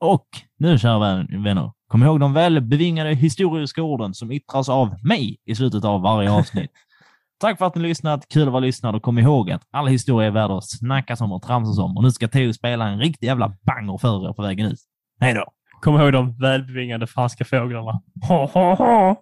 Och 0.00 0.26
nu, 0.58 0.78
kära 0.78 0.98
vän- 0.98 1.42
vänner, 1.44 1.72
kom 1.88 2.02
ihåg 2.02 2.20
de 2.20 2.32
väl 2.32 2.60
bevingade 2.60 3.14
historiska 3.14 3.82
orden 3.82 4.14
som 4.14 4.32
yttras 4.32 4.68
av 4.68 4.94
mig 5.04 5.36
i 5.44 5.54
slutet 5.54 5.84
av 5.84 6.02
varje 6.02 6.30
avsnitt. 6.30 6.70
Tack 7.40 7.58
för 7.58 7.66
att 7.66 7.74
ni 7.74 7.82
lyssnat. 7.82 8.28
Kul 8.28 8.42
att 8.46 8.52
vara 8.52 8.60
lyssnad 8.60 8.94
och 8.94 9.02
kom 9.02 9.18
ihåg 9.18 9.50
att 9.50 9.62
all 9.70 9.86
historia 9.86 10.26
är 10.26 10.30
värd 10.32 10.50
att 10.50 10.70
snackas 10.70 11.20
om 11.20 11.32
och 11.32 11.42
tramsas 11.42 11.78
om. 11.78 11.96
Och 11.96 12.02
nu 12.02 12.10
ska 12.10 12.28
Theo 12.28 12.52
spela 12.52 12.88
en 12.88 12.98
riktig 12.98 13.26
jävla 13.26 13.56
banger 13.62 13.98
för 13.98 14.28
er 14.28 14.32
på 14.32 14.42
vägen 14.42 14.66
ut. 14.66 14.78
Hej 15.20 15.34
då! 15.34 15.44
Kom 15.80 15.96
ihåg 16.00 16.12
de 16.12 16.36
välbevingade 16.36 17.06
franska 17.06 17.44
fåglarna. 17.44 18.02
Ha, 18.28 18.46
ha, 18.54 18.74
ha. 18.74 19.16